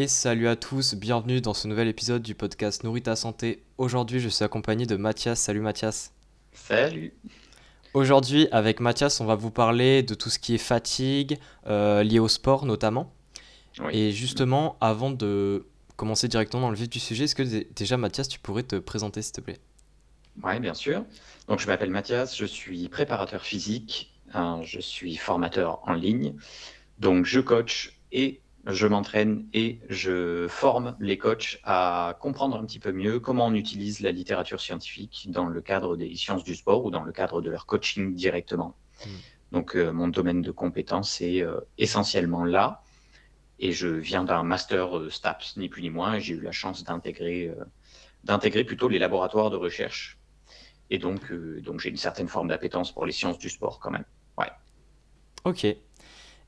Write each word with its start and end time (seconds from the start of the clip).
Et 0.00 0.06
salut 0.06 0.46
à 0.46 0.54
tous, 0.54 0.94
bienvenue 0.94 1.40
dans 1.40 1.54
ce 1.54 1.66
nouvel 1.66 1.88
épisode 1.88 2.22
du 2.22 2.36
podcast 2.36 2.84
Nourrit 2.84 3.02
ta 3.02 3.16
santé. 3.16 3.64
Aujourd'hui, 3.78 4.20
je 4.20 4.28
suis 4.28 4.44
accompagné 4.44 4.86
de 4.86 4.94
Mathias. 4.94 5.40
Salut 5.40 5.58
Mathias. 5.58 6.12
Salut. 6.52 7.12
Aujourd'hui, 7.94 8.46
avec 8.52 8.78
Mathias, 8.78 9.20
on 9.20 9.24
va 9.24 9.34
vous 9.34 9.50
parler 9.50 10.04
de 10.04 10.14
tout 10.14 10.30
ce 10.30 10.38
qui 10.38 10.54
est 10.54 10.58
fatigue, 10.58 11.40
euh, 11.66 12.04
lié 12.04 12.20
au 12.20 12.28
sport 12.28 12.64
notamment. 12.64 13.12
Oui. 13.80 13.90
Et 13.92 14.12
justement, 14.12 14.76
avant 14.80 15.10
de 15.10 15.66
commencer 15.96 16.28
directement 16.28 16.62
dans 16.62 16.70
le 16.70 16.76
vif 16.76 16.88
du 16.88 17.00
sujet, 17.00 17.24
est-ce 17.24 17.34
que 17.34 17.42
dé- 17.42 17.66
déjà 17.74 17.96
Mathias, 17.96 18.28
tu 18.28 18.38
pourrais 18.38 18.62
te 18.62 18.76
présenter 18.76 19.20
s'il 19.20 19.32
te 19.32 19.40
plaît? 19.40 19.58
Ouais, 20.44 20.60
bien 20.60 20.74
sûr. 20.74 21.04
Donc, 21.48 21.58
je 21.58 21.66
m'appelle 21.66 21.90
Mathias, 21.90 22.36
je 22.36 22.44
suis 22.44 22.88
préparateur 22.88 23.42
physique, 23.42 24.14
hein, 24.32 24.60
je 24.62 24.78
suis 24.78 25.16
formateur 25.16 25.80
en 25.88 25.94
ligne. 25.94 26.36
Donc, 27.00 27.24
je 27.24 27.40
coach 27.40 27.98
et 28.12 28.40
je 28.68 28.86
m'entraîne 28.86 29.46
et 29.54 29.80
je 29.88 30.46
forme 30.48 30.94
les 31.00 31.16
coachs 31.16 31.58
à 31.64 32.18
comprendre 32.20 32.56
un 32.58 32.66
petit 32.66 32.78
peu 32.78 32.92
mieux 32.92 33.18
comment 33.18 33.46
on 33.46 33.54
utilise 33.54 34.00
la 34.00 34.12
littérature 34.12 34.60
scientifique 34.60 35.28
dans 35.30 35.46
le 35.46 35.60
cadre 35.62 35.96
des 35.96 36.14
sciences 36.14 36.44
du 36.44 36.54
sport 36.54 36.84
ou 36.84 36.90
dans 36.90 37.02
le 37.02 37.12
cadre 37.12 37.40
de 37.40 37.50
leur 37.50 37.64
coaching 37.64 38.14
directement. 38.14 38.76
Mm. 39.04 39.08
Donc, 39.52 39.74
euh, 39.74 39.90
mon 39.90 40.08
domaine 40.08 40.42
de 40.42 40.50
compétence 40.50 41.22
est 41.22 41.40
euh, 41.40 41.60
essentiellement 41.78 42.44
là. 42.44 42.82
Et 43.58 43.72
je 43.72 43.88
viens 43.88 44.22
d'un 44.22 44.42
master 44.42 44.98
euh, 44.98 45.08
STAPS, 45.08 45.56
ni 45.56 45.70
plus 45.70 45.82
ni 45.82 45.90
moins, 45.90 46.14
et 46.14 46.20
j'ai 46.20 46.34
eu 46.34 46.40
la 46.40 46.52
chance 46.52 46.84
d'intégrer 46.84 47.52
d'intégrer 48.24 48.64
plutôt 48.64 48.88
les 48.88 48.98
laboratoires 48.98 49.48
de 49.48 49.56
recherche. 49.56 50.18
Et 50.90 50.98
donc, 50.98 51.32
donc 51.32 51.80
j'ai 51.80 51.88
une 51.88 51.96
certaine 51.96 52.28
forme 52.28 52.48
d'appétence 52.48 52.92
pour 52.92 53.06
les 53.06 53.12
sciences 53.12 53.38
du 53.38 53.48
sport 53.48 53.78
quand 53.78 53.90
même. 53.90 54.04
Ouais. 54.36 54.50
Ok. 55.44 55.66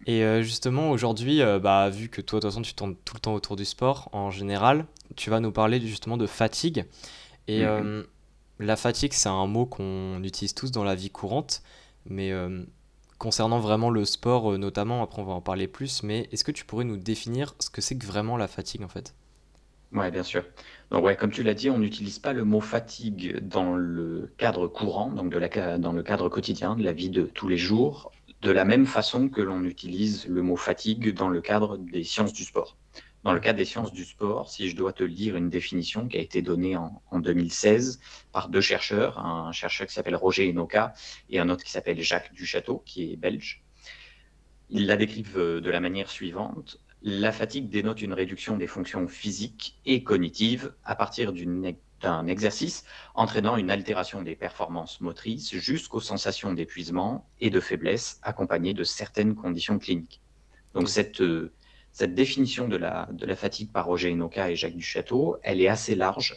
Et 0.06 0.24
euh, 0.24 0.42
justement, 0.42 0.90
aujourd'hui, 0.90 1.42
euh, 1.42 1.58
bah, 1.58 1.90
vu 1.90 2.08
que 2.08 2.20
toi, 2.20 2.38
de 2.40 2.42
toute 2.42 2.50
façon, 2.50 2.62
tu 2.62 2.74
tournes 2.74 2.96
tout 3.04 3.14
le 3.14 3.20
temps 3.20 3.34
autour 3.34 3.56
du 3.56 3.64
sport 3.64 4.08
en 4.12 4.30
général, 4.30 4.86
tu 5.16 5.30
vas 5.30 5.40
nous 5.40 5.52
parler 5.52 5.80
justement 5.80 6.16
de 6.16 6.26
fatigue. 6.26 6.86
Et 7.48 7.64
Mhm. 7.64 7.66
euh, 7.66 8.04
la 8.60 8.76
fatigue, 8.76 9.12
c'est 9.14 9.28
un 9.30 9.46
mot 9.46 9.66
qu'on 9.66 10.22
utilise 10.24 10.54
tous 10.54 10.72
dans 10.72 10.84
la 10.84 10.94
vie 10.96 11.10
courante, 11.10 11.62
mais 12.06 12.32
euh, 12.32 12.64
concernant 13.18 13.60
vraiment 13.60 13.90
le 13.90 14.04
sport, 14.06 14.58
notamment, 14.58 15.02
après 15.02 15.22
on 15.22 15.26
va 15.26 15.34
en 15.34 15.42
parler 15.42 15.68
plus, 15.68 16.02
mais 16.04 16.28
est-ce 16.32 16.44
que 16.44 16.52
tu 16.52 16.64
pourrais 16.66 16.84
nous 16.84 16.98
définir 16.98 17.54
ce 17.60 17.70
que 17.70 17.80
c'est 17.82 17.98
que 17.98 18.06
vraiment 18.06 18.36
la 18.38 18.48
fatigue 18.48 18.82
en 18.84 18.88
fait? 18.88 19.14
Ouais, 19.92 20.10
bien 20.12 20.22
sûr. 20.22 20.44
Donc, 20.92 21.04
ouais, 21.04 21.16
comme 21.16 21.32
tu 21.32 21.42
l'as 21.42 21.54
dit, 21.54 21.68
on 21.68 21.78
n'utilise 21.78 22.20
pas 22.20 22.32
le 22.32 22.44
mot 22.44 22.60
fatigue 22.60 23.38
dans 23.40 23.74
le 23.74 24.32
cadre 24.38 24.68
courant, 24.68 25.10
donc 25.10 25.32
de 25.32 25.38
la, 25.38 25.78
dans 25.78 25.92
le 25.92 26.02
cadre 26.04 26.28
quotidien 26.28 26.76
de 26.76 26.84
la 26.84 26.92
vie 26.92 27.10
de 27.10 27.24
tous 27.24 27.48
les 27.48 27.56
jours, 27.56 28.12
de 28.42 28.50
la 28.50 28.64
même 28.64 28.86
façon 28.86 29.28
que 29.28 29.40
l'on 29.40 29.64
utilise 29.64 30.26
le 30.26 30.42
mot 30.42 30.56
fatigue 30.56 31.12
dans 31.14 31.28
le 31.28 31.40
cadre 31.40 31.76
des 31.78 32.04
sciences 32.04 32.32
du 32.32 32.44
sport. 32.44 32.76
Dans 33.22 33.34
le 33.34 33.40
cadre 33.40 33.58
des 33.58 33.66
sciences 33.66 33.92
du 33.92 34.04
sport, 34.04 34.48
si 34.50 34.70
je 34.70 34.76
dois 34.76 34.94
te 34.94 35.04
lire 35.04 35.36
une 35.36 35.50
définition 35.50 36.08
qui 36.08 36.16
a 36.16 36.20
été 36.20 36.40
donnée 36.40 36.76
en, 36.76 37.02
en 37.10 37.18
2016 37.20 38.00
par 38.32 38.48
deux 38.48 38.62
chercheurs, 38.62 39.18
un 39.18 39.52
chercheur 39.52 39.86
qui 39.86 39.92
s'appelle 39.92 40.16
Roger 40.16 40.48
Enoka 40.50 40.94
et 41.28 41.38
un 41.38 41.50
autre 41.50 41.62
qui 41.64 41.70
s'appelle 41.70 42.00
Jacques 42.00 42.32
Duchâteau, 42.32 42.82
qui 42.86 43.12
est 43.12 43.16
belge, 43.16 43.62
ils 44.70 44.86
la 44.86 44.96
décrivent 44.96 45.38
euh, 45.38 45.60
de 45.60 45.70
la 45.70 45.80
manière 45.80 46.10
suivante. 46.10 46.80
La 47.02 47.32
fatigue 47.32 47.68
dénote 47.68 48.00
une 48.02 48.12
réduction 48.14 48.56
des 48.56 48.66
fonctions 48.66 49.06
physiques 49.08 49.78
et 49.84 50.02
cognitives 50.02 50.74
à 50.84 50.94
partir 50.94 51.32
d'une- 51.32 51.74
d'un 52.00 52.26
exercice 52.26 52.84
entraînant 53.14 53.56
une 53.56 53.70
altération 53.70 54.22
des 54.22 54.36
performances 54.36 55.00
motrices 55.00 55.54
jusqu'aux 55.54 56.00
sensations 56.00 56.52
d'épuisement 56.52 57.28
et 57.40 57.50
de 57.50 57.60
faiblesse 57.60 58.18
accompagnées 58.22 58.74
de 58.74 58.84
certaines 58.84 59.34
conditions 59.34 59.78
cliniques. 59.78 60.20
Donc 60.74 60.88
cette, 60.88 61.20
euh, 61.20 61.52
cette 61.92 62.14
définition 62.14 62.68
de 62.68 62.76
la, 62.76 63.08
de 63.12 63.26
la 63.26 63.36
fatigue 63.36 63.72
par 63.72 63.86
Roger 63.86 64.12
Enoka 64.12 64.50
et 64.50 64.56
Jacques 64.56 64.76
Duchâteau, 64.76 65.36
elle 65.42 65.60
est 65.60 65.68
assez 65.68 65.94
large. 65.94 66.36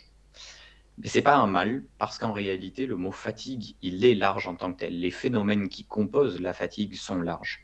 Mais 0.98 1.08
c'est 1.08 1.22
pas 1.22 1.38
un 1.38 1.48
mal, 1.48 1.84
parce 1.98 2.20
qu'en 2.20 2.34
réalité, 2.34 2.86
le 2.86 2.96
mot 2.96 3.12
fatigue, 3.12 3.76
il 3.82 4.06
est 4.06 4.14
large 4.14 4.48
en 4.48 4.56
tant 4.56 4.72
que 4.74 4.80
tel. 4.80 5.00
Les 5.00 5.12
phénomènes 5.12 5.68
qui 5.70 5.86
composent 5.86 6.40
la 6.40 6.54
fatigue 6.54 6.96
sont 6.96 7.20
larges. 7.20 7.62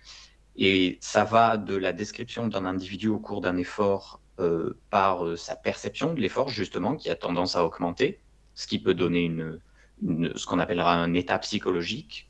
Et 0.56 0.98
ça 1.00 1.24
va 1.24 1.58
de 1.58 1.76
la 1.76 1.94
description 1.94 2.48
d'un 2.48 2.66
individu 2.66 3.08
au 3.08 3.20
cours 3.20 3.42
d'un 3.42 3.58
effort 3.58 4.20
euh, 4.40 4.80
par 4.90 5.26
euh, 5.26 5.36
sa 5.36 5.56
perception 5.56 6.14
de 6.14 6.22
l'effort, 6.22 6.50
justement, 6.50 6.96
qui 6.96 7.10
a 7.10 7.16
tendance 7.16 7.56
à 7.56 7.66
augmenter, 7.66 8.20
ce 8.56 8.68
qui 8.68 8.80
peut 8.80 8.94
donner 8.94 9.24
une, 9.24 9.60
ce 10.36 10.46
qu'on 10.46 10.60
appellera 10.60 10.96
un 10.96 11.14
état 11.14 11.38
psychologique. 11.40 12.30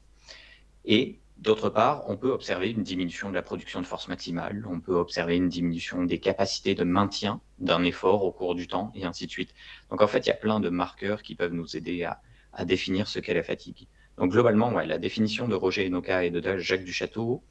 Et 0.86 1.20
d'autre 1.38 1.70
part, 1.70 2.10
on 2.10 2.18
peut 2.18 2.32
observer 2.32 2.72
une 2.72 2.84
diminution 2.84 3.30
de 3.30 3.36
la 3.36 3.42
production 3.42 3.82
de 3.82 3.86
force 3.86 4.08
maximale, 4.08 4.66
on 4.70 4.80
peut 4.80 4.96
observer 4.96 5.38
une 5.38 5.50
diminution 5.50 6.04
des 6.04 6.20
capacités 6.20 6.76
de 6.76 6.84
maintien 6.84 7.42
d'un 7.60 7.84
effort 7.84 8.24
au 8.24 8.32
cours 8.32 8.56
du 8.56 8.68
temps, 8.68 8.92
et 8.96 9.06
ainsi 9.06 9.26
de 9.26 9.32
suite. 9.32 9.54
Donc 9.90 10.02
en 10.02 10.08
fait, 10.08 10.26
il 10.26 10.28
y 10.28 10.32
a 10.32 10.36
plein 10.36 10.60
de 10.60 10.70
marqueurs 10.70 11.22
qui 11.22 11.36
peuvent 11.36 11.54
nous 11.54 11.78
aider 11.78 12.04
à, 12.04 12.22
définir 12.66 13.08
ce 13.08 13.20
qu'est 13.20 13.36
la 13.36 13.44
fatigue. 13.44 13.88
Donc 14.18 14.32
globalement, 14.32 14.72
la 14.72 14.98
définition 14.98 15.48
de 15.48 15.56
Roger 15.56 15.86
Enoka 15.88 16.26
et 16.26 16.32
de 16.32 16.58
Jacques 16.58 16.84
Duchâteau, 16.84 17.44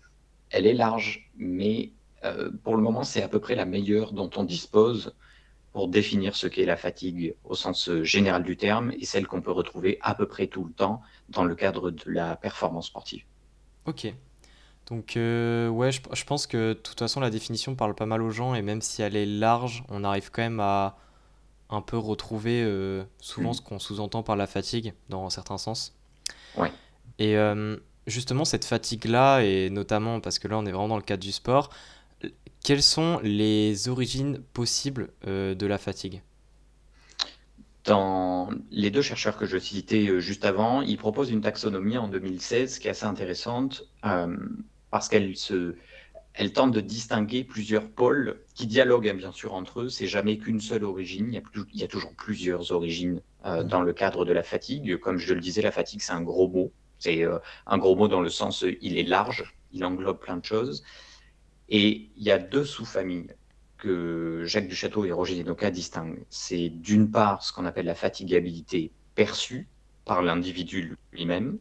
elle 0.51 0.67
est 0.67 0.75
large, 0.75 1.31
mais 1.37 1.93
euh, 2.25 2.51
pour 2.65 2.77
le 2.77 2.83
moment, 2.83 3.05
c'est 3.05 3.23
à 3.23 3.29
peu 3.29 3.41
près 3.41 3.55
la 3.55 3.65
meilleure 3.67 4.13
dont 4.13 4.31
on 4.37 4.45
dispose 4.45 5.15
pour 5.73 5.89
définir 5.89 6.37
ce 6.37 6.47
qu'est 6.49 6.67
la 6.67 6.77
fatigue 6.77 7.37
au 7.45 7.55
sens 7.55 7.89
euh, 7.89 8.05
général 8.05 8.43
du 8.45 8.57
terme 8.57 8.93
et 8.93 9.05
celle 9.07 9.27
qu'on 9.27 9.43
peut 9.43 9.53
retrouver 9.53 9.99
à 10.03 10.15
peu 10.15 10.29
près 10.29 10.49
tout 10.49 10.65
le 10.65 10.73
temps 10.73 11.03
dans 11.29 11.45
le 11.45 11.55
cadre 11.57 11.91
de 11.91 12.03
la 12.11 12.37
performance 12.37 12.89
sportive. 12.89 13.25
Ok. 13.87 14.15
Donc, 14.87 15.17
euh, 15.17 15.69
ouais, 15.69 15.93
je, 15.93 16.01
je 16.15 16.25
pense 16.25 16.47
que 16.47 16.71
de 16.71 16.73
toute 16.75 16.99
façon, 16.99 17.21
la 17.21 17.31
définition 17.31 17.77
parle 17.77 17.95
pas 17.95 18.07
mal 18.07 18.23
aux 18.23 18.31
gens, 18.31 18.55
et 18.55 18.63
même 18.63 18.83
si 18.83 19.03
elle 19.03 19.17
est 19.17 19.27
large, 19.27 19.85
on 19.91 20.05
arrive 20.05 20.31
quand 20.33 20.43
même 20.43 20.61
à 20.61 20.99
un 21.71 21.83
peu 21.83 21.99
retrouver 21.99 22.63
euh, 22.65 23.05
souvent 23.21 23.51
Mhm. 23.51 23.55
ce 23.55 23.63
qu'on 23.63 23.79
sous-entend 23.79 24.23
par 24.23 24.37
la 24.37 24.47
fatigue, 24.47 24.95
dans 25.11 25.31
certains 25.31 25.59
sens. 25.59 25.95
Ouais. 26.55 26.73
Et 27.19 27.37
justement, 28.07 28.45
cette 28.45 28.65
fatigue-là, 28.65 29.41
et 29.43 29.71
notamment 29.71 30.21
parce 30.21 30.39
que 30.39 30.49
là, 30.49 30.59
on 30.59 30.67
est 30.67 30.73
vraiment 30.73 30.89
dans 30.89 30.97
le 30.97 31.03
cadre 31.03 31.23
du 31.23 31.33
sport, 31.33 31.71
quelles 32.63 32.83
sont 32.83 33.21
les 33.23 33.89
origines 33.89 34.41
possibles 34.53 35.11
euh, 35.27 35.55
de 35.55 35.67
la 35.67 35.79
fatigue? 35.79 36.23
Dans 37.85 38.51
les 38.71 38.91
deux 38.91 39.03
chercheurs 39.03 39.37
que 39.39 39.47
je 39.47 39.57
citais 39.59 40.09
euh, 40.09 40.21
juste 40.21 40.45
avant, 40.45 40.83
ils 40.83 40.99
proposent 40.99 41.31
une 41.31 41.41
taxonomie 41.41 41.97
en 41.97 42.09
2016 42.09 42.79
qui 42.79 42.89
est 42.89 42.91
assez 42.91 43.07
intéressante 43.07 43.85
euh, 44.05 44.37
parce 44.91 45.09
qu'elle 45.09 45.37
se, 45.37 45.77
elle 46.35 46.53
tente 46.53 46.73
de 46.73 46.81
distinguer 46.81 47.45
plusieurs 47.45 47.91
pôles 47.91 48.45
qui 48.55 48.67
dialoguent 48.67 49.09
hein, 49.09 49.15
bien 49.15 49.33
sûr 49.33 49.55
entre 49.55 49.83
eux. 49.83 49.89
C'est 49.91 50.07
jamais 50.09 50.39
qu'une 50.39 50.61
seule 50.61 50.85
origine. 50.85 51.29
Il 51.31 51.35
y 51.35 51.39
a, 51.39 51.43
plus- 51.43 51.65
il 51.75 51.81
y 51.81 51.85
a 51.85 51.89
toujours 51.89 52.15
plusieurs 52.17 52.73
origines 52.73 53.23
euh, 53.47 53.63
Mhm. 53.63 53.65
dans 53.65 53.83
le 53.83 53.93
cadre 53.95 54.25
de 54.27 54.33
la 54.33 54.43
fatigue. 54.45 54.99
Comme 54.99 55.19
je 55.19 55.35
le 55.35 55.41
disais, 55.41 55.63
la 55.63 55.73
fatigue 55.73 56.03
c'est 56.03 56.13
un 56.13 56.23
gros 56.23 56.49
mot. 56.49 56.73
C'est 56.99 57.25
euh, 57.25 57.39
un 57.67 57.79
gros 57.79 57.97
mot 57.97 58.09
dans 58.09 58.23
le 58.23 58.31
sens 58.31 58.65
il 58.83 58.99
est 58.99 59.05
large, 59.05 59.45
il 59.73 59.85
englobe 59.85 60.21
plein 60.21 60.37
de 60.39 60.45
choses. 60.45 60.85
Et 61.69 62.11
il 62.17 62.23
y 62.23 62.31
a 62.31 62.39
deux 62.39 62.65
sous-familles 62.65 63.29
que 63.77 64.43
Jacques 64.45 64.69
Duchâteau 64.69 65.05
et 65.05 65.13
Roger 65.13 65.37
Denoka 65.43 65.71
distinguent. 65.71 66.25
C'est 66.31 66.69
d'une 66.69 67.11
part 67.11 67.43
ce 67.43 67.53
qu'on 67.53 67.67
appelle 67.67 67.87
la 67.87 67.95
fatigabilité 67.95 68.91
perçue 69.15 69.69
par 70.05 70.23
l'individu 70.23 70.97
lui-même, 71.13 71.59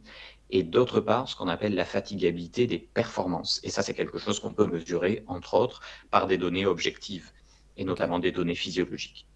et 0.50 0.62
d'autre 0.62 1.00
part 1.00 1.28
ce 1.28 1.36
qu'on 1.36 1.48
appelle 1.48 1.74
la 1.74 1.84
fatigabilité 1.84 2.66
des 2.66 2.78
performances. 2.78 3.60
Et 3.62 3.70
ça, 3.70 3.82
c'est 3.82 3.94
quelque 3.94 4.18
chose 4.18 4.40
qu'on 4.40 4.54
peut 4.54 4.66
mesurer, 4.66 5.22
entre 5.26 5.54
autres, 5.54 5.82
par 6.10 6.26
des 6.26 6.38
données 6.38 6.64
objectives, 6.64 7.30
et 7.76 7.84
notamment 7.84 8.18
des 8.18 8.32
données 8.32 8.54
physiologiques. 8.54 9.26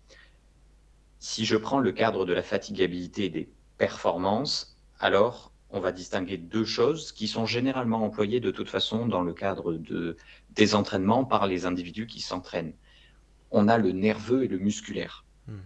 Si 1.18 1.44
je 1.44 1.56
prends 1.56 1.78
le 1.78 1.92
cadre 1.92 2.24
de 2.24 2.32
la 2.32 2.42
fatigabilité 2.42 3.28
des 3.28 3.48
performances, 3.76 4.76
alors 4.98 5.51
on 5.72 5.80
va 5.80 5.92
distinguer 5.92 6.36
deux 6.36 6.64
choses 6.64 7.12
qui 7.12 7.26
sont 7.26 7.46
généralement 7.46 8.04
employées 8.04 8.40
de 8.40 8.50
toute 8.50 8.68
façon 8.68 9.06
dans 9.06 9.22
le 9.22 9.32
cadre 9.32 9.72
de, 9.72 10.16
des 10.50 10.74
entraînements 10.74 11.24
par 11.24 11.46
les 11.46 11.66
individus 11.66 12.06
qui 12.06 12.20
s'entraînent. 12.20 12.74
On 13.50 13.68
a 13.68 13.78
le 13.78 13.92
nerveux 13.92 14.44
et 14.44 14.48
le 14.48 14.58
musculaire. 14.58 15.24
Hmm. 15.48 15.58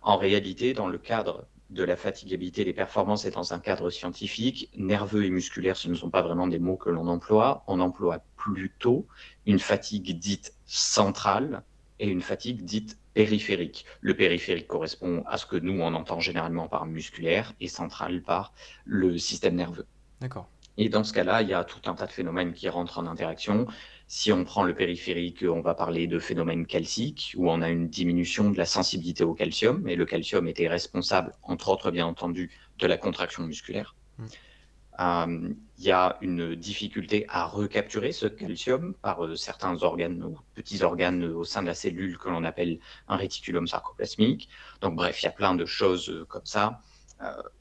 En 0.00 0.16
réalité, 0.16 0.72
dans 0.74 0.88
le 0.88 0.98
cadre 0.98 1.46
de 1.70 1.84
la 1.84 1.96
fatigabilité 1.96 2.64
des 2.64 2.72
performances 2.72 3.24
et 3.24 3.30
dans 3.30 3.54
un 3.54 3.58
cadre 3.58 3.90
scientifique, 3.90 4.70
nerveux 4.76 5.24
et 5.24 5.30
musculaire, 5.30 5.76
ce 5.76 5.88
ne 5.88 5.94
sont 5.94 6.10
pas 6.10 6.22
vraiment 6.22 6.46
des 6.46 6.58
mots 6.58 6.76
que 6.76 6.90
l'on 6.90 7.06
emploie. 7.06 7.64
On 7.66 7.80
emploie 7.80 8.24
plutôt 8.36 9.06
une 9.46 9.58
fatigue 9.58 10.18
dite 10.18 10.54
centrale 10.66 11.62
et 12.02 12.08
une 12.08 12.20
fatigue 12.20 12.64
dite 12.64 12.98
périphérique. 13.14 13.86
Le 14.00 14.14
périphérique 14.14 14.66
correspond 14.66 15.22
à 15.28 15.38
ce 15.38 15.46
que 15.46 15.56
nous, 15.56 15.80
on 15.80 15.94
entend 15.94 16.18
généralement 16.18 16.66
par 16.66 16.84
musculaire 16.84 17.52
et 17.60 17.68
central 17.68 18.22
par 18.22 18.52
le 18.84 19.16
système 19.18 19.54
nerveux. 19.54 19.86
D'accord. 20.20 20.48
Et 20.78 20.88
dans 20.88 21.04
ce 21.04 21.12
cas-là, 21.12 21.42
il 21.42 21.48
y 21.48 21.54
a 21.54 21.62
tout 21.62 21.88
un 21.88 21.94
tas 21.94 22.06
de 22.06 22.12
phénomènes 22.12 22.54
qui 22.54 22.68
rentrent 22.68 22.98
en 22.98 23.06
interaction. 23.06 23.68
Si 24.08 24.32
on 24.32 24.42
prend 24.42 24.64
le 24.64 24.74
périphérique, 24.74 25.44
on 25.48 25.60
va 25.60 25.74
parler 25.74 26.08
de 26.08 26.18
phénomènes 26.18 26.66
calciques, 26.66 27.34
où 27.36 27.48
on 27.48 27.62
a 27.62 27.70
une 27.70 27.88
diminution 27.88 28.50
de 28.50 28.58
la 28.58 28.64
sensibilité 28.64 29.22
au 29.22 29.34
calcium, 29.34 29.86
et 29.86 29.94
le 29.94 30.04
calcium 30.04 30.48
était 30.48 30.66
responsable, 30.66 31.32
entre 31.44 31.68
autres 31.68 31.92
bien 31.92 32.06
entendu, 32.06 32.50
de 32.80 32.86
la 32.88 32.96
contraction 32.96 33.44
musculaire. 33.44 33.94
Mm. 34.18 35.54
Il 35.82 35.88
y 35.88 35.90
a 35.90 36.16
une 36.20 36.54
difficulté 36.54 37.26
à 37.28 37.44
recapturer 37.44 38.12
ce 38.12 38.26
calcium 38.26 38.94
par 39.02 39.36
certains 39.36 39.82
organes 39.82 40.22
ou 40.22 40.38
petits 40.54 40.84
organes 40.84 41.24
au 41.24 41.42
sein 41.42 41.60
de 41.60 41.66
la 41.66 41.74
cellule 41.74 42.18
que 42.18 42.28
l'on 42.28 42.44
appelle 42.44 42.78
un 43.08 43.16
réticulum 43.16 43.66
sarcoplasmique. 43.66 44.48
Donc 44.80 44.94
bref, 44.94 45.20
il 45.20 45.24
y 45.24 45.28
a 45.28 45.32
plein 45.32 45.56
de 45.56 45.66
choses 45.66 46.24
comme 46.28 46.46
ça. 46.46 46.80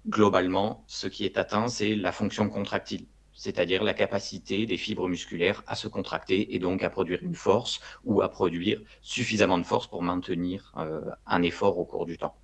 globalement, 0.07 0.83
ce 0.85 1.07
qui 1.07 1.25
est 1.25 1.37
atteint, 1.39 1.67
c'est 1.67 1.95
la 1.95 2.11
fonction 2.11 2.47
contractile 2.47 3.07
c'est-à-dire 3.33 3.83
la 3.83 3.95
capacité 3.95 4.67
des 4.67 4.77
fibres 4.77 5.07
musculaires 5.07 5.63
à 5.65 5.75
se 5.75 5.87
contracter 5.87 6.53
et 6.53 6.59
donc 6.59 6.83
à 6.83 6.91
produire 6.91 7.23
une 7.23 7.33
force 7.33 7.79
ou 8.03 8.21
à 8.21 8.29
produire 8.29 8.79
suffisamment 9.01 9.57
de 9.57 9.63
force 9.63 9.87
pour 9.87 10.03
maintenir 10.03 10.71
euh, 10.77 11.01
un 11.25 11.41
effort 11.41 11.79
au 11.79 11.85
cours 11.85 12.05
du 12.05 12.19
temps. 12.19 12.35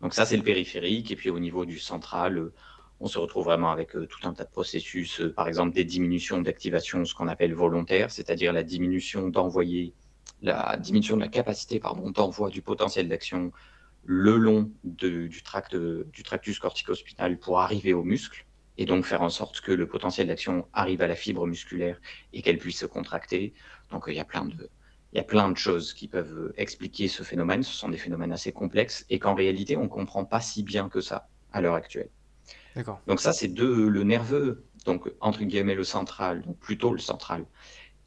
Donc 0.00 0.14
ça, 0.14 0.24
c'est 0.24 0.36
le 0.36 0.44
périphérique. 0.44 1.10
Et 1.10 1.16
puis 1.16 1.30
au 1.30 1.40
niveau 1.40 1.64
du 1.64 1.80
central, 1.80 2.38
euh, 2.38 2.54
on 3.04 3.06
se 3.06 3.18
retrouve 3.18 3.44
vraiment 3.44 3.70
avec 3.70 3.94
euh, 3.96 4.06
tout 4.06 4.26
un 4.26 4.32
tas 4.32 4.44
de 4.44 4.50
processus, 4.50 5.20
par 5.36 5.46
exemple 5.46 5.74
des 5.74 5.84
diminutions 5.84 6.40
d'activation, 6.40 7.04
ce 7.04 7.14
qu'on 7.14 7.28
appelle 7.28 7.52
volontaire, 7.52 8.10
c'est-à-dire 8.10 8.50
la 8.54 8.62
diminution 8.62 9.28
d'envoyer, 9.28 9.92
la 10.40 10.78
diminution 10.78 11.16
de 11.16 11.20
la 11.20 11.28
capacité 11.28 11.82
d'envoi 12.14 12.48
du 12.48 12.62
potentiel 12.62 13.06
d'action 13.10 13.52
le 14.04 14.36
long 14.38 14.70
du, 14.84 15.42
tract, 15.44 15.76
du 15.76 16.22
tractus 16.22 16.58
corticospinal 16.58 17.38
pour 17.38 17.60
arriver 17.60 17.92
au 17.92 18.04
muscle 18.04 18.46
et 18.78 18.86
donc 18.86 19.04
faire 19.04 19.20
en 19.20 19.28
sorte 19.28 19.60
que 19.60 19.72
le 19.72 19.86
potentiel 19.86 20.28
d'action 20.28 20.66
arrive 20.72 21.02
à 21.02 21.06
la 21.06 21.14
fibre 21.14 21.46
musculaire 21.46 22.00
et 22.32 22.40
qu'elle 22.40 22.58
puisse 22.58 22.78
se 22.78 22.86
contracter. 22.86 23.52
Donc 23.90 24.04
il 24.06 24.14
y 24.14 24.20
a 24.20 24.24
plein 24.24 24.46
de, 24.46 24.70
il 25.12 25.18
y 25.18 25.20
a 25.20 25.24
plein 25.24 25.50
de 25.50 25.58
choses 25.58 25.92
qui 25.92 26.08
peuvent 26.08 26.54
expliquer 26.56 27.08
ce 27.08 27.22
phénomène. 27.22 27.62
Ce 27.62 27.76
sont 27.76 27.90
des 27.90 27.98
phénomènes 27.98 28.32
assez 28.32 28.52
complexes 28.52 29.04
et 29.10 29.18
qu'en 29.18 29.34
réalité, 29.34 29.76
on 29.76 29.84
ne 29.84 29.88
comprend 29.88 30.24
pas 30.24 30.40
si 30.40 30.62
bien 30.62 30.88
que 30.88 31.02
ça 31.02 31.28
à 31.52 31.60
l'heure 31.60 31.74
actuelle. 31.74 32.08
Donc 33.06 33.20
ça, 33.20 33.32
c'est 33.32 33.48
de 33.48 33.64
le 33.64 34.02
nerveux, 34.02 34.64
donc 34.84 35.10
entre 35.20 35.44
guillemets 35.44 35.74
le 35.74 35.84
central, 35.84 36.42
donc 36.42 36.58
plutôt 36.58 36.92
le 36.92 36.98
central, 36.98 37.46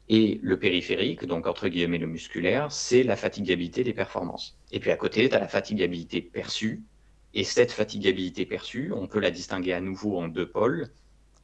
et 0.08 0.40
le 0.42 0.58
périphérique, 0.58 1.26
donc 1.26 1.46
entre 1.46 1.68
guillemets 1.68 1.98
le 1.98 2.06
musculaire, 2.06 2.72
c'est 2.72 3.02
la 3.02 3.16
fatigabilité 3.16 3.84
des 3.84 3.92
performances. 3.92 4.58
Et 4.72 4.80
puis 4.80 4.90
à 4.90 4.96
côté, 4.96 5.28
tu 5.28 5.34
as 5.34 5.38
la 5.38 5.48
fatigabilité 5.48 6.20
perçue, 6.22 6.82
et 7.34 7.44
cette 7.44 7.72
fatigabilité 7.72 8.46
perçue, 8.46 8.92
on 8.94 9.06
peut 9.06 9.20
la 9.20 9.30
distinguer 9.30 9.72
à 9.72 9.80
nouveau 9.80 10.18
en 10.18 10.28
deux 10.28 10.48
pôles, 10.48 10.88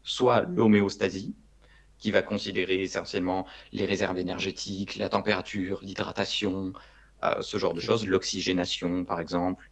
soit 0.03 0.43
l'homéostasie, 0.43 1.35
qui 1.99 2.11
va 2.11 2.23
considérer 2.23 2.83
essentiellement 2.83 3.47
les 3.73 3.87
réserves 3.87 4.19
énergétiques, 4.19 4.97
la 4.97 5.09
température, 5.09 5.81
l'hydratation, 5.83 6.73
euh, 7.23 7.41
ce 7.41 7.57
genre 7.57 7.73
de 7.73 7.81
choses, 7.81 8.07
l'oxygénation 8.07 9.05
par 9.05 9.21
exemple, 9.21 9.71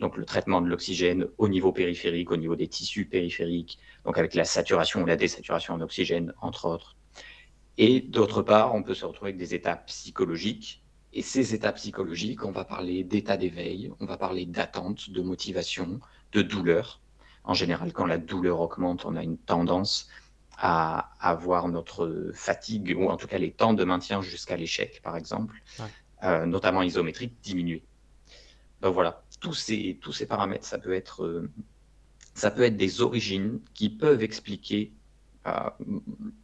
donc 0.00 0.16
le 0.16 0.24
traitement 0.24 0.60
de 0.60 0.68
l'oxygène 0.68 1.26
au 1.38 1.48
niveau 1.48 1.72
périphérique, 1.72 2.30
au 2.30 2.36
niveau 2.36 2.56
des 2.56 2.68
tissus 2.68 3.04
périphériques, 3.04 3.78
donc 4.04 4.18
avec 4.18 4.34
la 4.34 4.44
saturation 4.44 5.02
ou 5.02 5.06
la 5.06 5.16
désaturation 5.16 5.74
en 5.74 5.80
oxygène, 5.80 6.32
entre 6.40 6.66
autres. 6.66 6.96
Et 7.78 8.00
d'autre 8.00 8.42
part, 8.42 8.74
on 8.74 8.82
peut 8.82 8.94
se 8.94 9.04
retrouver 9.04 9.30
avec 9.30 9.38
des 9.38 9.54
états 9.54 9.76
psychologiques, 9.76 10.82
et 11.12 11.22
ces 11.22 11.54
états 11.54 11.72
psychologiques, 11.72 12.44
on 12.44 12.52
va 12.52 12.64
parler 12.64 13.04
d'état 13.04 13.36
d'éveil, 13.36 13.92
on 14.00 14.06
va 14.06 14.16
parler 14.16 14.46
d'attente, 14.46 15.10
de 15.10 15.20
motivation, 15.20 16.00
de 16.32 16.42
douleur. 16.42 17.00
En 17.44 17.54
général, 17.54 17.92
quand 17.92 18.06
la 18.06 18.18
douleur 18.18 18.60
augmente, 18.60 19.04
on 19.04 19.16
a 19.16 19.22
une 19.22 19.38
tendance 19.38 20.08
à 20.56 21.10
avoir 21.20 21.68
notre 21.68 22.30
fatigue, 22.34 22.96
ou 22.98 23.08
en 23.08 23.16
tout 23.16 23.26
cas 23.26 23.38
les 23.38 23.50
temps 23.50 23.74
de 23.74 23.82
maintien 23.82 24.22
jusqu'à 24.22 24.56
l'échec, 24.56 25.00
par 25.02 25.16
exemple, 25.16 25.56
euh, 26.22 26.46
notamment 26.46 26.82
isométrique, 26.82 27.34
diminuer. 27.42 27.82
Donc 28.82 28.94
voilà, 28.94 29.22
tous 29.40 29.54
ces, 29.54 29.98
tous 30.00 30.12
ces 30.12 30.26
paramètres, 30.26 30.64
ça 30.64 30.78
peut, 30.78 30.92
être, 30.92 31.24
euh, 31.24 31.50
ça 32.34 32.50
peut 32.50 32.62
être 32.62 32.76
des 32.76 33.00
origines 33.00 33.60
qui 33.74 33.88
peuvent 33.88 34.22
expliquer, 34.22 34.92
euh, 35.46 35.70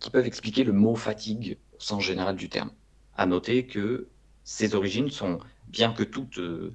qui 0.00 0.10
peuvent 0.10 0.26
expliquer 0.26 0.64
le 0.64 0.72
mot 0.72 0.94
fatigue 0.94 1.58
au 1.76 1.80
sens 1.80 2.02
général 2.02 2.36
du 2.36 2.48
terme. 2.48 2.70
À 3.16 3.26
noter 3.26 3.66
que 3.66 4.08
ces 4.44 4.74
origines 4.74 5.10
sont, 5.10 5.38
bien 5.68 5.92
que 5.92 6.02
toutes, 6.02 6.38
euh, 6.38 6.74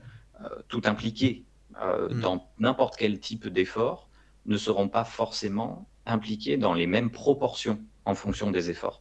toutes 0.68 0.88
impliquées 0.88 1.46
euh, 1.82 2.14
mm. 2.14 2.20
dans 2.22 2.48
n'importe 2.60 2.96
quel 2.98 3.20
type 3.20 3.48
d'effort, 3.48 4.10
ne 4.46 4.58
seront 4.58 4.90
pas 4.90 5.06
forcément 5.06 5.88
impliquées 6.06 6.58
dans 6.58 6.74
les 6.74 6.88
mêmes 6.88 7.12
proportions 7.12 7.80
en 8.06 8.16
fonction 8.16 8.52
des 8.52 8.70
efforts. 8.70 9.01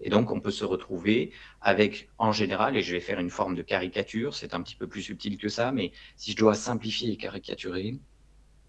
Et 0.00 0.10
donc, 0.10 0.30
on 0.30 0.40
peut 0.40 0.50
se 0.50 0.64
retrouver 0.64 1.32
avec, 1.60 2.08
en 2.18 2.32
général, 2.32 2.76
et 2.76 2.82
je 2.82 2.92
vais 2.92 3.00
faire 3.00 3.18
une 3.18 3.30
forme 3.30 3.54
de 3.54 3.62
caricature, 3.62 4.34
c'est 4.34 4.54
un 4.54 4.62
petit 4.62 4.76
peu 4.76 4.86
plus 4.86 5.02
subtil 5.02 5.38
que 5.38 5.48
ça, 5.48 5.72
mais 5.72 5.92
si 6.16 6.32
je 6.32 6.36
dois 6.36 6.54
simplifier 6.54 7.12
et 7.12 7.16
caricaturer, 7.16 7.98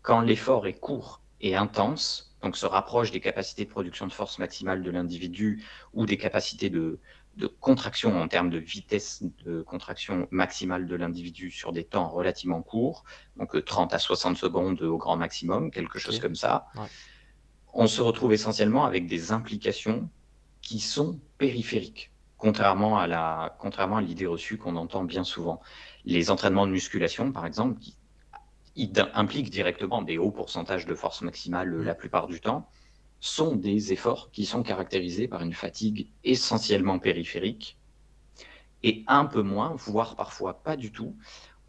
quand 0.01 0.21
l'effort 0.21 0.65
est 0.67 0.79
court 0.79 1.21
et 1.41 1.55
intense, 1.55 2.35
donc 2.41 2.55
se 2.55 2.65
rapproche 2.65 3.11
des 3.11 3.19
capacités 3.19 3.65
de 3.65 3.69
production 3.69 4.07
de 4.07 4.13
force 4.13 4.39
maximale 4.39 4.81
de 4.81 4.91
l'individu 4.91 5.63
ou 5.93 6.05
des 6.05 6.17
capacités 6.17 6.69
de, 6.69 6.99
de 7.35 7.47
contraction 7.47 8.19
en 8.21 8.27
termes 8.27 8.49
de 8.49 8.57
vitesse 8.57 9.23
de 9.45 9.61
contraction 9.61 10.27
maximale 10.31 10.87
de 10.87 10.95
l'individu 10.95 11.51
sur 11.51 11.71
des 11.71 11.83
temps 11.83 12.09
relativement 12.09 12.61
courts, 12.61 13.03
donc 13.37 13.63
30 13.63 13.93
euh, 13.93 13.95
à 13.95 13.99
60 13.99 14.37
secondes 14.37 14.81
au 14.81 14.97
grand 14.97 15.17
maximum, 15.17 15.71
quelque 15.71 15.99
chose 15.99 16.19
comme 16.19 16.35
ça. 16.35 16.67
On 17.73 17.87
se 17.87 18.01
retrouve 18.01 18.33
essentiellement 18.33 18.85
avec 18.85 19.07
des 19.07 19.31
implications 19.31 20.09
qui 20.69 20.79
sont 20.79 21.19
périphériques, 21.39 22.11
contrairement 22.37 22.99
à 22.99 24.01
l'idée 24.01 24.27
reçue 24.27 24.59
qu'on 24.59 24.75
entend 24.75 25.03
bien 25.03 25.23
souvent. 25.23 25.61
Les 26.05 26.29
entraînements 26.29 26.67
de 26.67 26.71
musculation, 26.71 27.31
par 27.31 27.47
exemple, 27.47 27.79
qui 27.79 27.97
impliquent 29.15 29.49
directement 29.49 30.03
des 30.03 30.19
hauts 30.19 30.29
pourcentages 30.29 30.85
de 30.85 30.93
force 30.93 31.23
maximale 31.23 31.75
la 31.81 31.95
plupart 31.95 32.27
du 32.27 32.39
temps, 32.39 32.69
sont 33.19 33.55
des 33.55 33.93
efforts 33.93 34.29
qui 34.29 34.45
sont 34.45 34.61
caractérisés 34.61 35.27
par 35.27 35.41
une 35.41 35.53
fatigue 35.53 36.11
essentiellement 36.23 36.99
périphérique 36.99 37.79
et 38.83 39.03
un 39.07 39.25
peu 39.25 39.41
moins, 39.41 39.73
voire 39.75 40.15
parfois 40.15 40.61
pas 40.61 40.77
du 40.77 40.91
tout, 40.91 41.17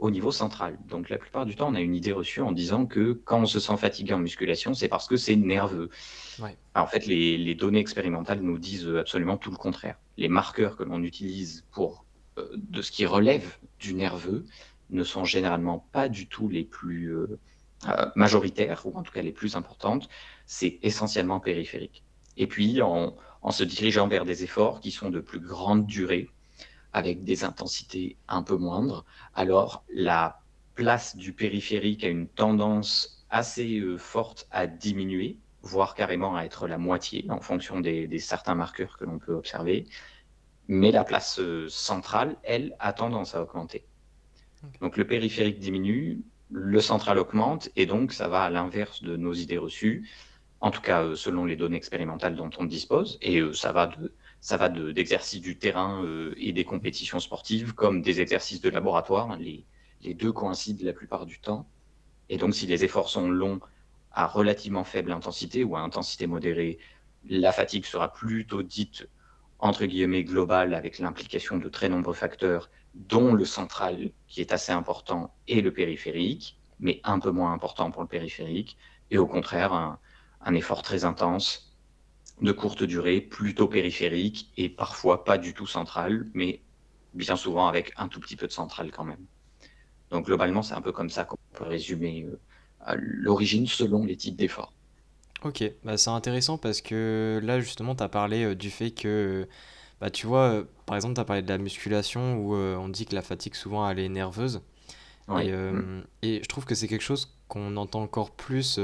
au 0.01 0.11
niveau 0.11 0.33
central. 0.33 0.79
Donc 0.89 1.09
la 1.09 1.19
plupart 1.19 1.47
du 1.47 1.55
temps, 1.55 1.69
on 1.69 1.75
a 1.75 1.81
une 1.81 1.95
idée 1.95 2.13
reçue 2.13 2.41
en 2.41 2.53
disant 2.53 2.87
que 2.87 3.13
quand 3.25 3.41
on 3.41 3.47
se 3.47 3.61
sent 3.61 3.77
fatigué 3.77 4.13
en 4.15 4.19
musculation, 4.19 4.75
c'est 4.75 4.89
parce 4.89 5.07
que 5.07 5.17
c'est 5.17 5.37
nerveux. 5.37 5.91
en 6.75 6.87
fait, 6.87 7.07
les, 7.07 7.55
données 7.55 7.81
expérimentales 7.81 8.41
nous 8.41 8.59
disent 8.59 8.89
absolument 8.89 9.37
tout 9.37 9.51
le 9.51 9.57
contraire. 9.57 9.99
Les 10.17 10.29
marqueurs 10.29 10.77
que 10.77 10.83
l'on 10.83 11.03
utilise 11.03 11.65
pour 11.71 12.05
euh, 12.39 12.49
de 12.57 12.83
ce 12.83 12.91
qui 12.91 13.07
relève 13.07 13.59
du 13.79 13.95
nerveux 13.95 14.47
ne 14.91 15.05
sont 15.05 15.25
généralement 15.25 15.87
pas 15.93 16.09
du 16.09 16.27
tout 16.27 16.49
les 16.49 16.65
plus 16.65 17.15
euh, 17.15 17.39
euh, 17.89 18.07
majoritaires, 18.17 18.87
ou 18.87 18.97
en 18.97 19.03
tout 19.03 19.13
cas 19.13 19.23
les 19.23 19.33
plus 19.33 19.57
importantes 19.57 20.09
c'est 20.51 20.81
essentiellement 20.83 21.39
périphérique. 21.39 22.03
Et 22.37 22.49
puis, 22.49 22.83
en, 22.83 23.15
se 23.51 23.63
dirigeant 23.63 24.09
vers 24.09 24.25
des 24.25 24.43
efforts 24.43 24.81
qui 24.81 24.91
sont 24.91 25.09
de 25.09 25.21
plus 25.21 25.39
grande 25.39 25.87
durée, 25.87 26.29
avec 26.93 27.25
des 27.25 27.45
intensités 27.45 28.17
un 28.29 28.43
peu 28.43 28.57
moindres, 28.57 29.05
alors 29.35 29.85
la 29.93 30.41
place 30.75 31.17
du 31.17 31.33
périphérique 31.33 32.05
a 32.05 32.09
une 32.09 32.27
tendance 32.27 33.25
assez 33.31 33.79
euh, 33.79 33.97
forte 33.97 34.49
à 34.51 34.67
diminuer, 34.67 35.37
voire 35.63 35.95
carrément 35.95 36.37
à 36.37 36.45
être 36.45 36.67
la 36.67 36.79
moitié 36.79 37.27
en 37.29 37.41
fonction 37.41 37.81
des, 37.81 38.19
certains 38.19 38.55
marqueurs 38.55 38.97
que 38.97 39.05
l'on 39.05 39.19
peut 39.19 39.35
observer. 39.35 39.87
Mais 40.69 40.91
la 40.91 41.05
place 41.05 41.39
euh, 41.39 41.69
centrale, 41.69 42.37
elle, 42.43 42.75
a 42.79 42.93
tendance 42.93 43.35
à 43.35 43.43
augmenter. 43.43 43.85
Donc 44.81 44.97
le 44.97 45.07
périphérique 45.07 45.59
diminue, 45.59 46.23
le 46.51 46.81
central 46.81 47.19
augmente, 47.19 47.71
et 47.77 47.87
donc 47.87 48.13
ça 48.13 48.29
va 48.29 48.45
à 48.45 48.51
l'inverse 48.51 49.03
de 49.03 49.17
nos 49.17 49.33
idées 49.33 49.59
reçues 49.59 50.09
en 50.63 50.71
tout 50.71 50.83
cas 50.83 51.03
euh, 51.03 51.15
selon 51.17 51.45
les 51.45 51.57
données 51.57 51.77
expérimentales 51.77 52.37
dont 52.37 52.51
on 52.59 52.65
dispose, 52.65 53.19
et 53.23 53.41
ça 53.55 53.73
va 53.73 53.87
de 53.87 54.13
ça 54.41 54.57
va 54.57 54.69
d'exercices 54.69 55.41
du 55.41 55.59
terrain 55.59 56.03
euh, 56.05 56.35
et 56.39 56.53
des 56.53 56.65
compétitions 56.65 57.21
sportives 57.21 57.75
comme 57.75 58.03
des 58.03 58.21
exercices 58.21 58.61
de 58.61 58.71
laboratoire. 58.71 59.37
Les, 59.37 59.67
deux 60.15 60.33
coïncident 60.33 60.85
la 60.85 60.95
plupart 60.95 61.27
du 61.27 61.41
temps. 61.41 61.69
Et 62.31 62.39
donc, 62.39 62.55
si 62.55 62.67
les 62.67 62.85
efforts 62.85 63.11
sont 63.11 63.29
longs 63.29 63.61
à 64.13 64.27
relativement 64.27 64.85
faible 64.85 65.13
intensité 65.13 65.63
ou 65.63 65.77
à 65.77 65.81
intensité 65.81 66.27
modérée, 66.27 66.79
la 67.29 67.53
fatigue 67.53 67.85
sera 67.85 68.13
plutôt 68.13 68.63
dite 68.63 69.09
entre 69.59 69.85
guillemets 69.85 70.25
globale 70.25 70.73
avec 70.73 70.99
l'implication 70.99 71.59
de 71.59 71.69
très 71.69 71.91
nombreux 71.91 72.15
facteurs, 72.15 72.71
dont 72.95 73.35
le 73.35 73.45
central 73.45 74.11
qui 74.27 74.41
est 74.41 74.53
assez 74.53 74.73
important 74.73 75.35
et 75.49 75.61
le 75.61 75.71
périphérique, 75.71 76.59
mais 76.79 77.03
un 77.05 77.19
peu 77.19 77.31
moins 77.31 77.53
important 77.53 77.91
pour 77.91 78.01
le 78.01 78.09
périphérique. 78.09 78.79
Et 79.11 79.19
au 79.19 79.27
contraire, 79.27 79.99
un 80.41 80.55
effort 80.55 80.81
très 80.81 81.05
intense, 81.05 81.70
de 82.43 82.53
courte 82.53 82.83
durée, 82.83 83.21
plutôt 83.21 83.69
périphérique 83.69 84.51
et 84.57 84.69
parfois 84.69 85.25
pas 85.25 85.39
du 85.39 85.55
tout 85.55 85.67
central, 85.67 86.27
mais 86.35 86.61
bien 87.15 87.37
souvent 87.37 87.67
avec 87.67 87.93
un 87.97 88.09
tout 88.09 88.21
petit 88.21 88.37
peu 88.37 88.47
de 88.47 88.53
central 88.53 88.91
quand 88.91 89.05
même. 89.05 89.25
Donc 90.11 90.27
globalement, 90.27 90.63
c'est 90.63 90.75
un 90.75 90.81
peu 90.81 90.93
comme 90.93 91.11
ça 91.11 91.25
qu'on 91.25 91.37
peut 91.55 91.65
résumer 91.65 92.27
euh, 92.89 92.95
l'origine 92.99 93.67
selon 93.67 94.05
les 94.05 94.17
types 94.17 94.37
d'efforts. 94.37 94.73
Ok, 95.45 95.65
bah 95.85 95.97
c'est 95.97 96.11
intéressant 96.11 96.59
parce 96.59 96.81
que 96.81 97.41
là 97.43 97.61
justement, 97.61 97.95
tu 97.95 98.03
as 98.03 98.09
parlé 98.09 98.45
euh, 98.45 98.55
du 98.55 98.71
fait 98.71 98.91
que, 98.91 99.49
bah, 100.01 100.11
tu 100.11 100.27
vois, 100.27 100.51
euh, 100.51 100.65
par 100.87 100.97
exemple, 100.97 101.15
tu 101.15 101.21
as 101.21 101.25
parlé 101.25 101.43
de 101.43 101.49
la 101.49 101.59
musculation 101.59 102.37
où 102.37 102.55
on 102.55 102.89
dit 102.89 103.07
que 103.07 103.15
la 103.15 103.23
fatigue 103.23 103.55
souvent 103.55 103.89
elle 103.89 103.99
est 103.99 104.09
nerveuse. 104.09 104.63
Et, 105.39 105.53
mm. 105.53 106.05
et, 106.23 106.43
je 106.43 106.49
trouve 106.49 106.65
que 106.65 106.75
c'est 106.75 106.89
quelque 106.89 107.05
chose 107.05 107.37
qu'on 107.47 107.77
entend 107.77 108.03
encore 108.03 108.33
plus 108.33 108.81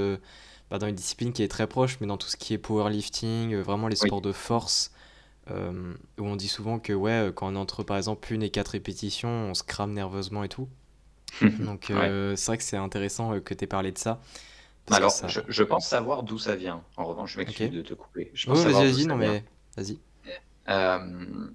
bah, 0.71 0.79
dans 0.79 0.87
une 0.89 0.95
discipline 0.95 1.33
qui 1.33 1.43
est 1.43 1.49
très 1.49 1.67
proche, 1.69 1.99
mais 2.01 2.07
dans 2.07 2.17
tout 2.19 2.29
ce 2.29 2.37
qui 2.37 2.55
est 2.55 2.59
powerlifting, 2.59 3.55
euh, 3.55 3.63
vraiment 3.63 3.89
les 3.89 3.97
Oui. 4.01 4.11
sports 4.11 4.21
de 4.23 4.33
force, 4.33 4.93
euh, 5.51 5.95
où 6.19 6.25
on 6.27 6.37
dit 6.37 6.49
souvent 6.49 6.79
que 6.81 6.93
ouais, 6.95 7.33
quand 7.35 7.49
on 7.53 7.57
est 7.57 7.59
entre 7.59 7.85
par 7.85 7.97
exemple 7.99 8.33
une 8.33 8.43
et 8.45 8.51
quatre 8.51 8.71
répétitions, 8.71 9.29
on 9.31 9.55
se 9.55 9.65
crame 9.65 9.93
nerveusement 9.95 10.45
et 10.45 10.51
tout. 10.51 10.69
Donc 11.61 11.91
Ouais. 11.93 12.13
euh, 12.13 12.37
c'est 12.37 12.47
vrai 12.49 12.59
que 12.59 12.65
c'est 12.65 12.77
intéressant 12.79 13.35
euh, 13.35 13.41
que 13.41 13.55
tu 13.55 13.65
aies 13.65 13.67
parlé 13.69 13.93
de 13.93 13.99
ça, 13.99 14.21
Alors, 14.91 15.21
ça... 15.21 15.29
je, 15.29 15.41
je 15.49 15.63
pense 15.63 15.87
savoir 15.89 16.23
d'où 16.25 16.39
ça 16.39 16.57
vient. 16.57 16.85
En 16.97 17.05
revanche, 17.05 17.35
je 17.35 17.39
m'excuse 17.39 17.71
de 17.71 17.83
te 17.83 17.95
couper. 17.95 18.31
Je 18.35 18.47
pense 18.47 18.59
Ouais, 18.59 18.65
vas-y, 18.65 18.75
savoir 18.75 18.87
vas-y, 18.87 19.07
non 19.07 19.17
mais 19.17 19.45
vas-y. 19.77 20.01
Euh, 20.69 21.49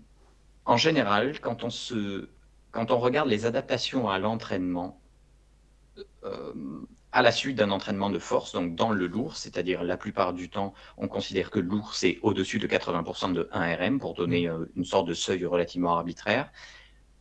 en 0.65 0.77
général, 0.77 1.39
quand 1.41 1.63
on 1.63 1.69
se, 1.69 2.29
quand 2.71 2.91
on 2.91 2.99
regarde 2.99 3.29
les 3.29 3.45
adaptations 3.45 4.09
à 4.09 4.19
l'entraînement, 4.19 5.01
euh, 6.23 6.53
à 7.11 7.21
la 7.21 7.31
suite 7.31 7.57
d'un 7.57 7.71
entraînement 7.71 8.09
de 8.09 8.19
force, 8.19 8.53
donc 8.53 8.75
dans 8.75 8.91
le 8.91 9.07
lourd, 9.07 9.35
c'est-à-dire 9.35 9.83
la 9.83 9.97
plupart 9.97 10.33
du 10.33 10.49
temps, 10.49 10.73
on 10.97 11.07
considère 11.07 11.51
que 11.51 11.59
le 11.59 11.67
lourd, 11.67 11.93
c'est 11.95 12.19
au-dessus 12.21 12.59
de 12.59 12.67
80% 12.67 13.33
de 13.33 13.49
1 13.51 13.75
RM 13.75 13.99
pour 13.99 14.13
Mm. 14.13 14.15
donner 14.15 14.47
euh, 14.49 14.65
une 14.75 14.85
sorte 14.85 15.07
de 15.07 15.13
seuil 15.13 15.45
relativement 15.45 15.93
arbitraire. 15.95 16.51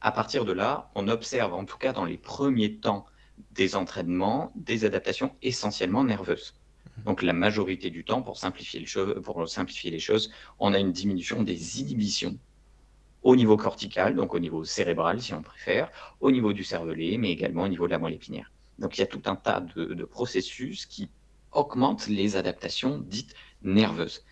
À 0.00 0.12
partir 0.12 0.44
de 0.44 0.52
là, 0.52 0.90
on 0.94 1.08
observe, 1.08 1.54
en 1.54 1.64
tout 1.64 1.78
cas 1.78 1.92
dans 1.92 2.04
les 2.04 2.18
premiers 2.18 2.76
temps 2.78 3.06
des 3.52 3.76
entraînements, 3.76 4.52
des 4.56 4.84
adaptations 4.84 5.34
essentiellement 5.42 6.04
nerveuses. 6.04 6.54
Donc 7.06 7.22
la 7.22 7.32
majorité 7.32 7.90
du 7.90 8.04
temps, 8.04 8.22
pour 8.22 8.36
simplifier, 8.38 8.80
les 8.80 8.86
choses, 8.86 9.20
pour 9.22 9.48
simplifier 9.48 9.90
les 9.90 9.98
choses, 10.00 10.30
on 10.58 10.74
a 10.74 10.78
une 10.78 10.92
diminution 10.92 11.42
des 11.42 11.80
inhibitions 11.80 12.38
au 13.22 13.36
niveau 13.36 13.56
cortical, 13.56 14.14
donc 14.14 14.34
au 14.34 14.38
niveau 14.40 14.64
cérébral 14.64 15.20
si 15.22 15.34
on 15.34 15.42
préfère, 15.42 15.90
au 16.20 16.30
niveau 16.30 16.52
du 16.52 16.64
cervelet, 16.64 17.16
mais 17.18 17.30
également 17.32 17.64
au 17.64 17.68
niveau 17.68 17.86
de 17.86 17.92
la 17.92 17.98
moelle 17.98 18.14
épinière. 18.14 18.52
Donc 18.80 18.96
il 18.96 19.00
y 19.00 19.04
a 19.04 19.06
tout 19.06 19.22
un 19.26 19.36
tas 19.36 19.60
de, 19.60 20.04
processus 20.04 20.86
qui 20.86 21.10
augmentent 21.52 22.08
les 22.08 22.36
adaptations 22.36 22.98
dites 22.98 23.34
nerveuses. 23.62 24.24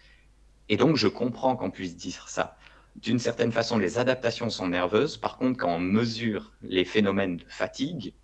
Et 0.69 0.77
donc 0.77 0.97
je 0.97 1.09
comprends 1.09 1.57
qu'on 1.57 1.71
puisse 1.71 1.97
dire 1.97 2.29
ça. 2.29 2.57
D'une 2.97 3.19
certaine 3.19 3.53
façon, 3.53 3.79
les 3.79 3.99
adaptations 3.99 4.51
sont 4.51 4.69
nerveuses. 4.69 5.17
Par 5.17 5.37
contre, 5.37 5.59
quand 5.59 5.77
on 5.77 5.79
mesure 5.79 6.53
les 6.63 6.85
phénomènes 6.85 7.37
de 7.37 7.45
fatigue, 7.49 8.15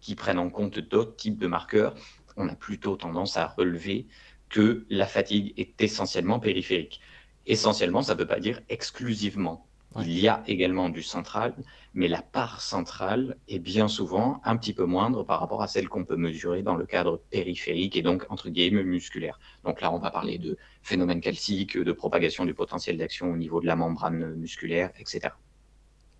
qui 0.00 0.14
prennent 0.14 0.38
en 0.38 0.50
compte 0.50 0.78
d'autres 0.78 1.16
types 1.16 1.38
de 1.38 1.46
marqueurs, 1.46 1.94
on 2.36 2.48
a 2.48 2.54
plutôt 2.54 2.96
tendance 2.96 3.36
à 3.36 3.46
relever 3.46 4.06
que 4.48 4.86
la 4.90 5.06
fatigue 5.06 5.54
est 5.56 5.80
essentiellement 5.80 6.40
périphérique. 6.40 7.00
Essentiellement, 7.46 8.02
ça 8.02 8.14
ne 8.14 8.18
veut 8.18 8.26
pas 8.26 8.40
dire 8.40 8.60
exclusivement. 8.68 9.66
Il 9.98 10.18
y 10.18 10.28
a 10.28 10.42
également 10.46 10.88
du 10.88 11.02
central, 11.02 11.52
mais 11.94 12.06
la 12.06 12.22
part 12.22 12.60
centrale 12.60 13.36
est 13.48 13.58
bien 13.58 13.88
souvent 13.88 14.40
un 14.44 14.56
petit 14.56 14.72
peu 14.72 14.84
moindre 14.84 15.24
par 15.24 15.40
rapport 15.40 15.62
à 15.62 15.66
celle 15.66 15.88
qu'on 15.88 16.04
peut 16.04 16.16
mesurer 16.16 16.62
dans 16.62 16.76
le 16.76 16.86
cadre 16.86 17.20
périphérique 17.30 17.96
et 17.96 18.02
donc 18.02 18.24
entre 18.30 18.50
guillemets 18.50 18.84
musculaire. 18.84 19.40
Donc 19.64 19.80
là, 19.80 19.92
on 19.92 19.98
va 19.98 20.12
parler 20.12 20.38
de 20.38 20.56
phénomènes 20.82 21.20
calciques, 21.20 21.76
de 21.76 21.92
propagation 21.92 22.44
du 22.44 22.54
potentiel 22.54 22.98
d'action 22.98 23.32
au 23.32 23.36
niveau 23.36 23.60
de 23.60 23.66
la 23.66 23.74
membrane 23.74 24.34
musculaire, 24.36 24.92
etc. 24.98 25.30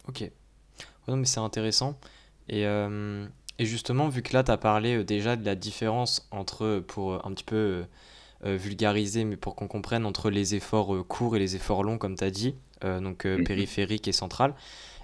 Ok. 0.09 0.23
Ouais, 0.23 0.31
non, 1.07 1.17
mais 1.17 1.27
c'est 1.27 1.41
intéressant. 1.41 1.99
Et, 2.49 2.67
euh, 2.67 3.27
justement, 3.61 4.09
vu 4.09 4.23
que 4.23 4.33
là, 4.33 4.43
tu 4.43 4.51
as 4.51 4.57
parlé 4.57 4.97
euh, 4.97 5.05
déjà 5.05 5.37
de 5.37 5.45
la 5.45 5.55
différence 5.55 6.27
entre, 6.33 6.65
euh, 6.65 6.81
pour 6.81 7.25
un 7.25 7.33
petit 7.33 7.45
peu 7.45 7.85
vulgariser, 8.43 9.25
mais 9.25 9.37
pour 9.37 9.55
qu'on 9.55 9.69
comprenne, 9.69 10.07
entre 10.07 10.31
les 10.31 10.55
efforts 10.55 11.07
courts 11.07 11.37
et 11.37 11.39
les 11.39 11.57
efforts 11.57 11.85
longs, 11.85 11.99
comme 11.99 12.17
tu 12.17 12.25
as 12.25 12.31
dit, 12.31 12.55
donc 13.01 13.27
euh, 13.27 13.39
Mhm. 13.39 13.45
périphérique 13.45 14.09
et 14.09 14.13
central, 14.13 14.55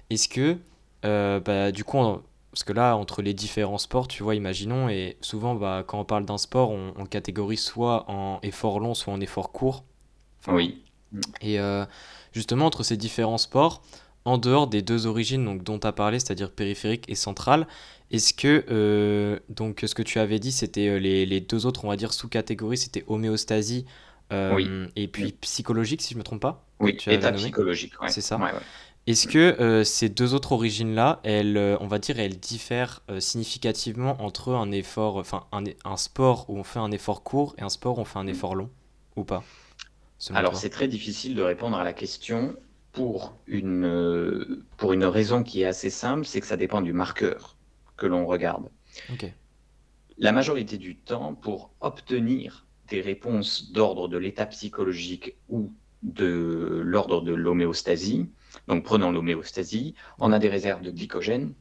est-ce 0.09 0.29
que, 0.29 0.57
euh, 1.05 1.39
bah, 1.39 1.71
du 1.71 1.83
coup, 1.83 1.97
on- 1.97 2.23
parce 2.51 2.63
que 2.63 2.73
là, 2.73 2.95
entre 2.97 3.21
les 3.21 3.33
différents 3.33 3.77
sports, 3.77 4.07
tu 4.07 4.23
vois, 4.23 4.35
imaginons, 4.35 4.89
et 4.89 5.17
souvent, 5.21 5.55
bah, 5.55 5.83
quand 5.87 5.99
on 5.99 6.05
parle 6.05 6.25
d'un 6.25 6.37
sport, 6.39 6.71
on, 6.71 6.93
on 6.97 7.05
catégorise 7.05 7.61
soit 7.61 8.09
en 8.09 8.39
effort 8.43 8.79
long, 8.79 8.93
soit 8.95 9.13
en 9.13 9.21
effort 9.21 9.51
court. 9.51 9.83
Enfin, 10.41 10.53
Oui. 10.55 10.83
et 11.41 11.59
euh, 11.59 11.85
justement, 12.33 12.65
entre 12.65 12.83
ces 12.83 12.97
différents 12.97 13.37
sports, 13.37 13.81
en 14.25 14.37
dehors 14.37 14.67
des 14.67 14.81
deux 14.81 15.05
origines 15.07 15.45
donc, 15.45 15.63
dont 15.63 15.79
tu 15.79 15.87
as 15.87 15.91
parlé, 15.93 16.19
c'est-à-dire 16.19 16.51
périphérique 16.51 17.05
et 17.09 17.15
centrale, 17.15 17.67
est-ce 18.11 18.33
que, 18.33 18.65
euh, 18.69 19.39
donc, 19.49 19.83
ce 19.85 19.95
que 19.95 20.01
tu 20.03 20.19
avais 20.19 20.39
dit, 20.39 20.51
c'était 20.51 20.87
euh, 20.89 20.97
les, 20.99 21.25
les 21.25 21.41
deux 21.41 21.65
autres, 21.65 21.85
on 21.85 21.89
va 21.89 21.95
dire, 21.97 22.13
sous-catégories, 22.13 22.77
c'était 22.77 23.03
homéostasie 23.07 23.85
Oui. 24.49 24.65
euh, 24.65 24.87
et 24.95 25.07
puis 25.07 25.33
psychologique, 25.33 26.01
si 26.01 26.09
je 26.09 26.15
ne 26.15 26.19
me 26.19 26.23
trompe 26.23 26.41
pas, 26.41 26.65
Oui, 26.79 26.97
état 27.07 27.31
psychologique, 27.31 27.99
ouais. 28.01 28.09
C'est 28.09 28.21
ça. 28.21 28.37
Ouais, 28.37 28.51
ouais. 28.53 28.65
Est-ce 29.07 29.27
que 29.27 29.37
euh, 29.61 29.83
ces 29.85 30.09
deux 30.09 30.33
autres 30.33 30.51
origines-là, 30.51 31.21
elles, 31.23 31.55
euh, 31.57 31.77
on 31.79 31.87
va 31.87 31.97
dire, 31.99 32.19
elles 32.19 32.39
diffèrent 32.39 33.01
significativement 33.19 34.21
entre 34.21 34.53
un 34.53 34.71
effort, 34.71 35.15
enfin, 35.17 35.45
un, 35.53 35.63
un 35.85 35.97
sport 35.97 36.49
où 36.49 36.57
on 36.57 36.63
fait 36.63 36.79
un 36.79 36.91
effort 36.91 37.23
court 37.23 37.55
et 37.57 37.61
un 37.63 37.69
sport 37.69 37.97
où 37.99 38.01
on 38.01 38.05
fait 38.05 38.19
un 38.19 38.27
effort 38.27 38.55
long, 38.55 38.69
ou 39.15 39.23
pas, 39.23 39.43
Alors, 40.33 40.55
c'est 40.55 40.69
très 40.69 40.87
difficile 40.87 41.35
de 41.35 41.41
répondre 41.41 41.77
à 41.77 41.83
la 41.83 41.91
question 41.93 42.55
pour 42.91 43.35
une, 43.47 44.63
pour 44.77 44.93
une 44.93 45.05
raison 45.05 45.43
qui 45.43 45.61
est 45.61 45.65
assez 45.65 45.89
simple, 45.89 46.25
c'est 46.25 46.39
que 46.41 46.47
ça 46.47 46.57
dépend 46.57 46.81
du 46.81 46.93
marqueur 46.93 47.57
que 47.97 48.05
l'on 48.05 48.25
regarde. 48.25 48.69
Ok. 49.09 49.33
La 50.19 50.31
majorité 50.31 50.77
du 50.77 50.95
temps, 50.95 51.33
pour 51.33 51.71
obtenir 51.81 52.66
des 52.89 53.01
réponses 53.01 53.71
d'ordre 53.71 54.07
de 54.07 54.17
l'état 54.17 54.45
psychologique 54.45 55.35
ou 55.49 55.73
de 56.03 56.81
l'ordre 56.85 57.21
de 57.21 57.33
l'homéostasie, 57.33 58.29
donc 58.67 58.83
prenons 58.83 59.11
l'homéostasie, 59.11 59.95
on 60.19 60.31
a 60.31 60.39
des 60.39 60.49
réserves 60.49 60.81
de 60.81 60.91
glycogène, 60.91 61.53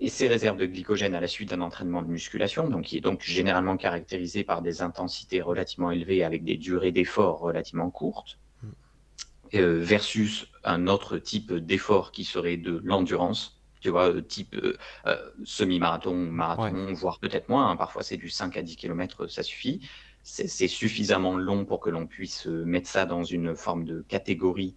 et 0.00 0.08
ces 0.08 0.26
réserves 0.26 0.56
de 0.56 0.66
glycogène 0.66 1.14
à 1.14 1.20
la 1.20 1.28
suite 1.28 1.50
d'un 1.50 1.60
entraînement 1.60 2.02
de 2.02 2.08
musculation, 2.08 2.68
donc 2.68 2.86
qui 2.86 2.96
est 2.96 3.00
donc 3.00 3.22
généralement 3.22 3.76
caractérisé 3.76 4.42
par 4.42 4.60
des 4.60 4.82
intensités 4.82 5.40
relativement 5.40 5.92
élevées 5.92 6.24
avec 6.24 6.42
des 6.44 6.56
durées 6.56 6.90
d'effort 6.92 7.38
relativement 7.38 7.90
courtes, 7.90 8.38
Mm. 8.62 9.58
euh, 9.58 9.80
versus 9.80 10.46
un 10.64 10.86
autre 10.86 11.18
type 11.18 11.52
d'effort 11.52 12.12
qui 12.12 12.24
serait 12.24 12.56
de 12.56 12.80
l'endurance, 12.84 13.60
tu 13.80 13.90
vois, 13.90 14.10
euh, 14.10 14.22
type 14.22 14.54
euh, 14.54 14.76
euh, 15.06 15.30
semi-marathon, 15.44 16.14
marathon, 16.14 16.92
voire 16.94 17.18
peut-être 17.18 17.48
moins, 17.48 17.70
hein, 17.70 17.76
parfois 17.76 18.02
c'est 18.02 18.16
du 18.16 18.30
5 18.30 18.56
à 18.56 18.62
10 18.62 18.76
km, 18.76 19.26
ça 19.26 19.42
suffit. 19.42 19.80
C'est 20.24 20.68
suffisamment 20.68 21.36
long 21.36 21.64
pour 21.64 21.80
que 21.80 21.90
l'on 21.90 22.06
puisse 22.06 22.46
euh, 22.46 22.64
mettre 22.64 22.88
ça 22.88 23.06
dans 23.06 23.24
une 23.24 23.56
forme 23.56 23.84
de 23.84 24.02
catégorie 24.02 24.76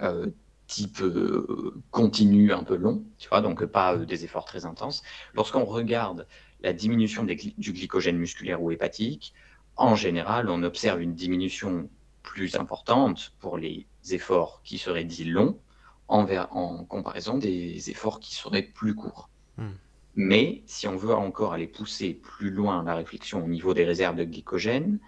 euh, 0.00 0.30
type 0.66 1.00
euh, 1.00 1.80
continu 1.92 2.52
un 2.52 2.64
peu 2.64 2.74
long, 2.74 3.04
tu 3.18 3.28
vois, 3.28 3.40
donc 3.40 3.64
pas 3.66 3.94
euh, 3.94 4.04
des 4.04 4.24
efforts 4.24 4.44
très 4.44 4.64
intenses. 4.66 5.02
Lorsqu'on 5.34 5.64
regarde 5.64 6.26
la 6.60 6.72
diminution 6.72 7.24
du 7.24 7.72
glycogène 7.72 8.18
musculaire 8.18 8.60
ou 8.60 8.72
hépatique, 8.72 9.32
en 9.76 9.94
général, 9.94 10.48
on 10.48 10.62
observe 10.64 11.00
une 11.00 11.14
diminution 11.14 11.88
plus 12.22 12.56
importante 12.56 13.32
pour 13.38 13.58
les 13.58 13.86
efforts 14.10 14.60
qui 14.64 14.78
seraient 14.78 15.04
dits 15.04 15.24
longs 15.24 15.60
en 16.08 16.84
comparaison 16.84 17.38
des 17.38 17.90
efforts 17.90 18.18
qui 18.18 18.34
seraient 18.34 18.62
plus 18.62 18.94
courts. 18.94 19.28
Hmm. 19.56 19.70
Mais 20.16 20.62
si 20.66 20.88
on 20.88 20.96
veut 20.96 21.14
encore 21.14 21.52
aller 21.52 21.66
pousser 21.66 22.14
plus 22.14 22.50
loin 22.50 22.82
la 22.82 22.94
réflexion 22.94 23.44
au 23.44 23.48
niveau 23.48 23.74
des 23.74 23.84
réserves 23.84 24.16
de 24.16 24.24
glycogène, 24.24 24.98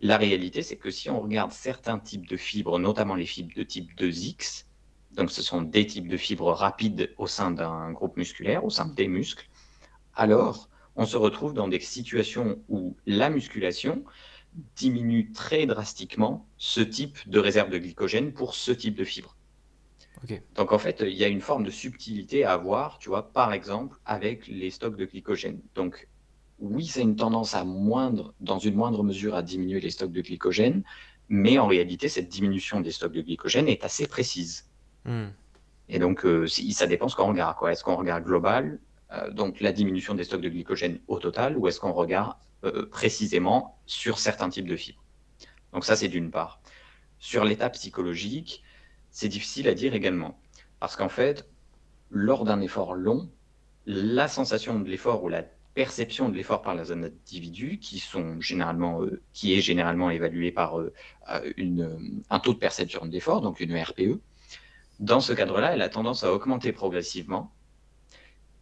la 0.00 0.16
réalité, 0.16 0.62
c'est 0.62 0.76
que 0.76 0.90
si 0.90 1.10
on 1.10 1.20
regarde 1.20 1.52
certains 1.52 1.98
types 1.98 2.26
de 2.26 2.36
fibres, 2.36 2.78
notamment 2.78 3.14
les 3.14 3.26
fibres 3.26 3.54
de 3.54 3.62
type 3.62 3.94
2X, 3.98 4.64
donc 5.12 5.30
ce 5.30 5.42
sont 5.42 5.62
des 5.62 5.86
types 5.86 6.08
de 6.08 6.16
fibres 6.16 6.52
rapides 6.52 7.14
au 7.18 7.26
sein 7.26 7.50
d'un 7.50 7.92
groupe 7.92 8.16
musculaire, 8.16 8.64
au 8.64 8.70
sein 8.70 8.86
des 8.86 9.08
muscles, 9.08 9.48
alors 10.14 10.68
on 10.96 11.06
se 11.06 11.16
retrouve 11.16 11.54
dans 11.54 11.68
des 11.68 11.80
situations 11.80 12.62
où 12.68 12.96
la 13.06 13.28
musculation 13.30 14.04
diminue 14.76 15.32
très 15.32 15.66
drastiquement 15.66 16.48
ce 16.56 16.80
type 16.80 17.28
de 17.28 17.38
réserve 17.38 17.70
de 17.70 17.78
glycogène 17.78 18.32
pour 18.32 18.54
ce 18.54 18.72
type 18.72 18.94
de 18.94 19.04
fibre. 19.04 19.36
Donc 20.54 20.72
en 20.72 20.78
fait, 20.78 21.02
il 21.06 21.14
y 21.14 21.24
a 21.24 21.28
une 21.28 21.40
forme 21.40 21.64
de 21.64 21.70
subtilité 21.70 22.44
à 22.44 22.52
avoir, 22.52 22.98
tu 22.98 23.08
vois, 23.08 23.32
par 23.32 23.52
exemple, 23.52 23.98
avec 24.06 24.46
les 24.46 24.70
stocks 24.70 24.96
de 24.96 25.04
glycogène. 25.04 25.60
Donc 25.74 26.08
oui, 26.58 26.90
a 26.96 27.00
une 27.00 27.16
tendance 27.16 27.54
à 27.54 27.64
moindre, 27.64 28.34
dans 28.40 28.58
une 28.58 28.74
moindre 28.74 29.02
mesure, 29.02 29.34
à 29.34 29.42
diminuer 29.42 29.80
les 29.80 29.90
stocks 29.90 30.12
de 30.12 30.22
glycogène, 30.22 30.82
mais 31.28 31.58
en 31.58 31.66
réalité, 31.66 32.08
cette 32.08 32.28
diminution 32.28 32.80
des 32.80 32.90
stocks 32.90 33.12
de 33.12 33.22
glycogène 33.22 33.68
est 33.68 33.84
assez 33.84 34.06
précise. 34.06 34.70
Hmm. 35.04 35.28
Et 35.88 35.98
donc, 35.98 36.24
euh, 36.24 36.46
ça 36.46 36.86
dépend 36.86 37.08
ce 37.08 37.16
qu'on 37.16 37.28
regarde. 37.28 37.56
quoi. 37.56 37.72
Est-ce 37.72 37.84
qu'on 37.84 37.96
regarde 37.96 38.24
global, 38.24 38.80
euh, 39.12 39.30
donc 39.30 39.60
la 39.60 39.72
diminution 39.72 40.14
des 40.14 40.24
stocks 40.24 40.40
de 40.40 40.48
glycogène 40.48 41.00
au 41.08 41.18
total, 41.18 41.58
ou 41.58 41.68
est-ce 41.68 41.80
qu'on 41.80 41.92
regarde 41.92 42.34
euh, 42.64 42.86
précisément 42.86 43.78
sur 43.84 44.18
certains 44.18 44.48
types 44.48 44.68
de 44.68 44.76
fibres? 44.76 45.02
Donc 45.72 45.84
ça, 45.84 45.96
c'est 45.96 46.08
d'une 46.08 46.30
part. 46.30 46.60
Sur 47.18 47.44
l'état 47.44 47.68
psychologique, 47.70 48.62
c'est 49.14 49.28
difficile 49.28 49.68
à 49.68 49.74
dire 49.74 49.94
également. 49.94 50.36
Parce 50.80 50.96
qu'en 50.96 51.08
fait, 51.08 51.48
lors 52.10 52.44
d'un 52.44 52.60
effort 52.60 52.94
long, 52.94 53.30
la 53.86 54.26
sensation 54.28 54.78
de 54.80 54.88
l'effort 54.90 55.22
ou 55.22 55.28
la 55.28 55.44
perception 55.74 56.28
de 56.28 56.34
l'effort 56.34 56.62
par 56.62 56.74
les 56.74 56.90
individus, 56.90 57.78
qui, 57.78 58.00
sont 58.00 58.40
généralement, 58.40 59.02
euh, 59.02 59.22
qui 59.32 59.54
est 59.56 59.60
généralement 59.60 60.10
évaluée 60.10 60.50
par 60.50 60.80
euh, 60.80 60.92
euh, 61.30 61.96
un 62.28 62.40
taux 62.40 62.54
de 62.54 62.58
perception 62.58 63.06
de 63.06 63.12
l'effort, 63.12 63.40
donc 63.40 63.60
une 63.60 63.76
RPE, 63.76 64.20
dans 64.98 65.20
ce 65.20 65.32
cadre-là, 65.32 65.74
elle 65.74 65.82
a 65.82 65.88
tendance 65.88 66.24
à 66.24 66.32
augmenter 66.32 66.72
progressivement. 66.72 67.52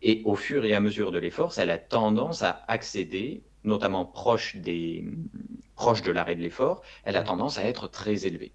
Et 0.03 0.21
au 0.27 0.37
fur 0.37 0.65
et 0.67 0.75
à 0.75 0.81
mesure 0.81 1.13
de 1.13 1.19
l'effort, 1.19 1.55
elle 1.59 1.71
a 1.71 1.79
tendance 1.79 2.43
à 2.43 2.63
accéder 2.69 3.43
notamment 3.65 4.05
proche 4.05 4.57
de 4.57 6.13
l'arrêt 6.13 6.35
de 6.35 6.43
l'effort, 6.43 6.83
elle 7.05 7.17
a 7.17 7.23
tendance 7.23 7.59
à 7.59 7.65
être 7.65 7.89
très 7.89 8.27
élevée. 8.27 8.53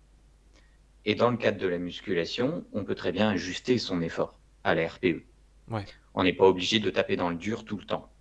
Et 1.08 1.16
dans 1.16 1.32
le 1.32 1.38
cadre 1.38 1.58
de 1.58 1.68
la 1.68 1.78
musculation, 1.78 2.66
on 2.74 2.84
peut 2.84 2.94
très 2.94 3.14
bien 3.14 3.30
ajuster 3.30 3.78
son 3.78 4.02
effort 4.02 4.38
à 4.66 4.76
la 4.76 4.90
RPE. 4.90 5.24
On 6.14 6.24
n'est 6.26 6.34
pas 6.34 6.46
obligé 6.46 6.80
de 6.80 6.90
taper 6.90 7.16
dans 7.16 7.30
le 7.30 7.38
dur 7.38 7.64
tout 7.64 7.78
le 7.78 7.86
temps. 7.86 8.12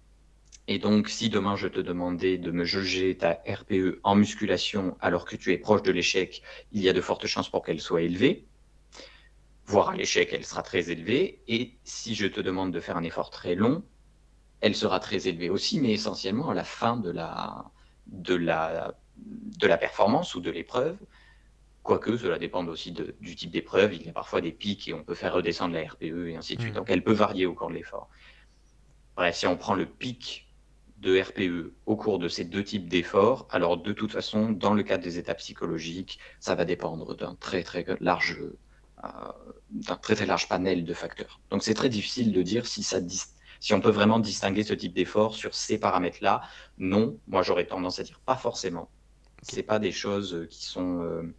Et 0.68 0.78
donc, 0.78 1.08
si 1.08 1.28
demain 1.28 1.56
je 1.56 1.66
te 1.66 1.80
demandais 1.80 2.38
de 2.38 2.52
me 2.52 2.62
juger 2.64 3.16
ta 3.16 3.42
RPE 3.44 3.98
en 4.04 4.14
musculation 4.14 4.96
alors 5.00 5.24
que 5.24 5.34
tu 5.34 5.52
es 5.52 5.58
proche 5.58 5.82
de 5.82 5.90
l'échec, 5.90 6.42
il 6.70 6.80
y 6.80 6.88
a 6.88 6.92
de 6.92 7.00
fortes 7.00 7.26
chances 7.26 7.48
pour 7.48 7.64
qu'elle 7.64 7.80
soit 7.80 8.02
élevée. 8.02 8.46
Voire 9.64 9.88
à 9.88 9.96
l'échec, 9.96 10.28
elle 10.32 10.44
sera 10.44 10.62
très 10.62 10.88
élevée. 10.88 11.42
Et 11.48 11.74
si 11.82 12.14
je 12.14 12.28
te 12.28 12.40
demande 12.40 12.72
de 12.72 12.78
faire 12.78 12.96
un 12.96 13.02
effort 13.02 13.30
très 13.30 13.56
long, 13.56 13.82
elle 14.60 14.76
sera 14.76 15.00
très 15.00 15.26
élevée 15.26 15.50
aussi, 15.50 15.80
mais 15.80 15.90
essentiellement 15.90 16.50
à 16.50 16.54
la 16.54 16.62
fin 16.62 16.96
de 16.96 17.10
la, 17.10 17.64
de 18.06 18.36
la, 18.36 18.94
de 19.16 19.66
la 19.66 19.76
performance 19.76 20.36
ou 20.36 20.40
de 20.40 20.52
l'épreuve. 20.52 20.96
Quoique 21.86 22.16
cela 22.16 22.36
dépend 22.36 22.66
aussi 22.66 22.90
du 22.90 23.36
type 23.36 23.52
d'épreuve. 23.52 23.94
Il 23.94 24.04
y 24.04 24.08
a 24.08 24.12
parfois 24.12 24.40
des 24.40 24.50
pics 24.50 24.88
et 24.88 24.92
on 24.92 25.04
peut 25.04 25.14
faire 25.14 25.32
redescendre 25.32 25.72
la 25.72 25.84
RPE 25.84 26.26
et 26.30 26.36
ainsi 26.36 26.56
de 26.56 26.60
suite. 26.60 26.72
Mm. 26.72 26.78
Donc 26.78 26.90
elle 26.90 27.04
peut 27.04 27.12
varier 27.12 27.46
au 27.46 27.54
cours 27.54 27.68
de 27.68 27.74
l'effort. 27.74 28.10
Bref, 29.14 29.36
si 29.36 29.46
on 29.46 29.56
prend 29.56 29.74
le 29.74 29.86
pic 29.86 30.52
de 30.98 31.20
RPE 31.20 31.74
au 31.86 31.94
cours 31.94 32.18
de 32.18 32.26
ces 32.26 32.44
deux 32.44 32.64
types 32.64 32.88
d'efforts, 32.88 33.46
alors 33.52 33.76
de 33.76 33.92
toute 33.92 34.10
façon, 34.10 34.50
dans 34.50 34.74
le 34.74 34.82
cadre 34.82 35.04
des 35.04 35.18
étapes 35.18 35.38
psychologiques, 35.38 36.18
ça 36.40 36.56
va 36.56 36.64
dépendre 36.64 37.14
d'un 37.14 37.36
très 37.36 37.62
très 37.62 37.86
large, 38.00 38.40
euh, 39.04 39.08
d'un 39.70 39.96
très 39.96 40.16
très 40.16 40.26
large 40.26 40.48
panel 40.48 40.84
de 40.84 40.92
facteurs. 40.92 41.40
Donc 41.50 41.62
c'est 41.62 41.74
très 41.74 41.88
difficile 41.88 42.32
de 42.32 42.42
dire 42.42 42.66
si 42.66 42.82
ça 42.82 42.98
si 43.60 43.74
on 43.74 43.80
peut 43.80 43.90
vraiment 43.90 44.18
distinguer 44.18 44.64
ce 44.64 44.74
type 44.74 44.92
d'effort 44.92 45.36
sur 45.36 45.54
ces 45.54 45.78
paramètres-là. 45.78 46.42
Non, 46.78 47.16
moi 47.28 47.42
j'aurais 47.42 47.66
tendance 47.66 48.00
à 48.00 48.02
dire 48.02 48.18
pas 48.26 48.36
forcément. 48.36 48.90
C'est 49.42 49.62
pas 49.62 49.78
des 49.78 49.92
choses 49.92 50.48
qui 50.50 50.64
sont 50.64 51.02
euh, 51.02 51.32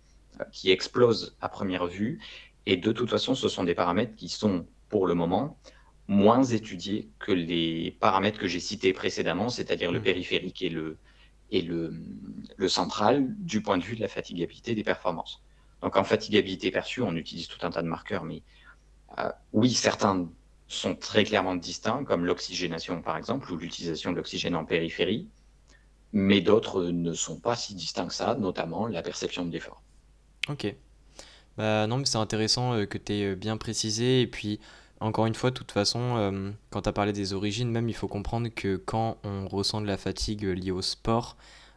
qui 0.52 0.72
explosent 0.72 1.36
à 1.42 1.50
première 1.50 1.88
vue. 1.88 2.20
Et 2.66 2.78
de 2.78 2.92
toute 2.92 3.10
façon, 3.10 3.36
ce 3.36 3.48
sont 3.48 3.64
des 3.64 3.76
paramètres 3.76 4.16
qui 4.16 4.30
sont, 4.30 4.66
pour 4.90 5.08
le 5.08 5.14
moment, 5.14 5.58
moins 6.08 6.44
étudiés 6.44 7.10
que 7.20 7.32
les 7.32 7.92
paramètres 8.00 8.40
que 8.40 8.48
j'ai 8.48 8.60
cités 8.60 8.94
précédemment, 8.94 9.50
c'est-à-dire 9.50 9.92
le 9.92 10.00
mmh. 10.00 10.04
périphérique 10.04 10.62
et 10.62 10.70
le, 10.70 10.98
et 11.52 11.62
le, 11.62 11.94
le, 12.56 12.70
central, 12.70 13.36
du 13.40 13.62
point 13.62 13.78
de 13.78 13.84
vue 13.84 13.96
de 13.96 14.02
la 14.02 14.08
fatigabilité 14.08 14.76
des 14.76 14.84
performances. 14.84 15.42
Donc 15.82 15.96
en 15.96 16.04
fatigabilité 16.04 16.72
perçue, 16.72 17.02
on 17.02 17.16
utilise 17.16 17.48
tout 17.48 17.66
un 17.66 17.70
tas 17.70 17.82
de 17.82 17.88
marqueurs, 17.88 18.24
mais 18.24 18.42
euh, 19.20 19.30
oui, 19.54 19.72
certains 19.72 20.30
sont 20.68 20.96
très 20.96 21.24
clairement 21.24 21.56
distincts, 21.56 22.04
comme 22.04 22.26
l'oxygénation 22.26 23.02
par 23.02 23.18
exemple, 23.18 23.52
ou 23.52 23.58
l'utilisation 23.58 24.12
de 24.12 24.18
l'oxygène 24.18 24.56
en 24.56 24.66
périphérie, 24.66 25.30
mais 26.14 26.42
d'autres 26.42 26.84
ne 26.86 27.14
sont 27.14 27.40
pas 27.40 27.56
si 27.56 27.76
distincts 27.76 28.08
que 28.08 28.14
ça, 28.14 28.36
notamment 28.36 28.88
la 28.88 29.02
perception 29.02 29.46
de 29.46 29.52
l'effort. 29.52 29.84
Ok. 30.50 30.76
Bah 31.58 31.88
non, 31.88 31.98
mais 31.98 32.06
c'est 32.06 32.18
intéressant 32.18 32.74
euh, 32.74 32.86
que 32.86 32.98
tu 32.98 33.14
aies 33.14 33.32
euh, 33.32 33.36
bien 33.36 33.58
précisé. 33.58 34.22
Et 34.22 34.28
puis, 34.28 34.60
encore 35.00 35.26
une 35.26 35.36
fois, 35.36 35.50
de 35.50 35.56
toute 35.56 35.72
façon, 35.72 36.16
euh, 36.18 36.52
quand 36.70 36.84
tu 36.84 36.90
as 36.90 36.94
parlé 36.94 37.14
des 37.14 37.34
origines, 37.34 37.70
même, 37.70 37.90
il 37.90 37.96
faut 37.96 38.08
comprendre 38.08 38.50
que 38.50 38.78
quand 38.78 39.18
on 39.24 39.48
ressent 39.48 39.82
de 39.82 39.88
la 39.88 39.98
fatigue 39.98 40.44
liée 40.44 40.72
au 40.72 40.82
sport, 40.82 41.36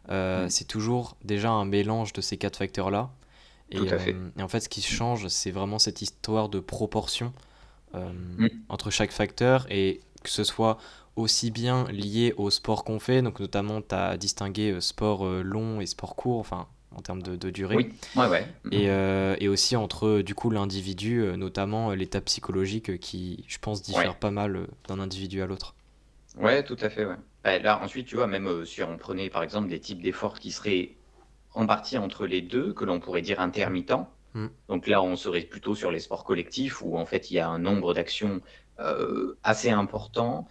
mm. 0.08 0.48
c'est 0.48 0.66
toujours 0.66 1.16
déjà 1.24 1.50
un 1.50 1.64
mélange 1.64 2.12
de 2.12 2.20
ces 2.20 2.36
quatre 2.36 2.58
facteurs-là. 2.58 3.10
Et, 3.72 3.76
Tout 3.76 3.86
à 3.90 3.98
fait. 3.98 4.16
et 4.36 4.42
en 4.42 4.48
fait, 4.48 4.60
ce 4.60 4.68
qui 4.68 4.82
change, 4.82 5.28
c'est 5.28 5.52
vraiment 5.52 5.78
cette 5.78 6.02
histoire 6.02 6.48
de 6.48 6.60
proportion 6.60 7.32
mm. 7.94 8.48
entre 8.68 8.90
chaque 8.90 9.12
facteur 9.12 9.66
et 9.70 10.00
que 10.24 10.30
ce 10.30 10.44
soit 10.44 10.76
aussi 11.16 11.50
bien 11.50 11.84
lié 11.84 12.34
au 12.36 12.50
sport 12.50 12.84
qu'on 12.84 12.98
fait, 12.98 13.22
donc 13.22 13.40
notamment 13.40 13.80
tu 13.80 13.94
as 13.94 14.16
distingué 14.16 14.80
sport 14.80 15.24
long 15.24 15.80
et 15.80 15.86
sport 15.86 16.16
court, 16.16 16.38
enfin 16.38 16.66
en 16.96 17.02
termes 17.02 17.22
de, 17.22 17.50
durée. 17.50 17.76
Oui, 17.76 17.92
ouais, 18.16 18.28
ouais. 18.28 18.46
Et, 18.72 18.90
euh, 18.90 19.36
et, 19.38 19.48
aussi 19.48 19.76
entre 19.76 20.22
du 20.22 20.34
coup 20.34 20.50
l'individu, 20.50 21.22
euh, 21.22 21.36
notamment 21.36 21.90
euh, 21.90 21.94
l'état 21.94 22.20
psychologique 22.20 22.98
qui, 22.98 23.44
je 23.46 23.58
pense, 23.58 23.82
diffère 23.82 24.16
pas 24.16 24.30
mal 24.30 24.66
d'un 24.88 24.98
individu 24.98 25.42
à 25.42 25.46
l'autre. 25.46 25.74
Ouais, 26.36 26.62
tout 26.62 26.76
à 26.80 26.90
fait. 26.90 27.04
Ouais. 27.04 27.16
Bah, 27.44 27.58
là, 27.58 27.80
ensuite, 27.82 28.06
tu 28.06 28.16
vois, 28.16 28.26
même 28.26 28.64
si 28.64 28.82
on 28.82 28.96
prenait 28.96 29.30
par 29.30 29.42
exemple 29.42 29.68
des 29.68 29.80
types 29.80 30.02
d'efforts 30.02 30.38
qui 30.38 30.50
seraient 30.50 30.96
en 31.54 31.66
partie 31.66 31.98
entre 31.98 32.26
les 32.26 32.42
deux, 32.42 32.72
que 32.72 32.84
l'on 32.84 33.00
pourrait 33.00 33.22
dire 33.22 33.40
intermittents. 33.40 34.10
Mm. 34.34 34.46
Donc 34.68 34.86
là, 34.86 35.02
on 35.02 35.16
serait 35.16 35.42
plutôt 35.42 35.74
sur 35.74 35.90
les 35.90 36.00
sports 36.00 36.24
collectifs 36.24 36.82
où 36.82 36.96
en 36.96 37.06
fait 37.06 37.30
il 37.30 37.34
y 37.34 37.40
a 37.40 37.48
un 37.48 37.58
nombre 37.58 37.94
d'actions 37.94 38.40
assez 39.42 39.68
important 39.68 40.46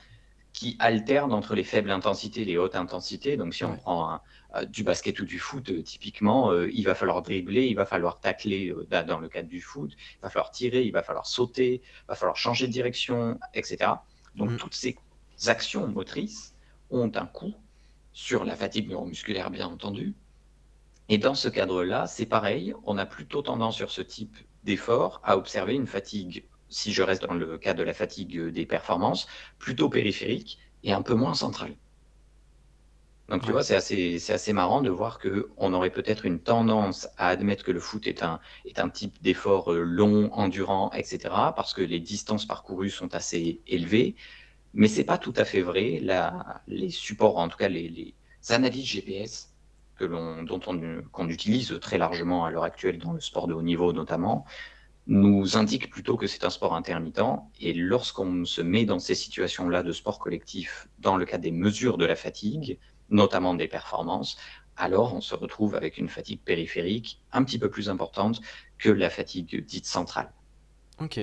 qui 0.54 0.76
alternent 0.78 1.34
entre 1.34 1.56
les 1.56 1.64
faibles 1.64 1.90
intensités 1.90 2.42
et 2.42 2.46
les 2.46 2.58
hautes 2.60 2.76
intensités. 2.76 3.38
Donc 3.38 3.56
si 3.56 3.64
on 3.64 3.76
prend 3.76 4.12
un, 4.12 4.22
du 4.70 4.84
basket 4.84 5.20
ou 5.20 5.26
du 5.26 5.40
foot, 5.40 5.70
euh, 5.70 5.84
typiquement, 5.84 6.52
euh, 6.52 6.70
il 6.72 6.84
va 6.84 6.96
falloir 6.96 7.22
dribbler, 7.22 7.68
il 7.68 7.76
va 7.76 7.86
falloir 7.86 8.20
tacler 8.20 8.74
dans 8.90 9.20
le 9.20 9.30
cadre 9.30 9.48
du 9.48 9.62
foot, 9.62 9.92
il 9.96 10.22
va 10.22 10.30
falloir 10.30 10.52
tirer, 10.52 10.84
il 10.84 10.92
va 10.92 11.04
falloir 11.04 11.28
sauter, 11.28 11.82
il 11.84 12.08
va 12.08 12.16
falloir 12.16 12.36
changer 12.36 12.68
de 12.68 12.72
direction, 12.72 13.40
etc. 13.54 13.92
Donc, 14.36 14.52
mm. 14.52 14.58
toutes 14.58 14.74
ces 14.74 14.98
actions 15.46 15.88
motrices 15.88 16.56
ont 16.90 17.12
un 17.16 17.26
coût 17.26 17.54
sur 18.12 18.44
la 18.44 18.56
fatigue 18.56 18.90
neuromusculaire, 18.90 19.52
bien 19.52 19.68
entendu. 19.68 20.16
Et 21.10 21.18
dans 21.18 21.36
ce 21.36 21.48
cadre-là, 21.48 22.08
c'est 22.08 22.26
pareil, 22.26 22.74
on 22.86 22.98
a 22.98 23.06
plutôt 23.06 23.42
tendance 23.42 23.76
sur 23.76 23.92
ce 23.92 24.02
type 24.02 24.36
d'effort 24.64 25.22
à 25.24 25.38
observer 25.38 25.76
une 25.76 25.88
fatigue, 25.88 26.46
si 26.70 26.92
je 26.92 27.04
reste 27.04 27.24
dans 27.24 27.34
le 27.34 27.58
cas 27.58 27.74
de 27.74 27.84
la 27.84 27.94
fatigue 27.94 28.50
des 28.50 28.66
performances, 28.66 29.28
plutôt 29.60 29.90
périphérique 29.90 30.60
et 30.84 30.92
un 30.92 31.02
peu 31.02 31.14
moins 31.14 31.34
centrale. 31.34 31.76
Donc, 33.30 33.44
tu 33.44 33.52
vois, 33.52 33.64
c'est 33.64 33.76
assez, 33.76 34.54
marrant 34.54 34.82
de 34.82 34.90
voir 34.90 35.20
qu'on 35.20 35.74
aurait 35.74 35.92
peut-être 35.92 36.26
une 36.26 36.40
tendance 36.40 37.08
à 37.18 37.28
admettre 37.28 37.64
que 37.64 37.72
le 37.72 37.80
foot 37.80 38.08
est 38.08 38.24
un, 38.24 38.40
est 38.66 38.80
un 38.80 38.90
type 38.90 39.22
d'effort 39.22 39.72
euh, 39.72 39.84
long, 39.84 40.32
endurant, 40.34 40.92
etc., 40.94 41.20
parce 41.56 41.74
que 41.76 41.82
les 41.82 42.00
distances 42.00 42.48
parcourues 42.48 42.90
sont 42.90 43.14
assez 43.14 43.62
élevées. 43.68 44.16
Mais 44.74 44.88
c'est 44.88 45.04
pas 45.04 45.18
tout 45.20 45.34
à 45.36 45.46
fait 45.46 45.62
vrai. 45.62 46.00
La, 46.02 46.62
les 46.68 46.90
supports, 46.90 47.38
en 47.38 47.50
tout 47.50 47.58
cas 47.58 47.70
les, 47.70 47.90
les 47.90 48.16
analyses 48.50 48.86
GPS 48.86 49.54
que 49.96 50.06
l'on, 50.06 50.44
dont 50.44 50.62
on, 50.66 51.04
qu'on 51.12 51.30
utilise 51.30 51.78
très 51.82 51.98
largement 51.98 52.46
à 52.46 52.52
l'heure 52.52 52.64
actuelle 52.64 52.98
dans 52.98 53.14
le 53.14 53.20
sport 53.20 53.48
de 53.48 53.54
haut 53.54 53.62
niveau 53.62 53.94
notamment, 53.94 54.46
nous 55.08 55.58
indiquent 55.58 55.90
plutôt 55.90 56.18
que 56.18 56.28
c'est 56.28 56.46
un 56.46 56.50
sport 56.50 56.76
intermittent. 56.76 57.22
Et 57.60 57.74
lorsqu'on 57.74 58.46
se 58.46 58.62
met 58.62 58.86
dans 58.86 59.00
ces 59.00 59.16
situations-là 59.16 59.84
de 59.84 59.92
sport 59.92 60.20
collectif, 60.20 60.88
dans 61.00 61.18
le 61.18 61.26
cas 61.26 61.38
des 61.38 61.52
mesures 61.52 61.98
de 61.98 62.06
la 62.06 62.16
fatigue, 62.16 62.80
notamment 63.10 63.54
des 63.54 63.68
performances, 63.68 64.38
alors 64.78 65.14
on 65.14 65.22
se 65.22 65.36
retrouve 65.36 65.76
avec 65.76 65.98
une 65.98 66.10
fatigue 66.10 66.40
périphérique 66.40 67.20
un 67.32 67.44
petit 67.44 67.60
peu 67.60 67.70
plus 67.70 67.90
importante 67.90 68.42
que 68.78 68.90
la 68.90 69.10
fatigue 69.10 69.66
dite 69.66 69.86
centrale. 69.86 70.32
Ok, 71.02 71.20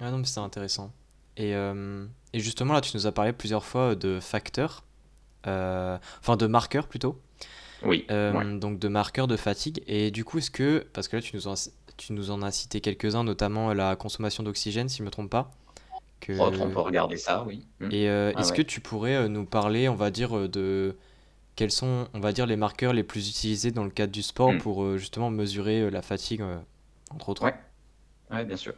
ah 0.00 0.10
non, 0.10 0.22
c'est 0.24 0.40
intéressant. 0.40 0.92
Et, 1.36 1.54
euh, 1.54 2.06
et, 2.32 2.40
justement, 2.40 2.74
là, 2.74 2.80
tu 2.80 2.96
nous 2.96 3.06
as 3.06 3.12
parlé 3.12 3.32
plusieurs 3.32 3.64
fois 3.64 3.94
de 3.94 4.20
facteurs, 4.20 4.84
euh, 5.46 5.98
enfin 6.20 6.36
de 6.36 6.46
marqueurs 6.46 6.88
plutôt. 6.88 7.20
Oui. 7.84 8.06
Euh, 8.10 8.58
donc 8.58 8.78
de 8.78 8.88
marqueurs 8.88 9.26
de 9.26 9.36
fatigue. 9.36 9.82
Et 9.86 10.10
du 10.10 10.24
coup, 10.24 10.38
est-ce 10.38 10.50
que, 10.50 10.86
parce 10.92 11.08
que 11.08 11.16
là, 11.16 11.22
tu 11.22 11.34
nous 11.36 11.48
en, 11.48 11.54
tu 11.96 12.12
nous 12.12 12.30
en 12.30 12.42
as 12.42 12.52
cité 12.52 12.80
quelques-uns, 12.80 13.24
notamment 13.24 13.72
la 13.72 13.96
consommation 13.96 14.42
d'oxygène, 14.42 14.88
si 14.88 14.98
je 14.98 15.02
ne 15.02 15.06
me 15.06 15.10
trompe 15.10 15.30
pas. 15.30 15.50
Que... 16.20 16.38
on 16.38 16.70
peut 16.70 16.80
regarder 16.80 17.16
ça, 17.16 17.44
oui. 17.44 17.66
Et 17.90 18.04
est-ce 18.04 18.52
que 18.52 18.62
tu 18.62 18.80
pourrais 18.80 19.28
nous 19.28 19.44
parler, 19.44 19.88
on 19.88 19.96
va 19.96 20.10
dire, 20.10 20.48
de 20.48 20.96
quels 21.56 21.70
sont, 21.70 22.08
on 22.14 22.20
va 22.20 22.32
dire, 22.32 22.46
les 22.46 22.56
marqueurs 22.56 22.92
les 22.92 23.02
plus 23.02 23.28
utilisés 23.28 23.70
dans 23.70 23.84
le 23.84 23.90
cadre 23.90 24.12
du 24.12 24.22
sport 24.22 24.52
hmm. 24.52 24.58
pour 24.58 24.84
euh, 24.84 24.98
justement 24.98 25.30
mesurer 25.30 25.82
euh, 25.82 25.90
la 25.90 26.02
fatigue, 26.02 26.42
euh, 26.42 26.58
entre 27.10 27.28
autres? 27.28 27.44
Oui, 27.44 27.50
ouais, 28.30 28.44
bien 28.44 28.56
sûr. 28.56 28.74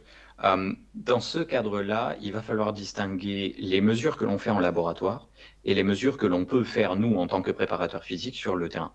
dans 0.93 1.19
ce 1.19 1.39
cadre-là, 1.39 2.15
il 2.21 2.33
va 2.33 2.41
falloir 2.41 2.73
distinguer 2.73 3.55
les 3.57 3.81
mesures 3.81 4.17
que 4.17 4.25
l'on 4.25 4.37
fait 4.37 4.49
en 4.49 4.59
laboratoire 4.59 5.29
et 5.63 5.73
les 5.73 5.83
mesures 5.83 6.17
que 6.17 6.25
l'on 6.25 6.45
peut 6.45 6.63
faire, 6.63 6.95
nous, 6.95 7.17
en 7.17 7.27
tant 7.27 7.41
que 7.41 7.51
préparateurs 7.51 8.03
physiques, 8.03 8.35
sur 8.35 8.55
le 8.55 8.69
terrain. 8.69 8.93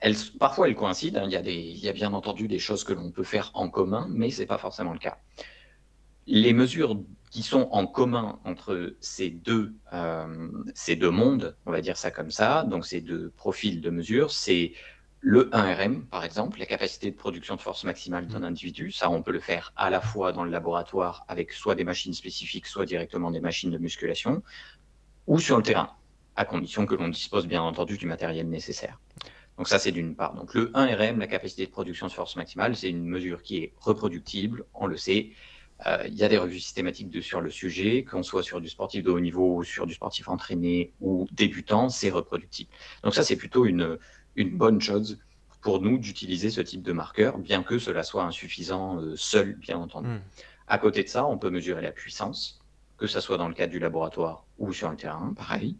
Elles, 0.00 0.16
parfois, 0.38 0.68
elles 0.68 0.74
coïncident. 0.74 1.20
Hein. 1.20 1.26
Il, 1.26 1.32
y 1.32 1.36
a 1.36 1.42
des, 1.42 1.54
il 1.54 1.78
y 1.78 1.88
a 1.88 1.92
bien 1.92 2.12
entendu 2.12 2.48
des 2.48 2.58
choses 2.58 2.84
que 2.84 2.92
l'on 2.92 3.10
peut 3.10 3.24
faire 3.24 3.50
en 3.54 3.68
commun, 3.68 4.06
mais 4.10 4.30
ce 4.30 4.40
n'est 4.40 4.46
pas 4.46 4.58
forcément 4.58 4.92
le 4.92 4.98
cas. 4.98 5.18
Les 6.26 6.52
mesures 6.52 6.98
qui 7.34 7.42
sont 7.42 7.68
en 7.72 7.88
commun 7.88 8.38
entre 8.44 8.94
ces 9.00 9.28
deux, 9.28 9.74
euh, 9.92 10.52
ces 10.72 10.94
deux 10.94 11.10
mondes, 11.10 11.56
on 11.66 11.72
va 11.72 11.80
dire 11.80 11.96
ça 11.96 12.12
comme 12.12 12.30
ça, 12.30 12.62
donc 12.62 12.86
ces 12.86 13.00
deux 13.00 13.30
profils 13.30 13.80
de 13.80 13.90
mesure, 13.90 14.30
c'est 14.30 14.72
le 15.18 15.50
1RM, 15.50 16.02
par 16.02 16.24
exemple, 16.24 16.60
la 16.60 16.66
capacité 16.66 17.10
de 17.10 17.16
production 17.16 17.56
de 17.56 17.60
force 17.60 17.82
maximale 17.82 18.28
d'un 18.28 18.38
mmh. 18.38 18.44
individu. 18.44 18.92
Ça, 18.92 19.10
on 19.10 19.20
peut 19.20 19.32
le 19.32 19.40
faire 19.40 19.72
à 19.74 19.90
la 19.90 20.00
fois 20.00 20.30
dans 20.30 20.44
le 20.44 20.50
laboratoire 20.52 21.24
avec 21.26 21.52
soit 21.52 21.74
des 21.74 21.82
machines 21.82 22.14
spécifiques, 22.14 22.68
soit 22.68 22.86
directement 22.86 23.32
des 23.32 23.40
machines 23.40 23.72
de 23.72 23.78
musculation, 23.78 24.44
ou 25.26 25.40
sur 25.40 25.56
le 25.56 25.64
terrain, 25.64 25.90
à 26.36 26.44
condition 26.44 26.86
que 26.86 26.94
l'on 26.94 27.08
dispose 27.08 27.48
bien 27.48 27.62
entendu 27.62 27.98
du 27.98 28.06
matériel 28.06 28.48
nécessaire. 28.48 29.00
Donc 29.58 29.66
ça, 29.66 29.80
c'est 29.80 29.90
d'une 29.90 30.14
part. 30.14 30.34
Donc 30.34 30.54
le 30.54 30.66
1RM, 30.66 31.18
la 31.18 31.26
capacité 31.26 31.66
de 31.66 31.72
production 31.72 32.06
de 32.06 32.12
force 32.12 32.36
maximale, 32.36 32.76
c'est 32.76 32.90
une 32.90 33.04
mesure 33.04 33.42
qui 33.42 33.56
est 33.56 33.72
reproductible, 33.80 34.66
on 34.72 34.86
le 34.86 34.96
sait, 34.96 35.32
il 36.06 36.14
y 36.14 36.24
a 36.24 36.28
des 36.28 36.38
revues 36.38 36.60
systématiques 36.60 37.22
sur 37.22 37.40
le 37.40 37.50
sujet, 37.50 38.04
qu'on 38.04 38.22
soit 38.22 38.42
sur 38.42 38.60
du 38.60 38.68
sportif 38.68 39.02
de 39.02 39.10
haut 39.10 39.20
niveau 39.20 39.56
ou 39.56 39.64
sur 39.64 39.86
du 39.86 39.94
sportif 39.94 40.28
entraîné 40.28 40.92
ou 41.00 41.26
débutant, 41.32 41.88
c'est 41.88 42.10
reproductible. 42.10 42.70
Donc 43.02 43.14
ça, 43.14 43.22
c'est 43.22 43.36
plutôt 43.36 43.66
une, 43.66 43.98
une 44.36 44.56
bonne 44.56 44.80
chose 44.80 45.18
pour 45.64 45.80
nous 45.80 45.98
d'utiliser 45.98 46.50
ce 46.50 46.60
type 46.60 46.82
de 46.82 46.92
marqueur, 46.92 47.38
bien 47.38 47.62
que 47.62 47.78
cela 47.78 48.02
soit 48.02 48.24
insuffisant 48.24 49.00
euh, 49.00 49.16
seul, 49.16 49.54
bien 49.56 49.78
entendu. 49.78 50.08
Hmm. 50.08 50.20
À 50.68 50.78
côté 50.78 51.02
de 51.02 51.08
ça, 51.08 51.26
on 51.26 51.38
peut 51.38 51.50
mesurer 51.50 51.80
la 51.80 51.90
puissance, 51.90 52.60
que 52.98 53.06
ce 53.06 53.18
soit 53.20 53.38
dans 53.38 53.48
le 53.48 53.54
cadre 53.54 53.72
du 53.72 53.78
laboratoire 53.78 54.44
ou 54.58 54.72
sur 54.72 54.90
le 54.90 54.96
terrain, 54.96 55.32
pareil. 55.34 55.76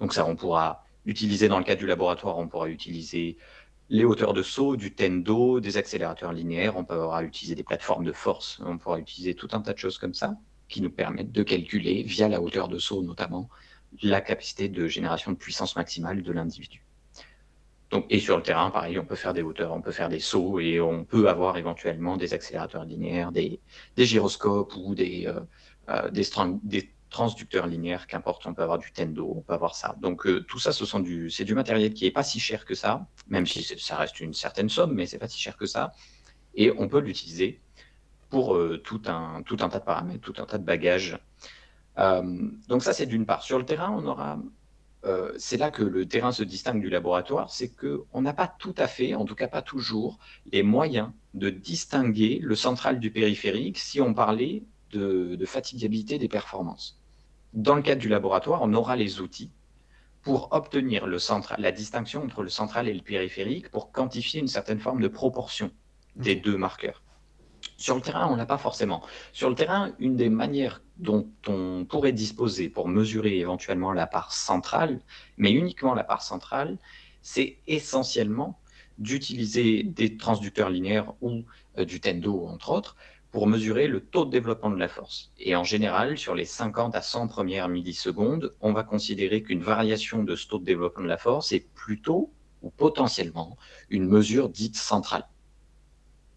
Donc 0.00 0.12
ça, 0.12 0.26
on 0.26 0.34
pourra 0.34 0.84
utiliser 1.06 1.48
dans 1.48 1.58
le 1.58 1.64
cadre 1.64 1.80
du 1.80 1.86
laboratoire, 1.86 2.38
on 2.38 2.48
pourra 2.48 2.68
utiliser 2.68 3.38
les 3.90 4.04
hauteurs 4.04 4.32
de 4.32 4.42
saut, 4.42 4.76
du 4.76 4.94
tendo, 4.94 5.60
des 5.60 5.76
accélérateurs 5.76 6.32
linéaires, 6.32 6.76
on 6.76 6.84
pourra 6.84 7.24
utiliser 7.24 7.56
des 7.56 7.64
plateformes 7.64 8.04
de 8.04 8.12
force, 8.12 8.60
on 8.64 8.78
pourra 8.78 9.00
utiliser 9.00 9.34
tout 9.34 9.48
un 9.52 9.60
tas 9.60 9.72
de 9.72 9.78
choses 9.78 9.98
comme 9.98 10.14
ça 10.14 10.36
qui 10.68 10.80
nous 10.80 10.90
permettent 10.90 11.32
de 11.32 11.42
calculer, 11.42 12.04
via 12.04 12.28
la 12.28 12.40
hauteur 12.40 12.68
de 12.68 12.78
saut 12.78 13.02
notamment, 13.02 13.48
la 14.02 14.20
capacité 14.20 14.68
de 14.68 14.86
génération 14.86 15.32
de 15.32 15.36
puissance 15.36 15.74
maximale 15.74 16.22
de 16.22 16.32
l'individu. 16.32 16.84
Et 18.08 18.20
sur 18.20 18.36
le 18.36 18.44
terrain, 18.44 18.70
pareil, 18.70 18.96
on 19.00 19.04
peut 19.04 19.16
faire 19.16 19.34
des 19.34 19.42
hauteurs, 19.42 19.72
on 19.72 19.82
peut 19.82 19.90
faire 19.90 20.08
des 20.08 20.20
sauts 20.20 20.60
et 20.60 20.80
on 20.80 21.04
peut 21.04 21.28
avoir 21.28 21.58
éventuellement 21.58 22.16
des 22.16 22.32
accélérateurs 22.32 22.84
linéaires, 22.84 23.32
des, 23.32 23.60
gyroscopes 23.96 24.76
ou 24.76 24.94
des, 24.94 25.26
euh, 25.26 25.40
euh, 25.88 26.08
des 26.08 26.22
transducteurs 27.10 27.66
linéaires, 27.66 28.06
qu'importe, 28.06 28.46
on 28.46 28.54
peut 28.54 28.62
avoir 28.62 28.78
du 28.78 28.92
Tendo, 28.92 29.30
on 29.36 29.42
peut 29.42 29.52
avoir 29.52 29.74
ça. 29.74 29.96
Donc 30.00 30.26
euh, 30.26 30.40
tout 30.44 30.58
ça, 30.58 30.72
ce 30.72 30.98
du, 30.98 31.28
c'est 31.28 31.44
du 31.44 31.54
matériel 31.54 31.92
qui 31.92 32.06
est 32.06 32.10
pas 32.10 32.22
si 32.22 32.40
cher 32.40 32.64
que 32.64 32.74
ça, 32.74 33.06
même 33.28 33.46
si 33.46 33.62
ça 33.62 33.96
reste 33.96 34.20
une 34.20 34.32
certaine 34.32 34.68
somme, 34.68 34.94
mais 34.94 35.06
c'est 35.06 35.18
pas 35.18 35.28
si 35.28 35.38
cher 35.38 35.56
que 35.56 35.66
ça. 35.66 35.92
Et 36.54 36.72
on 36.78 36.88
peut 36.88 37.00
l'utiliser 37.00 37.60
pour 38.30 38.54
euh, 38.54 38.78
tout, 38.78 39.02
un, 39.06 39.42
tas 39.42 39.78
de 39.78 39.84
paramètres, 39.84 40.20
tout 40.20 40.40
un 40.40 40.46
tas 40.46 40.58
de 40.58 40.64
bagages. 40.64 41.18
Euh, 41.98 42.48
donc 42.68 42.82
ça, 42.82 42.92
c'est 42.92 43.06
d'une 43.06 43.26
part. 43.26 43.42
Sur 43.42 43.58
le 43.58 43.66
terrain, 43.66 43.90
on 43.90 44.06
aura, 44.06 44.38
c'est 45.38 45.56
là 45.56 45.70
que 45.70 45.82
le 45.82 46.06
terrain 46.06 46.30
se 46.30 46.44
distingue 46.44 46.80
du 46.80 46.90
laboratoire, 46.90 47.50
c'est 47.50 47.70
que 47.70 48.04
on 48.12 48.22
n'a 48.22 48.34
pas 48.34 48.46
tout 48.46 48.74
à 48.76 48.86
fait, 48.86 49.14
en 49.14 49.24
tout 49.24 49.34
cas 49.34 49.48
pas 49.48 49.62
toujours, 49.62 50.18
les 50.52 50.62
moyens 50.62 51.10
de 51.34 51.50
distinguer 51.50 52.38
le 52.42 52.54
central 52.54 53.00
du 53.00 53.10
périphérique 53.10 53.78
si 53.78 54.00
on 54.00 54.12
parlait 54.14 54.62
de 54.92 55.46
fatigabilité 55.46 56.18
des 56.18 56.28
performances 56.28 56.99
dans 57.52 57.74
le 57.74 57.82
cadre 57.82 58.00
du 58.00 58.08
laboratoire, 58.08 58.60
on 58.62 58.72
aura 58.74 58.96
les 58.96 59.20
outils 59.20 59.50
pour 60.22 60.48
obtenir 60.52 61.06
le 61.06 61.18
central, 61.18 61.60
la 61.60 61.72
distinction 61.72 62.22
entre 62.22 62.42
le 62.42 62.48
central 62.48 62.88
et 62.88 62.94
le 62.94 63.00
périphérique 63.00 63.70
pour 63.70 63.90
quantifier 63.90 64.40
une 64.40 64.48
certaine 64.48 64.78
forme 64.78 65.00
de 65.00 65.08
proportion 65.08 65.70
des 66.16 66.36
deux 66.36 66.56
marqueurs. 66.56 67.02
Sur 67.76 67.94
le 67.94 68.02
terrain, 68.02 68.28
on 68.30 68.36
l'a 68.36 68.46
pas 68.46 68.58
forcément. 68.58 69.02
Sur 69.32 69.48
le 69.48 69.54
terrain, 69.54 69.92
une 69.98 70.16
des 70.16 70.28
manières 70.28 70.82
dont 70.98 71.28
on 71.46 71.86
pourrait 71.88 72.12
disposer 72.12 72.68
pour 72.68 72.88
mesurer 72.88 73.38
éventuellement 73.38 73.92
la 73.92 74.06
part 74.06 74.32
centrale, 74.32 75.00
mais 75.38 75.52
uniquement 75.52 75.94
la 75.94 76.04
part 76.04 76.22
centrale, 76.22 76.78
c'est 77.22 77.58
essentiellement 77.66 78.60
d'utiliser 78.98 79.82
des 79.82 80.16
transducteurs 80.18 80.68
linéaires 80.68 81.14
ou 81.22 81.44
euh, 81.78 81.84
du 81.84 82.00
Tendo, 82.00 82.46
entre 82.46 82.70
autres, 82.70 82.96
pour 83.30 83.46
mesurer 83.46 83.86
le 83.86 84.00
taux 84.00 84.24
de 84.24 84.30
développement 84.30 84.70
de 84.70 84.78
la 84.78 84.88
force. 84.88 85.32
Et 85.38 85.54
en 85.54 85.64
général, 85.64 86.18
sur 86.18 86.34
les 86.34 86.44
50 86.44 86.94
à 86.96 87.02
100 87.02 87.28
premières 87.28 87.68
millisecondes, 87.68 88.54
on 88.60 88.72
va 88.72 88.82
considérer 88.82 89.42
qu'une 89.42 89.62
variation 89.62 90.24
de 90.24 90.34
ce 90.34 90.48
taux 90.48 90.58
de 90.58 90.64
développement 90.64 91.04
de 91.04 91.08
la 91.08 91.18
force 91.18 91.52
est 91.52 91.68
plutôt 91.74 92.32
ou 92.62 92.70
potentiellement 92.70 93.56
une 93.88 94.06
mesure 94.06 94.48
dite 94.48 94.76
centrale. 94.76 95.26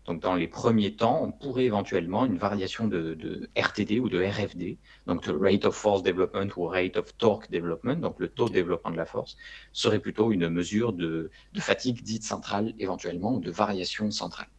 Donc 0.06 0.22
dans 0.22 0.36
les 0.36 0.48
premiers 0.48 0.96
temps, 0.96 1.24
on 1.24 1.32
pourrait 1.32 1.64
éventuellement 1.64 2.26
une 2.26 2.38
variation 2.38 2.88
de, 2.88 3.50
RTD 3.56 4.00
ou 4.00 4.10
de 4.10 4.22
RFD, 4.22 4.78
donc 5.08 5.26
le 5.26 5.38
rate 5.38 5.66
of 5.66 5.76
force 5.76 6.04
development 6.04 6.50
ou 6.58 6.66
rate 6.66 6.98
of 6.98 7.16
torque 7.18 7.50
development, 7.50 7.96
donc 8.02 8.20
le 8.20 8.28
taux 8.28 8.50
de 8.50 8.54
développement 8.54 8.92
de 8.92 8.98
la 8.98 9.06
force, 9.06 9.38
serait 9.72 10.00
plutôt 10.00 10.34
une 10.34 10.50
mesure 10.50 10.92
de, 10.92 11.32
de 11.54 11.60
fatigue 11.62 12.02
dite 12.04 12.24
centrale 12.24 12.74
éventuellement 12.80 13.36
ou 13.36 13.40
de 13.40 13.50
variation 13.50 14.12
centrale 14.12 14.50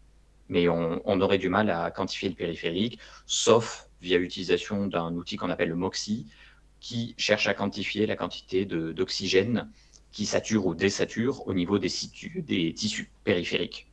mais 0.48 0.68
on, 0.68 1.20
aurait 1.20 1.38
du 1.38 1.48
mal 1.48 1.70
à 1.70 1.90
quantifier 1.90 2.28
le 2.28 2.34
périphérique, 2.34 2.98
sauf 3.26 3.88
via 4.00 4.18
l'utilisation 4.18 4.86
d'un 4.86 5.14
outil 5.14 5.36
qu'on 5.36 5.50
appelle 5.50 5.70
le 5.70 5.76
MOXIE, 5.76 6.26
qui 6.80 7.14
cherche 7.16 7.46
à 7.46 7.54
quantifier 7.54 8.06
la 8.06 8.16
quantité 8.16 8.66
d'oxygène 8.66 9.70
qui 10.12 10.26
sature 10.26 10.66
ou 10.66 10.74
désature 10.74 11.46
au 11.48 11.54
niveau 11.54 11.78
des, 11.78 11.90
des 12.36 12.72
tissus 12.72 13.10
périphériques. 13.24 13.90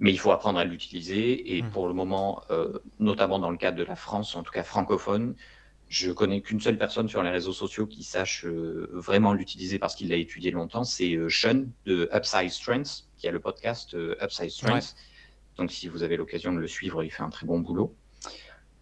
Mais 0.00 0.10
il 0.10 0.18
faut 0.18 0.32
apprendre 0.32 0.58
à 0.58 0.64
l'utiliser, 0.64 1.56
et 1.56 1.62
mmh. 1.62 1.70
pour 1.70 1.86
le 1.86 1.92
moment, 1.92 2.42
euh, 2.50 2.78
notamment 2.98 3.38
dans 3.38 3.50
le 3.50 3.56
cadre 3.58 3.76
de 3.76 3.84
la 3.84 3.94
France, 3.94 4.34
en 4.36 4.42
tout 4.42 4.52
cas 4.52 4.62
francophone, 4.62 5.34
je 5.88 6.10
connais 6.10 6.40
qu'une 6.40 6.60
seule 6.60 6.78
personne 6.78 7.08
sur 7.08 7.22
les 7.22 7.30
réseaux 7.30 7.52
sociaux 7.52 7.86
qui 7.86 8.02
sache 8.02 8.46
euh, 8.46 8.88
vraiment 8.92 9.34
l'utiliser 9.34 9.78
parce 9.78 9.94
qu'il 9.94 10.08
l'a 10.08 10.16
étudié 10.16 10.50
longtemps, 10.50 10.82
c'est 10.82 11.14
euh, 11.14 11.28
Sean 11.28 11.66
de 11.84 12.08
Upside 12.12 12.50
Strengths, 12.50 13.04
qui 13.18 13.28
a 13.28 13.30
le 13.30 13.38
podcast 13.38 13.94
Upside 14.22 14.50
Strengths. 14.50 14.96
Donc, 15.56 15.70
si 15.70 15.88
vous 15.88 16.02
avez 16.02 16.16
l'occasion 16.16 16.52
de 16.52 16.58
le 16.58 16.68
suivre, 16.68 17.02
il 17.02 17.10
fait 17.10 17.22
un 17.22 17.30
très 17.30 17.46
bon 17.46 17.60
boulot. 17.60 17.94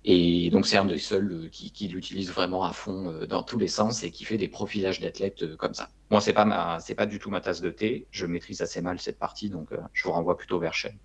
Et 0.05 0.51
donc, 0.51 0.67
c'est 0.67 0.77
un 0.77 0.85
des 0.85 0.99
seuls 0.99 1.33
euh, 1.33 1.49
qui, 1.49 1.87
l'utilise 1.87 2.31
vraiment 2.31 2.65
à 2.65 2.73
fond 2.73 3.09
euh, 3.09 3.27
dans 3.27 3.45
tous 3.45 3.59
les 3.59 3.69
sens 3.69 4.03
et 4.03 4.11
qui 4.11 4.25
fait 4.25 4.37
des 4.37 4.49
profilages 4.49 5.01
d'athlètes 5.01 5.45
euh, 5.45 5.57
comme 5.57 5.75
ça. 5.75 5.91
Moi, 6.11 6.21
c'est 6.21 6.33
pas 6.33 6.79
pas 6.97 7.07
du 7.07 7.19
tout 7.21 7.31
ma 7.31 7.41
tasse 7.41 7.61
de 7.61 7.71
thé. 7.71 8.07
Je 8.11 8.27
maîtrise 8.27 8.63
assez 8.63 8.83
mal 8.83 8.99
cette 8.99 9.19
partie, 9.19 9.49
donc 9.49 9.71
je 9.93 10.05
vous 10.05 10.13
renvoie 10.13 10.37
plutôt 10.37 10.59
vers 10.59 10.75
chaîne. 10.75 10.99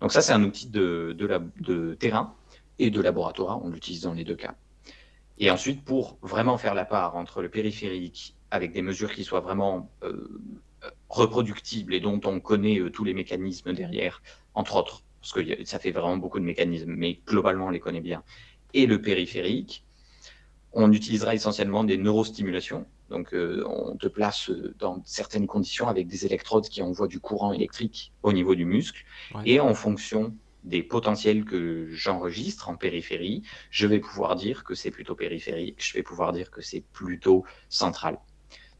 Donc 0.00 0.12
ça, 0.12 0.22
c'est 0.22 0.32
un 0.32 0.42
outil 0.44 0.68
de, 0.68 1.96
terrain 1.98 2.34
et 2.78 2.90
de 2.90 3.00
laboratoire. 3.00 3.62
On 3.64 3.68
l'utilise 3.68 4.02
dans 4.02 4.14
les 4.14 4.24
deux 4.24 4.36
cas. 4.36 4.54
Et 5.38 5.50
ensuite, 5.50 5.84
pour 5.84 6.18
vraiment 6.22 6.56
faire 6.56 6.74
la 6.74 6.86
part 6.86 7.16
entre 7.16 7.42
le 7.42 7.50
périphérique 7.50 8.34
avec 8.50 8.72
des 8.72 8.80
mesures 8.80 9.12
qui 9.12 9.24
soient 9.24 9.40
vraiment 9.40 9.90
reproductibles 11.10 11.92
et 11.92 12.00
dont 12.00 12.20
on 12.24 12.40
connaît 12.40 12.80
tous 12.90 13.04
les 13.04 13.12
mécanismes 13.12 13.74
derrière, 13.74 14.22
entre 14.54 14.76
autres 14.76 15.02
parce 15.26 15.44
que 15.44 15.64
ça 15.64 15.80
fait 15.80 15.90
vraiment 15.90 16.16
beaucoup 16.16 16.38
de 16.38 16.44
mécanismes, 16.44 16.94
mais 16.96 17.20
globalement, 17.26 17.66
on 17.66 17.70
les 17.70 17.80
connaît 17.80 18.00
bien. 18.00 18.22
Et 18.74 18.86
le 18.86 19.00
périphérique, 19.00 19.84
on 20.72 20.92
utilisera 20.92 21.34
essentiellement 21.34 21.82
des 21.82 21.96
neurostimulations. 21.96 22.86
Donc, 23.10 23.34
euh, 23.34 23.64
on 23.66 23.96
te 23.96 24.06
place 24.06 24.50
dans 24.78 25.02
certaines 25.04 25.48
conditions 25.48 25.88
avec 25.88 26.06
des 26.06 26.26
électrodes 26.26 26.68
qui 26.68 26.80
envoient 26.80 27.08
du 27.08 27.18
courant 27.18 27.52
électrique 27.52 28.12
au 28.22 28.32
niveau 28.32 28.54
du 28.54 28.64
muscle. 28.64 29.04
Et 29.44 29.58
en 29.58 29.74
fonction 29.74 30.32
des 30.62 30.82
potentiels 30.82 31.44
que 31.44 31.88
j'enregistre 31.90 32.68
en 32.68 32.76
périphérie, 32.76 33.42
je 33.70 33.86
vais 33.86 33.98
pouvoir 33.98 34.36
dire 34.36 34.62
que 34.62 34.74
c'est 34.74 34.90
plutôt 34.90 35.16
périphérique, 35.16 35.84
je 35.84 35.94
vais 35.94 36.02
pouvoir 36.02 36.32
dire 36.32 36.50
que 36.52 36.60
c'est 36.60 36.84
plutôt 36.92 37.44
central. 37.68 38.18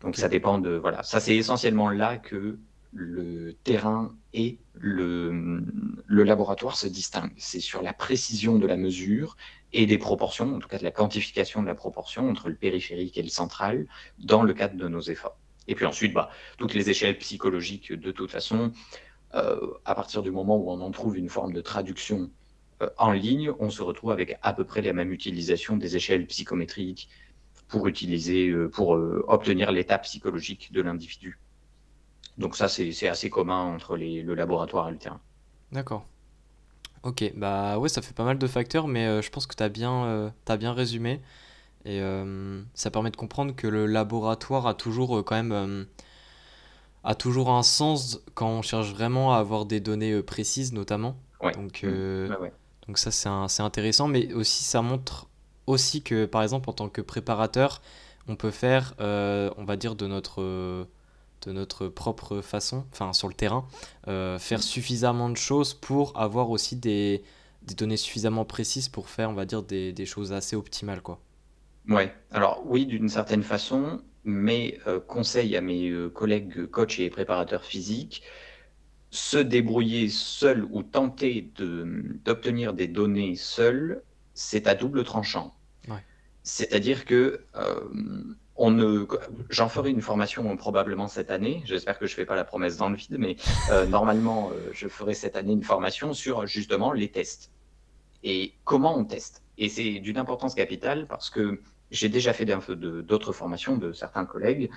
Donc, 0.01 0.17
ça 0.17 0.29
dépend 0.29 0.59
de. 0.59 0.77
Voilà, 0.77 1.03
ça, 1.03 1.19
c'est 1.19 1.37
essentiellement 1.37 1.91
là 1.91 2.19
que 2.19 2.59
le 2.97 3.53
terrain 3.63 4.15
et 4.33 4.59
le, 4.75 5.63
laboratoire 6.09 6.77
se 6.77 6.87
distinguent. 6.87 7.35
C'est 7.37 7.61
sur 7.61 7.83
la 7.83 7.93
précision 7.93 8.59
de 8.59 8.67
la 8.67 8.77
mesure 8.77 9.37
et 9.73 9.87
des 9.87 9.99
proportions, 9.99 10.57
en 10.57 10.59
tout 10.59 10.69
cas 10.69 10.79
de 10.79 10.85
la 10.85 10.91
quantification 10.91 11.63
de 11.63 11.67
la 11.67 11.75
proportion 11.75 12.29
entre 12.29 12.49
le 12.49 12.55
périphérique 12.55 13.19
et 13.19 13.23
le 13.23 13.29
central 13.29 13.87
dans 14.19 14.43
le 14.43 14.55
cadre 14.55 14.77
de 14.77 14.89
nos 14.89 15.01
efforts. 15.01 15.39
Et 15.69 15.75
puis 15.75 15.85
ensuite, 15.85 16.15
bah, 16.15 16.31
toutes 16.59 16.75
les 16.75 16.91
échelles 16.91 17.19
psychologiques, 17.19 17.93
de 17.93 18.13
toute 18.13 18.31
façon, 18.31 18.73
euh, 19.35 19.59
à 19.85 19.95
partir 19.95 20.23
du 20.23 20.31
moment 20.31 20.57
où 20.57 20.71
on 20.71 20.81
en 20.81 20.91
trouve 20.91 21.19
une 21.19 21.29
forme 21.29 21.53
de 21.53 21.61
traduction 21.61 22.31
euh, 22.83 22.89
en 22.97 23.13
ligne, 23.13 23.53
on 23.59 23.71
se 23.71 23.83
retrouve 23.83 24.13
avec 24.13 24.39
à 24.43 24.53
peu 24.53 24.65
près 24.65 24.81
la 24.81 24.93
même 24.93 25.13
utilisation 25.13 25.77
des 25.77 25.97
échelles 25.97 26.27
psychométriques 26.27 27.09
pour 27.69 27.89
utiliser, 27.89 28.49
euh, 28.49 28.69
pour 28.69 28.91
obtenir 28.91 29.73
l'état 29.73 29.99
psychologique 29.99 30.73
de 30.73 30.81
l'individu. 30.81 31.39
Donc 32.39 32.57
ça, 32.57 32.69
c'est 32.69 33.09
assez 33.09 33.31
commun 33.31 33.63
entre 33.63 33.97
les, 33.97 34.23
le 34.23 34.35
laboratoire 34.35 34.89
et 34.89 34.93
le 34.93 34.99
terrain. 34.99 35.21
D'accord. 35.73 36.05
Ok, 37.03 37.33
bah 37.37 37.79
ouais, 37.79 37.89
ça 37.89 38.03
fait 38.03 38.15
pas 38.15 38.25
mal 38.25 38.39
de 38.39 38.47
facteurs, 38.47 38.89
mais 38.89 39.07
euh, 39.07 39.23
je 39.23 39.31
pense 39.31 39.47
que 39.47 39.55
tu 39.55 39.63
as, 39.63 39.69
bien, 39.69 40.05
euh, 40.07 40.31
as 40.49 40.57
bien 40.57 40.73
résumé. 40.73 41.21
Et 41.85 42.01
euh, 42.01 42.61
ça 42.75 42.91
permet 42.91 43.11
de 43.11 43.17
comprendre 43.17 43.55
que 43.55 43.69
le 43.69 43.87
laboratoire 43.87 44.67
a 44.67 44.75
toujours 44.75 45.25
quand 45.25 45.37
même 45.37 45.87
a 47.05 47.15
toujours 47.15 47.51
un 47.51 47.63
sens 47.63 48.21
quand 48.35 48.49
on 48.49 48.63
cherche 48.63 48.93
vraiment 48.93 49.33
à 49.33 49.39
avoir 49.39 49.67
des 49.67 49.79
données 49.79 50.21
précises, 50.21 50.73
notamment. 50.73 51.17
Ouais. 51.41 51.53
Donc, 51.53 51.85
mmh. 51.85 52.29
donc 52.89 52.99
ça, 52.99 53.13
c'est 53.13 53.63
intéressant, 53.63 54.09
mais 54.09 54.33
aussi 54.33 54.65
ça 54.65 54.83
montre 54.83 55.29
aussi 55.69 56.03
que, 56.03 56.27
par 56.27 56.43
exemple, 56.43 56.69
en 56.69 56.73
tant 56.73 56.89
que 56.89 57.01
préparateur, 57.01 57.81
on 58.27 58.35
peut 58.35 58.51
faire, 58.51 58.95
on 58.99 59.65
va 59.65 59.77
dire, 59.77 59.95
de 59.95 60.09
notre 60.09 60.89
de 61.47 61.53
notre 61.53 61.89
propre 61.89 62.41
façon, 62.41 62.85
enfin 62.93 63.13
sur 63.13 63.29
le 63.29 63.35
terrain, 63.35 63.67
euh, 64.09 64.39
faire 64.39 64.63
suffisamment 64.63 65.31
de 65.31 65.37
choses 65.37 65.75
pour 65.75 66.19
avoir 66.19 66.51
aussi 66.51 66.77
des, 66.77 67.23
des, 67.63 67.75
données 67.75 67.97
suffisamment 67.97 68.45
précises 68.45 68.89
pour 68.89 69.09
faire, 69.09 69.31
on 69.31 69.35
va 69.35 69.47
dire, 69.47 69.63
des, 69.63 69.93
des 69.93 70.07
choses 70.07 70.33
assez 70.33 70.57
optimales. 70.57 71.01
Quoi. 71.03 71.21
Ouais, 71.89 72.13
alors 72.33 72.63
oui, 72.67 72.85
d'une 72.85 73.09
certaine 73.09 73.45
façon, 73.45 74.01
mais 74.25 74.79
euh, 74.89 74.99
conseil 74.99 75.57
à 75.57 75.61
mes 75.61 75.89
euh, 75.89 76.09
collègues 76.11 76.67
coachs 76.67 76.99
et 76.99 77.09
préparateurs 77.11 77.65
physiques, 77.65 78.23
se 79.11 79.39
débrouiller 79.39 80.09
seul 80.09 80.67
ou 80.71 80.83
tenter 80.83 81.53
d'obtenir 82.25 82.75
des 82.75 82.89
données 82.89 83.37
seul 83.37 84.03
c'est 84.35 84.67
à 84.67 84.75
double 84.75 85.03
tranchant. 85.03 85.55
C'est-à-dire 86.43 87.07
que 87.07 87.41
on 88.59 88.71
ne, 88.71 89.07
j'en 89.51 89.69
ferai 89.69 89.91
une 89.91 90.01
formation 90.01 90.57
probablement 90.57 91.09
cette 91.09 91.31
année. 91.31 91.63
J'espère 91.65 91.99
que 91.99 92.07
je 92.07 92.13
ne 92.13 92.17
fais 92.17 92.27
pas 92.27 92.37
la 92.37 92.45
promesse 92.45 92.77
dans 92.77 92.89
le 92.89 92.97
vide, 92.97 93.17
mais 93.19 93.37
normalement, 93.89 94.51
je 94.73 94.89
ferai 94.89 95.15
cette 95.15 95.37
année 95.37 95.53
une 95.53 95.65
formation 95.65 96.15
sur 96.15 96.47
justement 96.47 96.93
les 96.93 97.11
tests 97.11 97.51
et 98.27 98.55
comment 98.65 98.99
on 98.99 99.05
teste? 99.05 99.45
Et 99.57 99.69
c'est 99.69 100.01
d'une 100.01 100.19
importance 100.19 100.55
capitale 100.57 101.07
parce 101.07 101.31
que 101.31 101.63
j'ai 101.93 102.09
déjà 102.09 102.33
fait 102.33 102.45
d'autres 102.45 103.33
formations 103.33 103.77
de 103.77 103.93
certains 103.93 104.27
collègues 104.27 104.69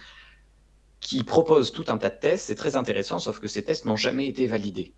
qui 1.00 1.24
proposent 1.24 1.72
tout 1.72 1.86
un 1.88 1.98
tas 1.98 2.12
de 2.12 2.20
tests. 2.20 2.46
C'est 2.46 2.56
très 2.56 2.76
intéressant, 2.76 3.18
sauf 3.18 3.39
que 3.39 3.48
ces 3.48 3.63
tests 3.63 3.86
n'ont 3.86 3.96
jamais 3.96 4.28
été 4.28 4.46
validés. 4.46 4.94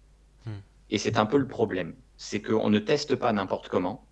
Hmm. 0.45 0.59
Et 0.89 0.97
c'est 0.97 1.17
un 1.17 1.25
peu 1.25 1.37
le 1.37 1.47
problème. 1.47 1.95
C'est 2.17 2.41
qu'on 2.41 2.69
ne 2.69 2.79
teste 2.79 3.15
pas 3.15 3.31
n'importe 3.31 3.69
comment 3.69 4.05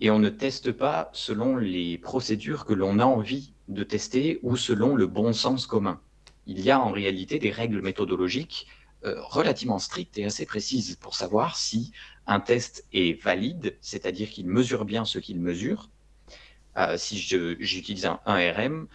et 0.00 0.10
on 0.10 0.18
ne 0.18 0.28
teste 0.28 0.72
pas 0.72 1.08
selon 1.14 1.56
les 1.56 1.96
procédures 1.96 2.66
que 2.66 2.74
l'on 2.74 2.98
a 2.98 3.04
envie 3.06 3.51
de 3.74 3.84
tester 3.84 4.38
ou 4.42 4.56
selon 4.56 4.94
le 4.94 5.06
bon 5.06 5.32
sens 5.32 5.66
commun. 5.66 6.00
Il 6.46 6.60
y 6.60 6.70
a 6.70 6.80
en 6.80 6.90
réalité 6.90 7.38
des 7.38 7.50
règles 7.50 7.82
méthodologiques 7.82 8.66
euh, 9.04 9.20
relativement 9.20 9.78
strictes 9.78 10.16
et 10.18 10.24
assez 10.24 10.46
précises 10.46 10.96
pour 10.96 11.14
savoir 11.14 11.56
si 11.56 11.92
un 12.26 12.40
test 12.40 12.86
est 12.92 13.20
valide, 13.20 13.76
c'est-à-dire 13.80 14.30
qu'il 14.30 14.46
mesure 14.46 14.84
bien 14.84 15.04
ce 15.04 15.18
qu'il 15.18 15.40
mesure. 15.40 15.90
Euh, 16.76 16.96
si 16.96 17.18
j'utilise 17.18 18.06
un 18.06 18.20
1RM, 18.26 18.86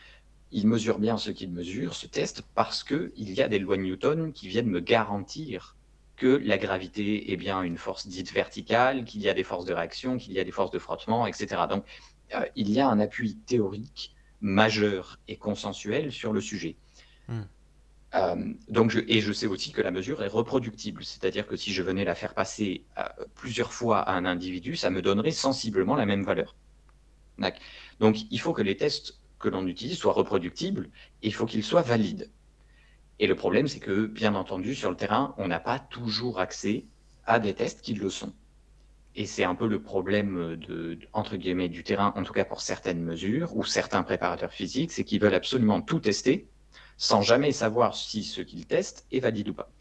il 0.51 0.67
mesure 0.67 0.99
bien 0.99 1.17
ce 1.17 1.29
qu'il 1.29 1.51
mesure, 1.51 1.93
ce 1.93 2.07
test, 2.07 2.41
parce 2.55 2.83
qu'il 2.83 3.11
y 3.17 3.41
a 3.41 3.49
des 3.49 3.59
lois 3.59 3.77
Newton 3.77 4.31
qui 4.31 4.47
viennent 4.47 4.69
me 4.69 4.79
garantir 4.79 5.75
que 6.15 6.41
la 6.43 6.57
gravité 6.57 7.31
est 7.31 7.37
bien 7.37 7.61
une 7.61 7.77
force 7.77 8.07
dite 8.07 8.31
verticale, 8.31 9.05
qu'il 9.05 9.21
y 9.21 9.29
a 9.29 9.33
des 9.33 9.43
forces 9.43 9.65
de 9.65 9.73
réaction, 9.73 10.17
qu'il 10.17 10.33
y 10.33 10.39
a 10.39 10.43
des 10.43 10.51
forces 10.51 10.71
de 10.71 10.79
frottement, 10.79 11.27
etc. 11.27 11.63
Donc, 11.69 11.85
euh, 12.33 12.45
il 12.55 12.71
y 12.71 12.79
a 12.79 12.87
un 12.87 12.99
appui 12.99 13.35
théorique 13.45 14.15
majeur 14.41 15.19
et 15.27 15.37
consensuel 15.37 16.11
sur 16.11 16.33
le 16.33 16.41
sujet. 16.41 16.75
Hmm. 17.27 17.41
Euh, 18.15 18.53
donc 18.69 18.89
je, 18.89 18.99
et 19.07 19.19
je 19.19 19.33
sais 19.33 19.47
aussi 19.47 19.71
que 19.71 19.81
la 19.81 19.91
mesure 19.91 20.23
est 20.23 20.27
reproductible, 20.27 21.03
c'est-à-dire 21.03 21.45
que 21.45 21.57
si 21.57 21.73
je 21.73 21.83
venais 21.83 22.05
la 22.05 22.15
faire 22.15 22.33
passer 22.33 22.85
euh, 22.97 23.03
plusieurs 23.35 23.73
fois 23.73 23.99
à 23.99 24.13
un 24.13 24.25
individu, 24.25 24.75
ça 24.75 24.89
me 24.89 25.01
donnerait 25.01 25.31
sensiblement 25.31 25.95
la 25.95 26.05
même 26.05 26.23
valeur. 26.23 26.55
Donc 27.99 28.17
il 28.31 28.39
faut 28.39 28.53
que 28.53 28.61
les 28.61 28.77
tests 28.77 29.19
que 29.39 29.49
l'on 29.49 29.67
utilise 29.67 29.97
soient 29.97 30.13
reproductibles 30.13 30.89
et 31.21 31.27
il 31.27 31.33
faut 31.33 31.45
qu'ils 31.45 31.63
soient 31.63 31.81
valides. 31.81 32.31
Et 33.19 33.27
le 33.27 33.35
problème, 33.35 33.67
c'est 33.67 33.79
que, 33.79 34.05
bien 34.05 34.35
entendu, 34.35 34.75
sur 34.75 34.89
le 34.89 34.95
terrain, 34.95 35.33
on 35.37 35.47
n'a 35.47 35.59
pas 35.59 35.79
toujours 35.79 36.39
accès 36.39 36.85
à 37.25 37.39
des 37.39 37.53
tests 37.53 37.81
qui 37.81 37.93
le 37.93 38.09
sont. 38.09 38.33
Et 39.15 39.25
c'est 39.25 39.43
un 39.43 39.55
peu 39.55 39.67
le 39.67 39.81
problème 39.81 40.55
de, 40.57 40.99
entre 41.13 41.37
guillemets, 41.37 41.69
du 41.69 41.83
terrain, 41.83 42.13
en 42.15 42.23
tout 42.23 42.33
cas 42.33 42.45
pour 42.45 42.61
certaines 42.61 43.01
mesures, 43.01 43.55
ou 43.55 43.63
certains 43.63 44.03
préparateurs 44.03 44.53
physiques, 44.53 44.91
c'est 44.91 45.03
qu'ils 45.03 45.19
veulent 45.19 45.33
absolument 45.33 45.81
tout 45.81 45.99
tester, 45.99 46.47
sans 46.97 47.21
jamais 47.21 47.51
savoir 47.51 47.95
si 47.95 48.23
ce 48.23 48.41
qu'ils 48.41 48.67
testent 48.67 49.07
est 49.11 49.19
valide 49.19 49.49
ou 49.49 49.53
pas. 49.53 49.71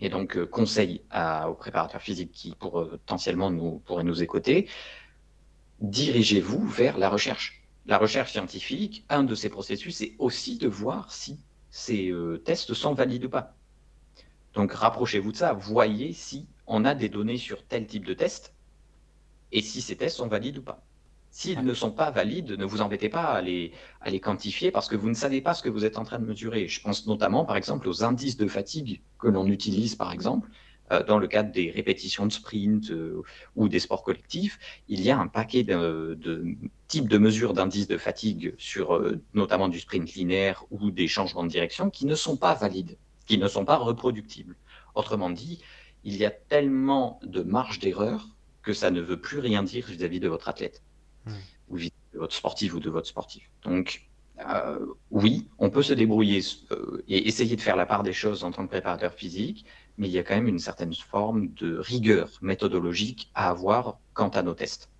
Et 0.00 0.08
donc, 0.08 0.36
euh, 0.38 0.46
conseil 0.46 1.02
aux 1.46 1.54
préparateurs 1.54 2.00
physiques 2.00 2.32
qui 2.32 2.54
pour, 2.54 2.88
potentiellement 2.88 3.50
nous, 3.50 3.80
pourraient 3.80 4.04
nous 4.04 4.22
écouter, 4.22 4.68
dirigez-vous 5.80 6.66
vers 6.66 6.98
la 6.98 7.08
recherche. 7.08 7.62
La 7.86 7.98
recherche 7.98 8.32
scientifique, 8.32 9.04
un 9.08 9.24
de 9.24 9.34
ces 9.34 9.48
processus, 9.48 9.96
c'est 9.96 10.14
aussi 10.18 10.58
de 10.58 10.68
voir 10.68 11.12
si 11.12 11.38
ces 11.70 12.10
euh, 12.10 12.38
tests 12.38 12.74
sont 12.74 12.94
valides 12.94 13.24
ou 13.24 13.30
pas. 13.30 13.54
Donc, 14.54 14.72
rapprochez-vous 14.72 15.32
de 15.32 15.36
ça, 15.36 15.52
voyez 15.52 16.12
si 16.12 16.46
on 16.70 16.84
a 16.84 16.94
des 16.94 17.08
données 17.08 17.36
sur 17.36 17.64
tel 17.64 17.86
type 17.86 18.06
de 18.06 18.14
test 18.14 18.54
et 19.52 19.60
si 19.60 19.82
ces 19.82 19.96
tests 19.96 20.16
sont 20.16 20.28
valides 20.28 20.58
ou 20.58 20.62
pas. 20.62 20.82
S'ils 21.32 21.62
ne 21.62 21.74
sont 21.74 21.90
pas 21.90 22.10
valides, 22.10 22.52
ne 22.52 22.64
vous 22.64 22.80
embêtez 22.80 23.08
pas 23.08 23.24
à 23.24 23.40
les, 23.40 23.72
à 24.00 24.10
les 24.10 24.20
quantifier 24.20 24.70
parce 24.70 24.88
que 24.88 24.96
vous 24.96 25.08
ne 25.08 25.14
savez 25.14 25.40
pas 25.40 25.54
ce 25.54 25.62
que 25.62 25.68
vous 25.68 25.84
êtes 25.84 25.98
en 25.98 26.04
train 26.04 26.18
de 26.18 26.24
mesurer. 26.24 26.68
Je 26.68 26.80
pense 26.80 27.06
notamment, 27.06 27.44
par 27.44 27.56
exemple, 27.56 27.88
aux 27.88 28.04
indices 28.04 28.36
de 28.36 28.46
fatigue 28.46 29.00
que 29.18 29.28
l'on 29.28 29.46
utilise, 29.46 29.96
par 29.96 30.12
exemple, 30.12 30.48
euh, 30.92 31.04
dans 31.04 31.18
le 31.18 31.26
cadre 31.26 31.52
des 31.52 31.70
répétitions 31.70 32.26
de 32.26 32.32
sprint 32.32 32.90
euh, 32.90 33.22
ou 33.56 33.68
des 33.68 33.80
sports 33.80 34.02
collectifs. 34.02 34.58
Il 34.88 35.00
y 35.02 35.10
a 35.10 35.18
un 35.18 35.28
paquet 35.28 35.64
de, 35.64 36.18
types 36.88 37.08
de 37.08 37.18
mesures 37.18 37.52
d'indices 37.52 37.88
de 37.88 37.98
fatigue 37.98 38.54
sur 38.58 38.94
euh, 38.94 39.20
notamment 39.34 39.68
du 39.68 39.80
sprint 39.80 40.14
linéaire 40.14 40.64
ou 40.70 40.90
des 40.90 41.06
changements 41.08 41.44
de 41.44 41.48
direction 41.48 41.90
qui 41.90 42.06
ne 42.06 42.14
sont 42.14 42.36
pas 42.36 42.54
valides, 42.54 42.96
qui 43.26 43.38
ne 43.38 43.46
sont 43.46 43.64
pas 43.64 43.76
reproductibles. 43.76 44.56
Autrement 44.96 45.30
dit, 45.30 45.60
il 46.04 46.16
y 46.16 46.24
a 46.24 46.30
tellement 46.30 47.20
de 47.22 47.42
marge 47.42 47.78
d'erreur 47.78 48.26
que 48.62 48.72
ça 48.72 48.90
ne 48.90 49.00
veut 49.00 49.20
plus 49.20 49.38
rien 49.38 49.62
dire 49.62 49.86
vis-à-vis 49.86 50.20
de 50.20 50.28
votre 50.28 50.48
athlète 50.48 50.82
ou 51.68 51.76
vis 51.76 51.92
de 52.12 52.18
votre 52.18 52.34
sportif 52.34 52.74
ou 52.74 52.80
de 52.80 52.90
votre 52.90 53.08
sportif. 53.08 53.50
Donc, 53.62 54.10
euh, 54.40 54.86
oui, 55.10 55.50
on 55.58 55.70
peut 55.70 55.82
se 55.82 55.92
débrouiller 55.92 56.40
euh, 56.72 57.02
et 57.08 57.28
essayer 57.28 57.56
de 57.56 57.60
faire 57.60 57.76
la 57.76 57.86
part 57.86 58.02
des 58.02 58.12
choses 58.12 58.44
en 58.44 58.50
tant 58.52 58.64
que 58.64 58.70
préparateur 58.70 59.12
physique, 59.14 59.66
mais 59.98 60.08
il 60.08 60.12
y 60.12 60.18
a 60.18 60.22
quand 60.22 60.34
même 60.34 60.48
une 60.48 60.58
certaine 60.58 60.94
forme 60.94 61.52
de 61.54 61.78
rigueur 61.78 62.30
méthodologique 62.42 63.30
à 63.34 63.50
avoir 63.50 64.00
quant 64.14 64.30
à 64.30 64.42
nos 64.42 64.54
tests. 64.54 64.90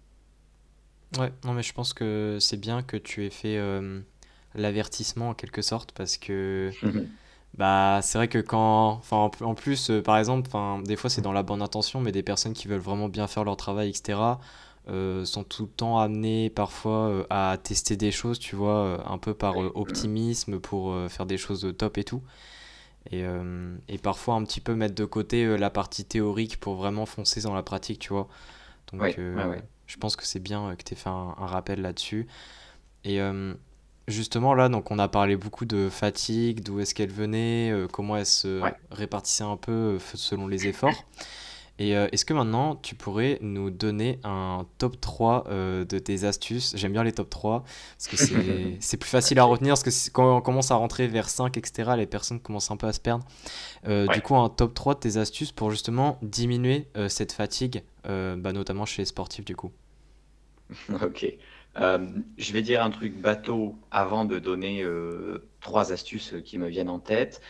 Ouais, 1.19 1.33
non, 1.45 1.55
mais 1.55 1.63
je 1.63 1.73
pense 1.73 1.93
que 1.93 2.39
c'est 2.41 2.57
bien 2.57 2.83
que 2.83 2.97
tu 2.97 3.25
aies 3.25 3.31
fait 3.31 3.57
euh, 3.57 4.01
l'avertissement 4.55 5.31
en 5.31 5.35
quelque 5.35 5.63
sorte 5.63 5.93
parce 5.93 6.17
que. 6.19 6.71
Mhm. 6.83 7.09
Bah, 7.59 8.01
c'est 8.03 8.17
vrai 8.17 8.29
que 8.29 8.39
quand, 8.39 8.91
enfin, 8.93 9.31
en 9.41 9.55
plus, 9.55 9.91
par 10.05 10.19
exemple, 10.19 10.49
enfin, 10.49 10.83
des 10.83 10.97
fois 10.97 11.11
c'est 11.11 11.21
dans 11.21 11.33
la 11.33 11.43
bonne 11.43 11.63
intention, 11.63 12.01
mais 12.01 12.13
des 12.13 12.23
personnes 12.23 12.53
qui 12.53 12.69
veulent 12.69 12.81
vraiment 12.81 13.09
bien 13.09 13.27
faire 13.27 13.45
leur 13.45 13.57
travail, 13.57 13.91
etc., 13.91 14.39
euh, 14.89 15.25
sont 15.25 15.45
tout 15.45 15.65
le 15.65 15.69
temps 15.69 15.99
amenés 15.99 16.49
parfois 16.51 17.09
euh, 17.09 17.25
à 17.29 17.59
tester 17.63 17.97
des 17.97 18.11
choses, 18.11 18.39
tu 18.39 18.57
vois, 18.57 18.79
euh, 18.79 18.99
un 19.07 19.19
peu 19.19 19.35
par 19.35 19.57
optimisme 19.59 20.59
pour 20.59 20.97
faire 21.09 21.27
des 21.27 21.37
choses 21.39 21.61
de 21.61 21.71
top 21.71 21.99
et 21.99 22.05
tout. 22.05 22.23
Et, 23.11 23.25
et, 23.89 23.99
parfois 23.99 24.35
un 24.35 24.45
petit 24.45 24.61
peu 24.61 24.75
mettre 24.75 24.95
de 24.95 25.07
côté 25.07 25.57
la 25.57 25.71
partie 25.71 26.05
théorique 26.05 26.61
pour 26.61 26.75
vraiment 26.75 27.07
foncer 27.07 27.41
dans 27.41 27.55
la 27.55 27.63
pratique, 27.63 27.99
tu 27.99 28.13
vois. 28.13 28.29
Donc 28.93 29.17
je 29.17 29.97
pense 29.97 30.17
que 30.17 30.27
c'est 30.27 30.41
bien 30.41 30.75
que 30.77 30.83
tu 30.83 30.93
aies 30.93 30.97
fait 30.97 31.09
un, 31.09 31.35
rappel 31.39 31.81
là-dessus. 31.81 32.27
Et 33.05 33.19
justement 34.11 34.55
là, 34.55 34.69
donc 34.69 34.91
on 34.91 34.99
a 34.99 35.09
parlé 35.09 35.37
beaucoup 35.37 35.65
de 35.65 35.89
fatigue, 35.89 36.63
d'où 36.63 36.81
est-ce 36.81 36.95
qu'elle 36.95 37.11
venait, 37.11 37.73
comment 37.93 38.17
elle 38.17 38.27
se 38.27 38.61
répartissait 38.91 39.45
un 39.45 39.57
peu 39.57 39.99
selon 40.15 40.49
les 40.49 40.67
efforts. 40.67 41.05
Et 41.81 41.97
euh, 41.97 42.09
est-ce 42.13 42.27
que 42.27 42.35
maintenant, 42.35 42.77
tu 42.77 42.95
pourrais 42.95 43.39
nous 43.41 43.71
donner 43.71 44.21
un 44.23 44.67
top 44.77 45.01
3 45.01 45.47
euh, 45.49 45.87
de 45.87 45.99
tes 45.99 46.25
astuces? 46.25 46.75
J'aime 46.77 46.93
bien 46.93 47.03
les 47.03 47.13
top 47.13 47.31
3, 47.31 47.65
parce 47.97 48.07
que 48.07 48.17
c'est 48.81 48.97
plus 48.99 49.09
facile 49.09 49.39
à 49.39 49.45
retenir, 49.45 49.73
parce 49.73 49.83
que 49.83 50.11
quand 50.11 50.37
on 50.37 50.41
commence 50.43 50.71
à 50.71 50.75
rentrer 50.75 51.09
vers 51.09 51.31
5, 51.31 51.57
etc., 51.57 51.93
les 51.97 52.05
personnes 52.05 52.39
commencent 52.39 52.71
un 52.71 52.77
peu 52.77 52.87
à 52.87 52.93
se 52.93 53.01
perdre. 53.01 53.25
Euh, 53.89 54.07
du 54.09 54.21
coup, 54.21 54.37
un 54.37 54.51
top 54.51 54.75
3 54.75 54.97
de 54.97 55.01
tes 55.01 55.17
astuces 55.17 55.53
pour 55.53 55.71
justement 55.71 56.19
diminuer 56.21 56.87
cette 57.09 57.33
fatigue, 57.33 57.83
bah, 58.05 58.53
notamment 58.53 58.85
chez 58.85 59.01
les 59.01 59.07
sportifs, 59.07 59.47
du 59.47 59.57
coup. 59.57 59.73
Ok. 61.03 61.27
Je 61.81 62.53
vais 62.53 62.63
dire 62.63 62.83
un 62.85 62.91
truc 62.91 63.17
bateau 63.17 63.79
avant 63.91 64.25
de 64.25 64.39
donner 64.39 64.85
trois 65.61 65.93
astuces 65.93 66.35
qui 66.45 66.59
me 66.59 66.69
viennent 66.69 66.91
en 66.91 67.01
tête. 67.01 67.41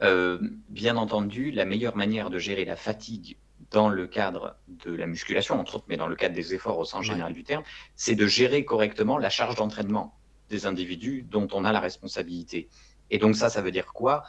bien 0.00 0.96
entendu, 0.96 1.50
la 1.50 1.64
meilleure 1.64 1.96
manière 1.96 2.30
de 2.30 2.38
gérer 2.38 2.64
la 2.64 2.76
fatigue 2.76 3.38
dans 3.70 3.88
le 3.88 4.06
cadre 4.06 4.56
de 4.68 4.92
la 4.92 5.06
musculation, 5.06 5.58
entre 5.58 5.76
autres, 5.76 5.84
mais 5.88 5.96
dans 5.96 6.06
le 6.06 6.16
cadre 6.16 6.34
des 6.34 6.54
efforts 6.54 6.78
au 6.78 6.84
sens 6.84 7.04
général 7.04 7.32
du 7.32 7.44
terme, 7.44 7.64
c'est 7.96 8.14
de 8.14 8.26
gérer 8.26 8.64
correctement 8.64 9.18
la 9.18 9.30
charge 9.30 9.56
d'entraînement 9.56 10.18
des 10.48 10.66
individus 10.66 11.22
dont 11.22 11.48
on 11.52 11.64
a 11.64 11.72
la 11.72 11.80
responsabilité. 11.80 12.68
Et 13.10 13.18
donc 13.18 13.36
ça, 13.36 13.50
ça 13.50 13.60
veut 13.60 13.70
dire 13.70 13.86
quoi? 13.86 14.24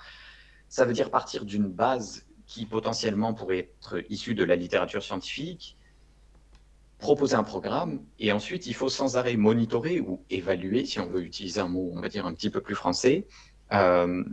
Ça 0.68 0.86
veut 0.86 0.94
dire 0.94 1.10
partir 1.10 1.46
d'une 1.46 1.68
base 1.68 2.26
qui 2.46 2.66
potentiellement 2.66 3.34
pourrait 3.34 3.60
être 3.60 4.04
issue 4.10 4.36
de 4.36 4.44
la 4.44 4.56
littérature 4.56 5.04
scientifique, 5.04 5.78
proposer 7.00 7.36
un 7.36 7.44
programme, 7.44 8.02
et 8.20 8.32
ensuite 8.32 8.68
il 8.68 8.76
faut 8.76 8.90
sans 8.90 9.18
arrêt 9.18 9.38
monitorer 9.38 10.02
ou 10.02 10.22
évaluer, 10.30 10.86
si 10.86 11.00
on 11.00 11.08
veut 11.08 11.24
utiliser 11.24 11.62
un 11.62 11.70
mot, 11.70 11.92
on 11.96 12.02
va 12.02 12.10
dire 12.10 12.26
un 12.26 12.34
petit 12.34 12.50
peu 12.50 12.62
plus 12.62 12.76
français, 12.76 13.26
euh, 13.72 14.24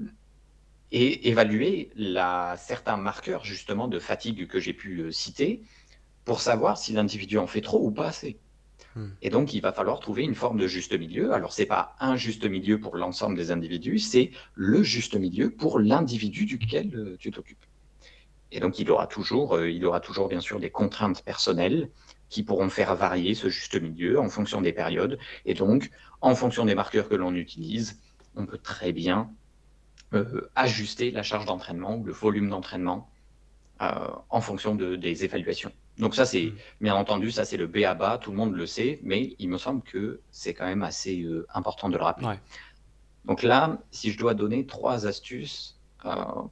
et 0.93 1.29
évaluer 1.29 1.91
la, 1.95 2.57
certains 2.59 2.97
marqueurs 2.97 3.45
justement 3.45 3.89
de 3.89 3.99
fatigue 3.99 4.47
que 4.49 4.61
j'ai 4.61 4.73
pu 4.73 4.99
euh, 4.99 5.11
citer 5.13 5.63
pour 6.25 6.41
savoir 6.41 6.77
si 6.77 6.93
l'individu 6.93 7.39
en 7.39 7.47
fait 7.47 7.61
trop 7.61 7.85
ou 7.85 7.93
pas 7.93 8.09
assez. 8.09 8.39
Hmm. 8.97 9.11
Et 9.23 9.31
donc, 9.31 9.55
il 9.55 9.61
va 9.61 9.73
falloir 9.73 10.01
trouver 10.01 10.25
une 10.25 10.35
forme 10.35 10.59
de 10.59 10.67
juste 10.67 10.99
milieu. 10.99 11.33
Alors, 11.33 11.53
ce 11.53 11.63
n'est 11.63 11.67
pas 11.67 11.95
un 12.01 12.17
juste 12.17 12.45
milieu 12.45 12.81
pour 12.81 12.97
l'ensemble 12.97 13.37
des 13.37 13.51
individus, 13.53 13.99
c'est 13.99 14.31
le 14.55 14.83
juste 14.83 15.17
milieu 15.17 15.51
pour 15.51 15.79
l'individu 15.79 16.47
duquel 16.47 16.95
euh, 16.97 17.17
tu 17.19 17.31
t'occupes. 17.31 17.65
Et 18.51 18.59
donc, 18.59 18.79
il 18.79 18.91
aura 18.91 19.07
toujours, 19.07 19.61
il 19.61 19.85
aura 19.85 20.01
toujours 20.01 20.29
bien 20.29 20.41
sûr 20.41 20.59
des 20.59 20.71
contraintes 20.71 21.23
personnelles 21.23 21.91
qui 22.29 22.43
pourront 22.43 22.69
faire 22.69 22.95
varier 22.97 23.35
ce 23.35 23.49
juste 23.49 23.81
milieu 23.81 24.19
en 24.19 24.29
fonction 24.29 24.61
des 24.61 24.73
périodes. 24.73 25.19
Et 25.45 25.55
donc, 25.55 25.91
en 26.21 26.35
fonction 26.35 26.65
des 26.65 26.75
marqueurs 26.75 27.09
que 27.09 27.15
l'on 27.15 27.35
utilise, 27.35 28.01
on 28.35 28.47
peut 28.47 28.59
très 28.59 28.93
bien 28.93 29.31
euh, 30.15 30.51
ajuster 30.55 31.11
la 31.11 31.23
charge 31.23 31.47
d'entraînement 31.47 31.97
ou 31.97 32.05
le 32.05 32.13
volume 32.13 32.49
d'entraînement 32.51 33.11
euh, 33.83 34.09
en 34.31 34.41
fonction 34.41 34.75
de, 34.75 34.97
des 34.97 35.25
évaluations 35.25 35.73
Donc 35.99 36.15
ça, 36.15 36.25
c'est 36.25 36.47
Mm. 36.47 36.57
bien 36.81 36.95
entendu, 36.95 37.31
ça 37.31 37.45
c'est 37.45 37.57
le 37.57 37.67
B 37.67 37.79
à 37.79 37.95
bas, 37.95 38.19
tout 38.19 38.31
le 38.31 38.37
monde 38.37 38.55
le 38.55 38.67
sait, 38.67 39.01
mais 39.03 39.35
il 39.39 39.49
me 39.49 39.59
semble 39.59 39.83
que 39.83 40.21
c'est 40.31 40.55
quand 40.55 40.67
même 40.67 40.83
assez 40.83 41.23
euh, 41.23 41.47
important 41.53 41.89
de 41.89 41.97
le 41.97 42.03
rappeler. 42.03 42.27
Ouais. 42.27 42.41
Donc 43.25 43.43
là, 43.43 43.79
si 43.91 44.13
je 44.13 44.19
dois 44.19 44.35
donner 44.35 44.67
trois 44.67 45.07
astuces 45.07 45.76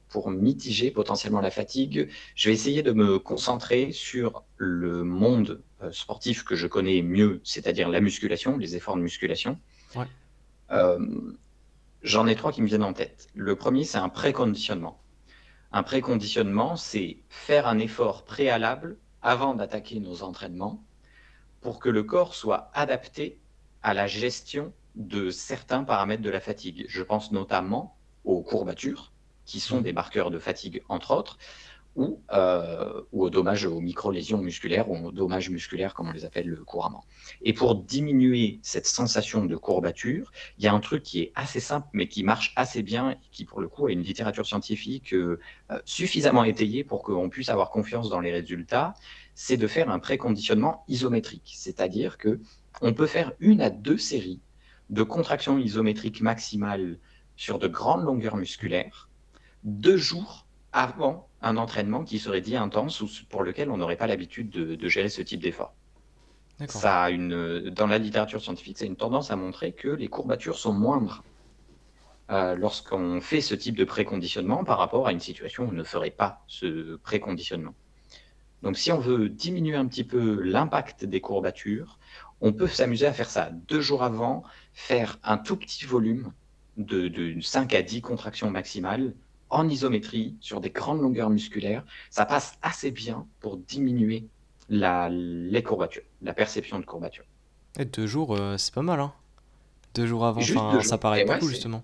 pour 0.09 0.31
mitiger 0.31 0.91
potentiellement 0.91 1.39
la 1.39 1.51
fatigue, 1.51 2.09
je 2.35 2.49
vais 2.49 2.53
essayer 2.53 2.83
de 2.83 2.91
me 2.91 3.19
concentrer 3.19 3.91
sur 3.91 4.43
le 4.57 5.03
monde 5.03 5.61
euh, 5.81 5.91
sportif 5.91 6.43
que 6.43 6.55
je 6.55 6.67
connais 6.67 7.01
mieux, 7.01 7.39
c'est-à-dire 7.43 7.87
la 7.87 8.01
musculation, 8.01 8.57
les 8.57 8.75
efforts 8.75 8.97
de 8.97 9.01
musculation. 9.01 9.57
Ouais. 9.95 10.07
Euh, 10.71 10.99
J'en 12.05 12.27
ai 12.27 12.35
trois 12.35 12.51
qui 12.51 12.61
me 12.61 12.67
viennent 12.67 12.83
en 12.83 12.93
tête. 12.93 13.29
Le 13.33 13.55
premier, 13.55 13.83
c'est 13.83 13.97
un 13.97 14.09
préconditionnement. 14.09 15.01
Un 15.71 15.81
préconditionnement, 15.81 16.75
c'est 16.75 17.17
faire 17.29 17.65
un 17.65 17.79
effort 17.79 18.25
préalable 18.25 18.99
avant 19.23 19.55
d'attaquer 19.55 19.99
nos 19.99 20.21
entraînements 20.21 20.83
pour 21.61 21.79
que 21.79 21.89
le 21.89 22.03
corps 22.03 22.35
soit 22.35 22.69
adapté 22.75 23.39
à 23.81 23.95
la 23.95 24.05
gestion 24.05 24.71
de 24.93 25.31
certains 25.31 25.83
paramètres 25.83 26.21
de 26.21 26.29
la 26.29 26.39
fatigue. 26.39 26.85
Je 26.87 27.01
pense 27.01 27.31
notamment 27.31 27.97
aux 28.23 28.43
courbatures, 28.43 29.11
qui 29.45 29.59
sont 29.59 29.81
des 29.81 29.93
marqueurs 29.93 30.31
de 30.31 30.39
fatigue, 30.39 30.81
entre 30.89 31.11
autres, 31.15 31.37
ou, 31.95 32.21
euh, 32.33 33.01
ou 33.13 33.23
aux 33.23 33.29
dommages, 33.29 33.65
aux 33.65 33.79
micro-lésions 33.79 34.39
musculaires, 34.39 34.89
ou 34.89 35.07
aux 35.07 35.11
dommages 35.11 35.49
musculaires, 35.49 35.93
comme 35.93 36.09
on 36.09 36.11
les 36.11 36.25
appelle 36.25 36.57
couramment. 36.65 37.05
Et 37.41 37.53
pour 37.53 37.75
diminuer 37.75 38.59
cette 38.63 38.85
sensation 38.85 39.45
de 39.45 39.55
courbature, 39.55 40.31
il 40.57 40.65
y 40.65 40.67
a 40.67 40.73
un 40.73 40.79
truc 40.81 41.03
qui 41.03 41.21
est 41.21 41.31
assez 41.35 41.61
simple, 41.61 41.87
mais 41.93 42.07
qui 42.07 42.23
marche 42.23 42.53
assez 42.57 42.83
bien, 42.83 43.11
et 43.11 43.17
qui 43.31 43.45
pour 43.45 43.61
le 43.61 43.69
coup 43.69 43.87
a 43.87 43.91
une 43.91 44.01
littérature 44.01 44.45
scientifique 44.45 45.13
euh, 45.13 45.39
euh, 45.71 45.79
suffisamment 45.85 46.43
étayée 46.43 46.83
pour 46.83 47.01
qu'on 47.01 47.29
puisse 47.29 47.49
avoir 47.49 47.69
confiance 47.69 48.09
dans 48.09 48.19
les 48.19 48.31
résultats, 48.31 48.93
c'est 49.33 49.57
de 49.57 49.67
faire 49.67 49.89
un 49.89 49.99
préconditionnement 49.99 50.83
isométrique. 50.89 51.53
C'est-à-dire 51.55 52.17
que 52.17 52.41
on 52.81 52.93
peut 52.93 53.07
faire 53.07 53.31
une 53.39 53.61
à 53.61 53.69
deux 53.69 53.97
séries 53.97 54.41
de 54.89 55.01
contractions 55.03 55.57
isométriques 55.57 56.21
maximales 56.21 56.99
sur 57.37 57.57
de 57.57 57.67
grandes 57.67 58.03
longueurs 58.03 58.35
musculaires, 58.35 59.09
deux 59.65 59.97
jours 59.97 60.45
avant 60.71 61.27
un 61.41 61.57
entraînement 61.57 62.03
qui 62.03 62.19
serait 62.19 62.41
dit 62.41 62.55
intense 62.55 63.01
ou 63.01 63.09
pour 63.29 63.43
lequel 63.43 63.69
on 63.69 63.77
n'aurait 63.77 63.97
pas 63.97 64.07
l'habitude 64.07 64.49
de, 64.49 64.75
de 64.75 64.87
gérer 64.89 65.09
ce 65.09 65.21
type 65.21 65.41
d'effort. 65.41 65.73
Ça 66.69 67.03
a 67.03 67.09
une, 67.09 67.69
dans 67.69 67.87
la 67.87 67.97
littérature 67.97 68.41
scientifique, 68.41 68.77
c'est 68.77 68.85
une 68.85 68.95
tendance 68.95 69.29
à 69.29 69.35
montrer 69.35 69.73
que 69.73 69.89
les 69.89 70.07
courbatures 70.07 70.57
sont 70.57 70.71
moindres 70.71 71.23
euh, 72.31 72.55
lorsqu'on 72.55 73.19
fait 73.19 73.41
ce 73.41 73.53
type 73.55 73.75
de 73.75 73.83
préconditionnement 73.83 74.63
par 74.63 74.77
rapport 74.77 75.07
à 75.07 75.11
une 75.11 75.19
situation 75.19 75.65
où 75.65 75.69
on 75.69 75.73
ne 75.73 75.83
ferait 75.83 76.11
pas 76.11 76.43
ce 76.47 76.95
préconditionnement. 76.97 77.75
Donc 78.63 78.77
si 78.77 78.91
on 78.91 78.99
veut 78.99 79.27
diminuer 79.27 79.75
un 79.75 79.85
petit 79.85 80.05
peu 80.05 80.41
l'impact 80.41 81.03
des 81.05 81.19
courbatures, 81.19 81.99
on 82.41 82.53
peut 82.53 82.67
s'amuser 82.67 83.05
à 83.05 83.13
faire 83.13 83.29
ça 83.29 83.49
deux 83.51 83.81
jours 83.81 84.03
avant, 84.03 84.43
faire 84.73 85.19
un 85.23 85.37
tout 85.37 85.57
petit 85.57 85.85
volume 85.85 86.31
de, 86.77 87.07
de 87.09 87.39
5 87.41 87.73
à 87.73 87.81
10 87.81 88.01
contractions 88.01 88.49
maximales 88.49 89.13
en 89.49 89.67
isométrie 89.69 90.35
sur 90.41 90.59
des 90.61 90.69
grandes 90.69 91.01
longueurs 91.01 91.29
musculaires. 91.29 91.83
Ça 92.09 92.25
passe 92.25 92.57
assez 92.61 92.91
bien 92.91 93.27
pour 93.39 93.57
diminuer 93.57 94.27
la, 94.69 95.09
les 95.09 95.61
courbatures, 95.63 96.03
la 96.21 96.33
perception 96.33 96.79
de 96.79 96.85
courbatures. 96.85 97.25
Et 97.77 97.85
deux 97.85 98.07
jours, 98.07 98.35
euh, 98.35 98.57
c'est 98.57 98.73
pas 98.73 98.81
mal, 98.81 98.99
hein. 98.99 99.13
Deux 99.93 100.07
jours 100.07 100.25
avant, 100.25 100.41
ça 100.81 100.97
paraît 100.97 101.19
ouais, 101.19 101.25
beaucoup, 101.25 101.47
c'est- 101.47 101.53
justement. 101.53 101.83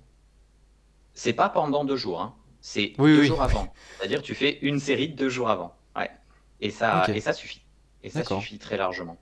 C'est 1.13 1.33
pas 1.33 1.49
pendant 1.49 1.83
deux 1.85 1.95
jours, 1.97 2.21
hein. 2.21 2.33
c'est 2.61 2.93
Oui, 2.97 3.13
deux 3.15 3.21
oui. 3.21 3.27
jours 3.27 3.41
avant. 3.41 3.73
C'est-à-dire 3.97 4.21
tu 4.21 4.33
fais 4.33 4.59
une 4.61 4.79
série 4.79 5.09
de 5.09 5.15
deux 5.15 5.29
jours 5.29 5.49
avant. 5.49 5.75
Ouais. 5.95 6.09
Et 6.61 6.69
ça, 6.71 7.05
et 7.13 7.19
ça 7.21 7.33
suffit. 7.33 7.61
Et 8.03 8.09
ça 8.09 8.23
suffit 8.23 8.57
très 8.57 8.77
largement. 8.77 9.17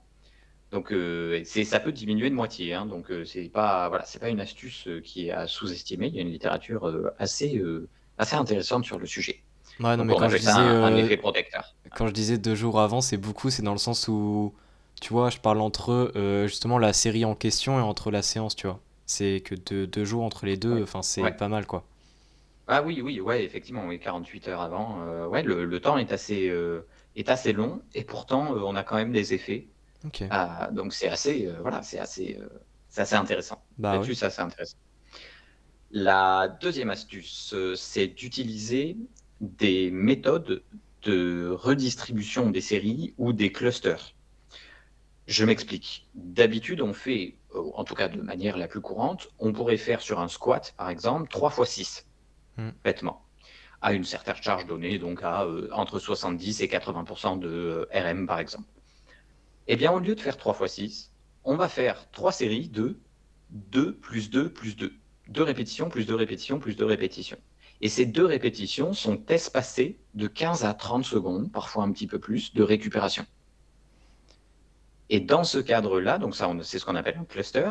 Donc 0.70 0.92
euh, 0.92 1.42
ça 1.44 1.80
peut 1.80 1.90
diminuer 1.92 2.30
de 2.30 2.34
moitié. 2.34 2.74
hein. 2.74 2.86
Donc 2.86 3.10
euh, 3.10 3.24
c'est 3.24 3.48
pas, 3.48 3.88
voilà, 3.88 4.04
c'est 4.04 4.20
pas 4.20 4.28
une 4.28 4.40
astuce 4.40 4.86
euh, 4.86 5.00
qui 5.00 5.26
est 5.26 5.30
à 5.32 5.46
sous-estimer. 5.48 6.06
Il 6.06 6.14
y 6.14 6.18
a 6.20 6.22
une 6.22 6.30
littérature 6.30 7.10
assez, 7.18 7.60
assez 8.20 8.36
intéressante 8.36 8.84
sur 8.84 8.98
le 8.98 9.06
sujet. 9.06 9.42
Ouais, 9.80 9.96
non, 9.96 10.04
mais 10.04 10.14
quand 10.14 10.28
je 10.28 10.36
disais, 10.36 10.60
un, 10.60 10.76
un 10.82 10.92
euh, 10.92 10.96
effet 10.96 11.16
protecteur. 11.16 11.64
quand 11.94 12.06
je 12.06 12.12
disais 12.12 12.38
deux 12.38 12.54
jours 12.54 12.80
avant, 12.80 13.00
c'est 13.00 13.16
beaucoup, 13.16 13.50
c'est 13.50 13.62
dans 13.62 13.72
le 13.72 13.78
sens 13.78 14.08
où, 14.08 14.54
tu 15.00 15.12
vois, 15.12 15.30
je 15.30 15.38
parle 15.38 15.60
entre 15.60 16.12
euh, 16.16 16.46
justement 16.46 16.78
la 16.78 16.92
série 16.92 17.24
en 17.24 17.34
question 17.34 17.78
et 17.78 17.82
entre 17.82 18.10
la 18.10 18.22
séance, 18.22 18.56
tu 18.56 18.66
vois. 18.66 18.80
C'est 19.06 19.40
que 19.44 19.54
deux, 19.54 19.86
deux 19.86 20.04
jours 20.04 20.24
entre 20.24 20.46
les 20.46 20.56
deux, 20.56 20.76
Ouais. 20.76 20.82
enfin, 20.82 21.02
c'est 21.02 21.22
Ouais. 21.22 21.32
pas 21.32 21.48
mal, 21.48 21.66
quoi. 21.66 21.84
Ah 22.66 22.82
oui, 22.82 23.00
oui, 23.02 23.20
ouais, 23.20 23.44
effectivement, 23.44 23.86
oui, 23.86 23.98
48 23.98 24.46
heures 24.48 24.60
avant. 24.60 25.02
euh, 25.02 25.26
ouais, 25.26 25.42
le, 25.42 25.64
le 25.64 25.80
temps 25.80 25.98
est 25.98 26.12
assez, 26.12 26.48
euh, 26.48 26.86
est 27.16 27.28
assez 27.28 27.52
long 27.52 27.82
et 27.94 28.04
pourtant 28.04 28.52
on 28.54 28.76
a 28.76 28.84
quand 28.84 28.96
même 28.96 29.12
des 29.12 29.34
effets. 29.34 29.66
Ok. 30.06 30.22
Ah, 30.30 30.70
donc 30.72 30.92
c'est 30.94 31.08
assez, 31.08 31.48
voilà, 31.60 31.82
c'est 31.82 31.98
assez, 31.98 32.38
assez 32.96 33.14
intéressant. 33.16 33.62
Bah 33.78 33.92
Là-dessus, 33.94 34.14
c'est 34.14 34.26
assez 34.26 34.42
intéressant. 34.42 34.76
La 35.90 36.48
deuxième 36.48 36.90
astuce, 36.90 37.52
euh, 37.54 37.74
c'est 37.76 38.08
d'utiliser 38.08 38.98
des 39.40 39.90
méthodes 39.92 40.64
de 41.02 41.48
redistribution 41.52 42.50
des 42.50 42.60
séries 42.60 43.14
ou 43.18 43.32
des 43.32 43.52
clusters. 43.52 44.14
Je 45.26 45.44
m'explique. 45.44 46.08
D'habitude, 46.14 46.80
on 46.82 46.92
fait, 46.92 47.38
euh, 47.54 47.70
en 47.74 47.84
tout 47.84 47.94
cas 47.94 48.08
de 48.08 48.20
manière 48.20 48.56
la 48.56 48.68
plus 48.68 48.80
courante, 48.80 49.28
on 49.38 49.52
pourrait 49.52 49.76
faire 49.78 50.00
sur 50.02 50.20
un 50.20 50.28
squat, 50.28 50.74
par 50.76 50.90
exemple, 50.90 51.28
3 51.30 51.50
fois 51.50 51.66
6, 51.66 52.06
Hmm. 52.56 52.70
bêtement, 52.84 53.28
à 53.80 53.92
une 53.94 54.04
certaine 54.04 54.36
charge 54.36 54.66
donnée, 54.66 54.98
donc 54.98 55.22
à 55.22 55.44
euh, 55.44 55.68
entre 55.72 55.98
70 55.98 56.62
et 56.62 56.68
80% 56.68 57.36
de 57.38 57.48
euh, 57.48 57.86
RM, 57.92 58.26
par 58.26 58.40
exemple. 58.40 58.68
Eh 59.68 59.76
bien, 59.76 59.92
au 59.92 60.00
lieu 60.00 60.14
de 60.14 60.20
faire 60.20 60.36
3 60.36 60.54
fois 60.54 60.68
6, 60.68 61.14
on 61.44 61.56
va 61.56 61.68
faire 61.68 62.10
3 62.10 62.32
séries 62.32 62.68
de 62.68 63.00
2 63.50 63.96
plus 63.98 64.30
2 64.30 64.52
plus 64.52 64.76
2. 64.76 65.00
2 65.30 65.42
répétitions 65.42 65.88
plus 65.88 66.06
2 66.06 66.14
répétitions 66.14 66.58
plus 66.58 66.76
2 66.76 66.84
répétitions. 66.84 67.38
Et 67.80 67.88
ces 67.88 68.04
deux 68.04 68.26
répétitions 68.26 68.92
sont 68.92 69.22
espacées 69.28 69.98
de 70.14 70.26
15 70.26 70.64
à 70.64 70.74
30 70.74 71.04
secondes, 71.04 71.50
parfois 71.50 71.84
un 71.84 71.92
petit 71.92 72.06
peu 72.06 72.18
plus, 72.18 72.52
de 72.52 72.62
récupération. 72.62 73.24
Et 75.08 75.20
dans 75.20 75.44
ce 75.44 75.58
cadre-là, 75.58 76.18
donc 76.18 76.36
ça, 76.36 76.50
c'est 76.62 76.78
ce 76.78 76.84
qu'on 76.84 76.94
appelle 76.94 77.16
un 77.18 77.24
cluster, 77.24 77.70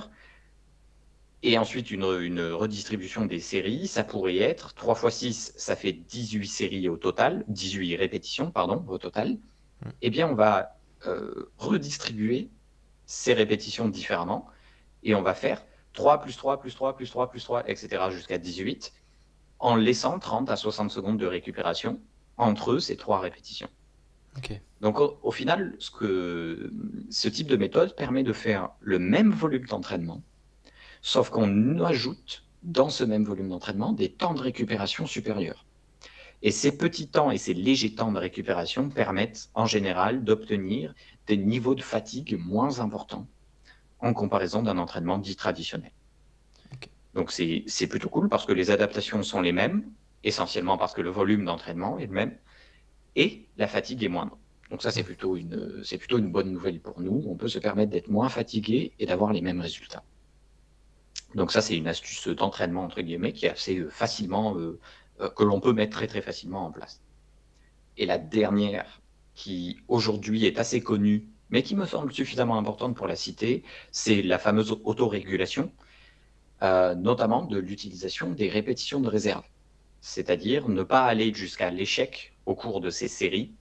et 1.41 1.57
ensuite 1.57 1.91
une, 1.91 2.03
une 2.21 2.51
redistribution 2.51 3.25
des 3.25 3.39
séries, 3.39 3.87
ça 3.87 4.03
pourrait 4.03 4.37
être 4.37 4.73
3 4.73 4.95
fois 4.95 5.11
6, 5.11 5.53
ça 5.55 5.75
fait 5.75 5.93
18 5.93 6.47
séries 6.47 6.89
au 6.89 6.97
total, 6.97 7.45
18 7.47 7.95
répétitions, 7.95 8.51
pardon, 8.51 8.83
au 8.87 8.97
total. 8.97 9.33
Mm. 9.85 9.89
Eh 10.01 10.09
bien, 10.09 10.27
on 10.27 10.35
va 10.35 10.75
euh, 11.05 11.51
redistribuer 11.57 12.49
ces 13.05 13.33
répétitions 13.33 13.87
différemment, 13.87 14.47
et 15.03 15.13
on 15.15 15.21
va 15.21 15.33
faire 15.33 15.63
3 15.93 16.21
plus 16.21 16.35
3 16.37 16.59
plus 16.59 16.75
3 16.75 16.95
plus 16.95 17.09
3 17.09 17.29
plus 17.29 17.43
3, 17.43 17.69
etc. 17.69 18.03
jusqu'à 18.11 18.37
18, 18.37 18.93
en 19.59 19.75
laissant 19.75 20.19
30 20.19 20.49
à 20.49 20.55
60 20.55 20.91
secondes 20.91 21.17
de 21.17 21.25
récupération 21.25 21.99
entre 22.37 22.79
ces 22.79 22.95
trois 22.95 23.19
répétitions. 23.19 23.69
Donc 24.81 24.99
au, 24.99 25.19
au 25.23 25.31
final, 25.31 25.75
ce, 25.79 25.91
que, 25.91 26.71
ce 27.09 27.27
type 27.27 27.47
de 27.47 27.57
méthode 27.57 27.95
permet 27.95 28.23
de 28.23 28.31
faire 28.31 28.69
le 28.79 28.99
même 28.99 29.31
volume 29.31 29.65
d'entraînement, 29.65 30.23
sauf 31.01 31.29
qu'on 31.29 31.79
ajoute 31.79 32.45
dans 32.63 32.89
ce 32.89 33.03
même 33.03 33.25
volume 33.25 33.49
d'entraînement 33.49 33.91
des 33.91 34.11
temps 34.11 34.33
de 34.33 34.41
récupération 34.41 35.05
supérieurs. 35.05 35.65
Et 36.41 36.51
ces 36.51 36.77
petits 36.77 37.09
temps 37.09 37.31
et 37.31 37.37
ces 37.37 37.53
légers 37.53 37.95
temps 37.95 38.13
de 38.13 38.19
récupération 38.19 38.89
permettent 38.89 39.49
en 39.53 39.65
général 39.65 40.23
d'obtenir 40.23 40.93
des 41.27 41.35
niveaux 41.35 41.75
de 41.75 41.81
fatigue 41.81 42.39
moins 42.39 42.79
importants 42.79 43.27
en 43.99 44.13
comparaison 44.13 44.63
d'un 44.63 44.77
entraînement 44.77 45.17
dit 45.17 45.35
traditionnel. 45.35 45.91
Donc 47.13 47.31
c'est 47.31 47.87
plutôt 47.87 48.09
cool 48.09 48.29
parce 48.29 48.45
que 48.45 48.53
les 48.53 48.71
adaptations 48.71 49.23
sont 49.23 49.41
les 49.41 49.51
mêmes, 49.51 49.83
essentiellement 50.23 50.77
parce 50.77 50.93
que 50.93 51.01
le 51.01 51.09
volume 51.09 51.45
d'entraînement 51.45 51.97
est 51.97 52.05
le 52.05 52.13
même, 52.13 52.37
et 53.15 53.47
la 53.57 53.67
fatigue 53.67 54.03
est 54.03 54.09
moindre. 54.09 54.37
Donc 54.69 54.83
ça, 54.83 54.91
c'est 54.91 55.03
plutôt 55.03 55.35
une, 55.35 55.81
c'est 55.83 55.97
plutôt 55.97 56.19
une 56.19 56.31
bonne 56.31 56.51
nouvelle 56.51 56.79
pour 56.79 57.01
nous. 57.01 57.23
On 57.27 57.35
peut 57.35 57.47
se 57.47 57.57
permettre 57.57 57.91
d'être 57.91 58.09
moins 58.09 58.29
fatigué 58.29 58.93
et 58.99 59.05
d'avoir 59.05 59.33
les 59.33 59.41
mêmes 59.41 59.61
résultats. 59.61 60.03
Donc 61.35 61.51
ça, 61.51 61.61
c'est 61.61 61.75
une 61.75 61.87
astuce 61.87 62.27
d'entraînement, 62.27 62.83
entre 62.83 63.01
guillemets, 63.01 63.33
qui 63.33 63.45
est 63.45 63.49
assez 63.49 63.79
euh, 63.79 63.89
facilement, 63.89 64.57
euh, 64.57 64.79
euh, 65.21 65.29
que 65.29 65.43
l'on 65.43 65.59
peut 65.59 65.73
mettre 65.73 65.97
très 65.97 66.07
très 66.07 66.21
facilement 66.21 66.65
en 66.65 66.71
place. 66.71 67.01
Et 67.97 68.05
la 68.05 68.17
dernière, 68.17 69.01
qui 69.33 69.79
aujourd'hui 69.87 70.45
est 70.45 70.59
assez 70.59 70.81
connue, 70.81 71.25
mais 71.49 71.63
qui 71.63 71.75
me 71.75 71.85
semble 71.85 72.11
suffisamment 72.11 72.57
importante 72.57 72.95
pour 72.95 73.07
la 73.07 73.15
citer, 73.15 73.63
c'est 73.91 74.21
la 74.21 74.37
fameuse 74.37 74.71
autorégulation, 74.83 75.71
euh, 76.61 76.95
notamment 76.95 77.45
de 77.45 77.57
l'utilisation 77.57 78.31
des 78.31 78.49
répétitions 78.49 78.99
de 78.99 79.07
réserve. 79.07 79.43
C'est-à-dire 80.01 80.69
ne 80.69 80.83
pas 80.83 81.05
aller 81.05 81.33
jusqu'à 81.33 81.69
l'échec 81.71 82.33
au 82.45 82.55
cours 82.55 82.81
de 82.81 82.89
ces 82.89 83.07
séries, 83.07 83.53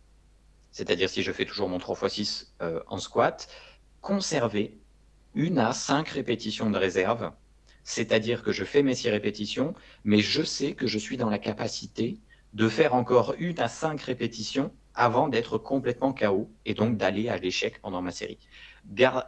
c'est-à-dire 0.70 1.08
si 1.08 1.22
je 1.22 1.32
fais 1.32 1.44
toujours 1.44 1.68
mon 1.68 1.78
3x6 1.78 2.48
euh, 2.62 2.80
en 2.86 2.98
squat, 2.98 3.48
conserver 4.00 4.78
une 5.34 5.58
à 5.58 5.72
cinq 5.72 6.08
répétitions 6.08 6.70
de 6.70 6.78
réserve, 6.78 7.32
c'est-à-dire 7.84 8.42
que 8.42 8.52
je 8.52 8.64
fais 8.64 8.82
mes 8.82 8.94
six 8.94 9.08
répétitions, 9.08 9.74
mais 10.04 10.18
je 10.20 10.42
sais 10.42 10.74
que 10.74 10.86
je 10.86 10.98
suis 10.98 11.16
dans 11.16 11.30
la 11.30 11.38
capacité 11.38 12.20
de 12.52 12.68
faire 12.68 12.94
encore 12.94 13.34
une 13.38 13.58
à 13.60 13.68
cinq 13.68 14.02
répétitions 14.02 14.72
avant 14.98 15.28
d'être 15.28 15.58
complètement 15.58 16.12
KO 16.12 16.50
et 16.66 16.74
donc 16.74 16.96
d'aller 16.96 17.28
à 17.28 17.38
l'échec 17.38 17.80
pendant 17.80 18.02
ma 18.02 18.10
série. 18.10 18.38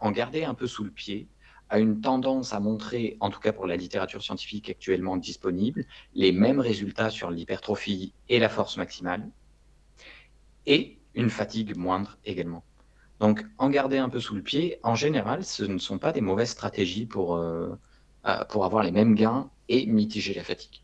en 0.01 0.11
garder 0.11 0.45
un 0.45 0.55
peu 0.55 0.67
sous 0.67 0.83
le 0.83 0.91
pied 0.91 1.29
a 1.69 1.79
une 1.79 2.01
tendance 2.01 2.53
à 2.53 2.59
montrer, 2.59 3.17
en 3.21 3.31
tout 3.31 3.39
cas 3.39 3.53
pour 3.53 3.69
la 3.69 3.77
littérature 3.77 4.21
scientifique 4.21 4.69
actuellement 4.69 5.17
disponible, 5.17 5.85
les 6.15 6.33
mêmes 6.33 6.59
résultats 6.59 7.09
sur 7.09 7.31
l'hypertrophie 7.31 8.13
et 8.29 8.41
la 8.41 8.49
force 8.49 8.77
maximale, 8.79 9.31
et 10.67 10.99
une 11.15 11.31
fatigue 11.31 11.77
moindre 11.77 12.19
également. 12.25 12.65
Donc, 13.21 13.47
en 13.57 13.71
garder 13.71 13.99
un 13.99 14.09
peu 14.09 14.19
sous 14.19 14.35
le 14.35 14.43
pied, 14.43 14.81
en 14.83 14.97
général, 14.97 15.45
ce 15.45 15.63
ne 15.63 15.79
sont 15.79 15.99
pas 15.99 16.11
des 16.11 16.21
mauvaises 16.21 16.51
stratégies 16.51 17.07
pour, 17.07 17.37
euh, 17.37 17.77
pour 18.49 18.65
avoir 18.65 18.83
les 18.83 18.91
mêmes 18.91 19.15
gains 19.15 19.51
et 19.69 19.87
mitiger 19.87 20.35
la 20.35 20.43
fatigue. 20.43 20.83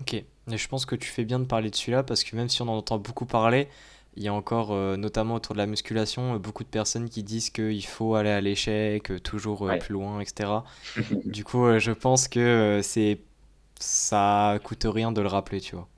Ok, 0.00 0.24
et 0.50 0.56
je 0.56 0.68
pense 0.68 0.86
que 0.86 0.96
tu 0.96 1.08
fais 1.08 1.24
bien 1.24 1.38
de 1.38 1.44
parler 1.44 1.70
de 1.70 1.76
celui-là 1.76 2.02
parce 2.02 2.24
que 2.24 2.34
même 2.36 2.48
si 2.48 2.62
on 2.62 2.68
en 2.68 2.76
entend 2.76 2.98
beaucoup 2.98 3.26
parler, 3.26 3.68
il 4.16 4.22
y 4.22 4.28
a 4.28 4.34
encore, 4.34 4.72
euh, 4.72 4.96
notamment 4.96 5.36
autour 5.36 5.54
de 5.54 5.58
la 5.58 5.66
musculation, 5.66 6.36
beaucoup 6.36 6.64
de 6.64 6.68
personnes 6.68 7.08
qui 7.08 7.22
disent 7.22 7.50
qu'il 7.50 7.86
faut 7.86 8.14
aller 8.14 8.30
à 8.30 8.40
l'échec, 8.40 9.10
toujours 9.22 9.70
plus 9.80 9.92
loin, 9.94 10.20
etc. 10.20 10.50
du 11.24 11.44
coup, 11.44 11.78
je 11.78 11.92
pense 11.92 12.28
que 12.28 12.80
c'est 12.82 13.20
ça 13.78 14.58
coûte 14.62 14.86
rien 14.88 15.12
de 15.12 15.20
le 15.20 15.28
rappeler, 15.28 15.60
tu 15.60 15.74
vois. 15.74 15.88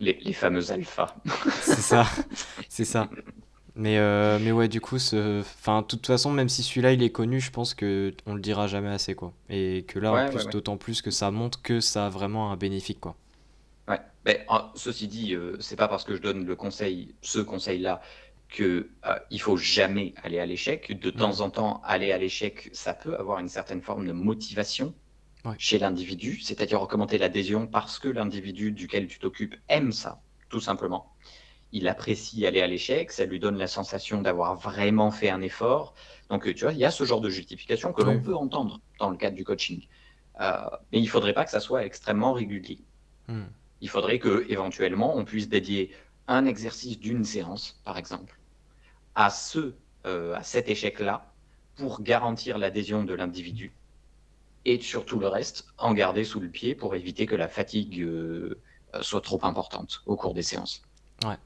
Les, 0.00 0.18
les 0.22 0.32
fameux 0.32 0.70
alphas. 0.70 1.14
c'est 1.62 1.80
ça, 1.80 2.06
c'est 2.68 2.84
ça. 2.84 3.08
Mais, 3.74 3.96
euh, 3.98 4.38
mais 4.38 4.52
ouais, 4.52 4.68
du 4.68 4.82
coup, 4.82 4.96
enfin, 4.96 5.80
de 5.80 5.86
toute 5.86 6.06
façon, 6.06 6.30
même 6.30 6.50
si 6.50 6.62
celui-là 6.62 6.92
il 6.92 7.02
est 7.02 7.10
connu, 7.10 7.40
je 7.40 7.50
pense 7.50 7.72
que 7.72 8.12
on 8.26 8.34
le 8.34 8.40
dira 8.42 8.66
jamais 8.66 8.90
assez, 8.90 9.14
quoi. 9.14 9.32
Et 9.48 9.86
que 9.88 9.98
là, 9.98 10.12
en 10.12 10.28
plus, 10.28 10.46
d'autant 10.48 10.76
plus 10.76 11.00
que 11.00 11.10
ça 11.10 11.30
montre 11.30 11.62
que 11.62 11.80
ça 11.80 12.06
a 12.06 12.08
vraiment 12.10 12.52
un 12.52 12.56
bénéfice, 12.56 12.98
quoi. 13.00 13.16
Ouais. 13.88 14.00
Mais, 14.24 14.46
ceci 14.74 15.08
dit, 15.08 15.34
euh, 15.34 15.56
c'est 15.60 15.76
pas 15.76 15.88
parce 15.88 16.04
que 16.04 16.14
je 16.14 16.22
donne 16.22 16.44
le 16.44 16.56
conseil, 16.56 17.14
ce 17.20 17.40
conseil-là, 17.40 18.00
que 18.48 18.90
euh, 19.06 19.18
il 19.30 19.40
faut 19.40 19.56
jamais 19.56 20.14
aller 20.22 20.38
à 20.38 20.46
l'échec. 20.46 20.98
De 21.00 21.10
temps 21.10 21.40
en 21.40 21.50
temps, 21.50 21.80
aller 21.84 22.12
à 22.12 22.18
l'échec, 22.18 22.68
ça 22.72 22.94
peut 22.94 23.16
avoir 23.16 23.38
une 23.38 23.48
certaine 23.48 23.80
forme 23.80 24.06
de 24.06 24.12
motivation 24.12 24.94
chez 25.58 25.78
l'individu, 25.80 26.40
c'est-à-dire 26.40 26.78
recommander 26.78 27.18
l'adhésion 27.18 27.66
parce 27.66 27.98
que 27.98 28.08
l'individu 28.08 28.70
duquel 28.70 29.08
tu 29.08 29.18
t'occupes 29.18 29.56
aime 29.68 29.90
ça, 29.90 30.20
tout 30.50 30.60
simplement 30.60 31.12
il 31.72 31.88
apprécie 31.88 32.46
aller 32.46 32.60
à 32.60 32.66
l'échec, 32.66 33.10
ça 33.10 33.24
lui 33.24 33.40
donne 33.40 33.56
la 33.56 33.66
sensation 33.66 34.20
d'avoir 34.20 34.56
vraiment 34.56 35.10
fait 35.10 35.30
un 35.30 35.40
effort. 35.40 35.94
Donc, 36.28 36.44
tu 36.54 36.64
vois, 36.64 36.72
il 36.72 36.78
y 36.78 36.84
a 36.84 36.90
ce 36.90 37.04
genre 37.04 37.20
de 37.20 37.30
justification 37.30 37.92
que 37.92 38.02
l'on 38.02 38.20
peut 38.20 38.36
entendre 38.36 38.80
dans 39.00 39.10
le 39.10 39.16
cadre 39.16 39.36
du 39.36 39.44
coaching. 39.44 39.86
Euh, 40.40 40.56
mais 40.92 40.98
il 40.98 41.04
ne 41.04 41.08
faudrait 41.08 41.32
pas 41.32 41.44
que 41.44 41.50
ça 41.50 41.60
soit 41.60 41.84
extrêmement 41.84 42.34
régulier. 42.34 42.78
Hmm. 43.28 43.44
Il 43.82 43.90
faudrait 43.90 44.18
que, 44.18 44.46
éventuellement, 44.48 45.14
on 45.16 45.24
puisse 45.24 45.48
dédier 45.48 45.90
un 46.28 46.46
exercice 46.46 46.98
d'une 46.98 47.24
séance, 47.24 47.78
par 47.84 47.98
exemple, 47.98 48.38
à, 49.14 49.28
ce, 49.28 49.74
euh, 50.06 50.34
à 50.34 50.42
cet 50.42 50.68
échec-là 50.68 51.30
pour 51.76 52.00
garantir 52.00 52.58
l'adhésion 52.58 53.02
de 53.04 53.12
l'individu 53.12 53.72
et 54.64 54.80
surtout 54.80 55.18
le 55.18 55.26
reste, 55.26 55.66
en 55.78 55.92
garder 55.94 56.22
sous 56.24 56.38
le 56.38 56.48
pied 56.48 56.76
pour 56.76 56.94
éviter 56.94 57.26
que 57.26 57.34
la 57.34 57.48
fatigue 57.48 58.00
euh, 58.00 58.54
soit 59.00 59.20
trop 59.20 59.40
importante 59.42 60.02
au 60.06 60.14
cours 60.16 60.32
des 60.32 60.42
séances. 60.42 60.82
Ouais. 61.24 61.36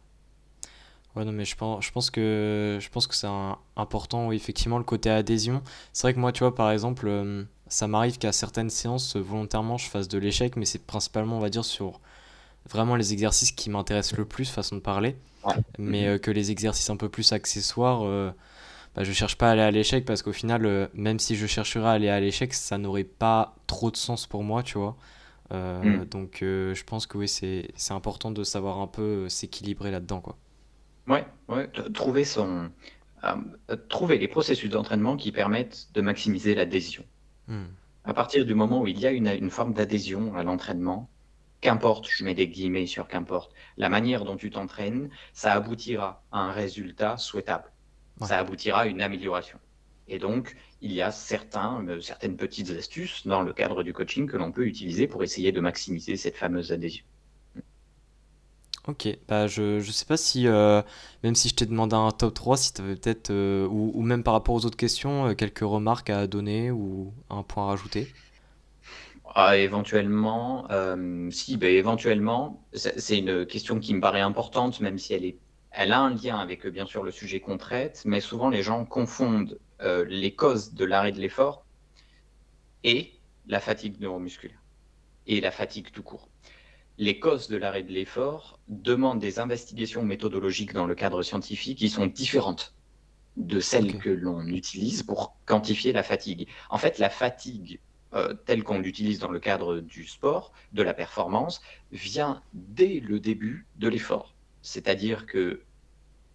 Ouais, 1.15 1.25
non, 1.25 1.33
mais 1.33 1.47
je 1.47 1.57
pense, 1.57 1.83
je 1.87 1.91
pense 1.91 2.11
que, 2.11 2.77
je 2.79 2.89
pense 2.91 3.07
que 3.07 3.15
c'est 3.15 3.29
important, 3.77 4.31
effectivement, 4.33 4.77
le 4.77 4.85
côté 4.85 5.09
adhésion. 5.09 5.63
C'est 5.95 6.03
vrai 6.03 6.13
que 6.13 6.19
moi, 6.19 6.33
tu 6.33 6.41
vois, 6.41 6.55
par 6.55 6.71
exemple, 6.71 7.09
euh, 7.09 7.45
ça 7.69 7.89
m'arrive 7.89 8.19
qu'à 8.19 8.33
certaines 8.33 8.69
séances, 8.69 9.17
volontairement, 9.17 9.79
je 9.79 9.89
fasse 9.89 10.09
de 10.09 10.19
l'échec, 10.19 10.57
mais 10.57 10.67
c'est 10.67 10.85
principalement, 10.85 11.39
on 11.39 11.41
va 11.41 11.49
dire, 11.49 11.65
sur 11.65 12.03
vraiment 12.69 12.97
les 12.97 13.13
exercices 13.13 13.53
qui 13.53 13.71
m'intéressent 13.71 14.19
le 14.19 14.25
plus, 14.25 14.51
façon 14.51 14.77
de 14.77 14.81
parler. 14.81 15.17
Mais 15.79 16.07
euh, 16.07 16.19
que 16.19 16.31
les 16.31 16.51
exercices 16.51 16.91
un 16.91 16.97
peu 16.97 17.09
plus 17.09 17.33
accessoires, 17.33 18.05
euh, 18.05 18.33
bah, 18.97 19.05
je 19.05 19.13
cherche 19.13 19.37
pas 19.37 19.49
à 19.49 19.53
aller 19.53 19.63
à 19.63 19.71
l'échec 19.71 20.05
parce 20.05 20.23
qu'au 20.23 20.33
final, 20.33 20.91
même 20.95 21.21
si 21.21 21.37
je 21.37 21.47
chercherais 21.47 21.89
à 21.89 21.93
aller 21.93 22.09
à 22.09 22.19
l'échec, 22.19 22.53
ça 22.53 22.79
n'aurait 22.79 23.05
pas 23.05 23.55
trop 23.69 23.91
de 23.91 23.97
sens 23.97 24.27
pour 24.27 24.43
moi, 24.43 24.63
tu 24.63 24.79
vois. 24.79 24.97
Mhm. 25.53 26.07
Donc, 26.07 26.39
je 26.41 26.85
pense 26.85 27.07
que 27.07 27.17
oui, 27.17 27.29
c'est 27.29 27.71
important 27.91 28.31
de 28.33 28.43
savoir 28.43 28.81
un 28.81 28.89
peu 28.89 29.29
s'équilibrer 29.29 29.91
là-dedans, 29.91 30.21
quoi. 30.21 30.37
Ouais, 31.07 31.25
ouais, 31.49 31.71
trouver 31.95 32.25
son, 32.25 32.69
euh, 33.25 33.77
trouver 33.89 34.19
les 34.19 34.29
processus 34.29 34.71
d'entraînement 34.71 35.17
qui 35.17 35.33
permettent 35.33 35.89
de 35.95 36.01
maximiser 36.01 36.55
l'adhésion. 36.55 37.05
Hmm. 37.49 37.65
À 38.05 38.15
partir 38.15 38.45
du 38.45 38.55
moment 38.55 38.83
où 38.83 38.87
il 38.87 39.01
y 39.01 39.07
a 39.07 39.11
une, 39.11 39.27
une 39.27 39.51
forme 39.51 39.73
d'adhésion 39.73 40.37
à 40.37 40.45
l'entraînement, 40.45 41.09
qu'importe, 41.61 42.09
je 42.09 42.25
mets 42.25 42.35
des 42.35 42.49
guillemets 42.49 42.87
sur 42.87 43.09
qu'importe, 43.09 43.53
la 43.77 43.89
manière 43.89 44.25
dont 44.25 44.37
tu 44.37 44.51
t'entraînes, 44.51 45.11
ça 45.33 45.53
aboutira 45.53 46.25
à 46.33 46.41
un 46.41 46.53
résultat 46.53 47.17
souhaitable. 47.17 47.73
Ça 48.23 48.39
aboutira 48.39 48.81
à 48.83 48.87
une 48.87 49.03
amélioration. 49.03 49.59
Et 50.09 50.19
donc, 50.19 50.57
il 50.81 50.93
y 50.93 51.03
a 51.03 51.11
certains, 51.11 51.85
euh, 51.89 52.01
certaines 52.01 52.37
petites 52.37 52.71
astuces 52.71 53.27
dans 53.27 53.43
le 53.43 53.53
cadre 53.53 53.83
du 53.83 53.93
coaching 53.93 54.27
que 54.27 54.37
l'on 54.37 54.53
peut 54.53 54.67
utiliser 54.67 55.07
pour 55.09 55.23
essayer 55.23 55.53
de 55.53 55.61
maximiser 55.61 56.17
cette 56.17 56.37
fameuse 56.37 56.73
adhésion. 56.73 57.05
Ok, 58.87 59.09
bah 59.27 59.49
je, 59.49 59.81
je 59.81 59.91
sais 59.91 60.05
pas 60.05 60.17
si, 60.17 60.47
euh, 60.47 60.81
même 61.25 61.35
si 61.35 61.49
je 61.49 61.57
t'ai 61.57 61.67
demandé 61.67 61.97
un 61.97 62.13
top 62.13 62.35
3, 62.35 62.57
si 62.57 62.73
tu 62.73 62.83
avais 62.83 62.95
peut-être, 62.95 63.31
euh, 63.31 63.67
ou, 63.67 63.91
ou 63.95 64.03
même 64.03 64.23
par 64.23 64.33
rapport 64.35 64.55
aux 64.55 64.65
autres 64.65 64.77
questions, 64.77 65.35
quelques 65.35 65.59
remarques 65.59 66.09
à 66.09 66.29
donner 66.29 66.71
ou 66.71 67.13
un 67.29 67.43
point 67.43 67.65
à 67.65 67.67
rajouter. 67.67 68.15
Ah, 69.39 69.59
éventuellement, 69.59 70.67
si, 71.31 71.59
bah, 71.59 71.69
éventuellement, 71.69 72.67
c'est 72.73 73.19
une 73.19 73.45
question 73.45 73.79
qui 73.79 73.93
me 73.95 74.01
paraît 74.01 74.23
importante, 74.23 74.81
même 74.81 74.99
si 74.99 75.13
elle 75.13 75.27
est, 75.27 75.37
elle 75.73 75.93
a 75.93 76.01
un 76.01 76.15
lien 76.15 76.39
avec 76.39 76.67
bien 76.67 76.87
sûr 76.87 77.03
le 77.03 77.11
sujet 77.11 77.41
qu'on 77.41 77.59
traite, 77.59 78.03
mais 78.07 78.21
souvent 78.21 78.49
les 78.49 78.63
gens 78.63 78.87
confondent 78.87 79.59
les 80.09 80.35
causes 80.35 80.73
de 80.73 80.87
l'arrêt 80.87 81.13
de 81.13 81.21
l'effort 81.21 81.67
et 82.83 83.13
la 83.47 83.61
fatigue 83.61 84.01
neuromusculaire 84.01 84.63
et 85.27 85.41
la 85.43 85.51
fatigue 85.51 85.91
tout 85.93 86.03
court 86.03 86.31
les 86.99 87.19
causes 87.19 87.49
de 87.49 87.57
l'arrêt 87.57 87.83
de 87.83 87.93
l'effort 87.93 88.59
demandent 88.69 89.19
des 89.19 89.39
investigations 89.39 90.03
méthodologiques 90.03 90.73
dans 90.73 90.87
le 90.87 90.95
cadre 90.95 91.23
scientifique 91.23 91.79
qui 91.79 91.91
sont 91.91 92.07
différentes 92.07 92.75
de 93.37 93.61
celles 93.61 93.99
que 93.99 94.09
l'on 94.09 94.47
utilise 94.47 95.03
pour 95.03 95.37
quantifier 95.45 95.93
la 95.93 96.03
fatigue. 96.03 96.49
En 96.71 96.79
fait, 96.79 96.99
la 96.99 97.11
fatigue 97.11 97.81
euh, 98.17 98.35
telle 98.35 98.63
qu'on 98.63 98.79
l'utilise 98.79 99.19
dans 99.19 99.31
le 99.31 99.39
cadre 99.39 99.81
du 99.81 100.07
sport, 100.07 100.53
de 100.73 100.83
la 100.83 100.95
performance, 100.95 101.63
vient 101.93 102.43
dès 102.53 103.01
le 103.01 103.21
début 103.21 103.67
de 103.77 103.89
l'effort. 103.89 104.35
C'est-à-dire 104.63 105.27
que 105.27 105.63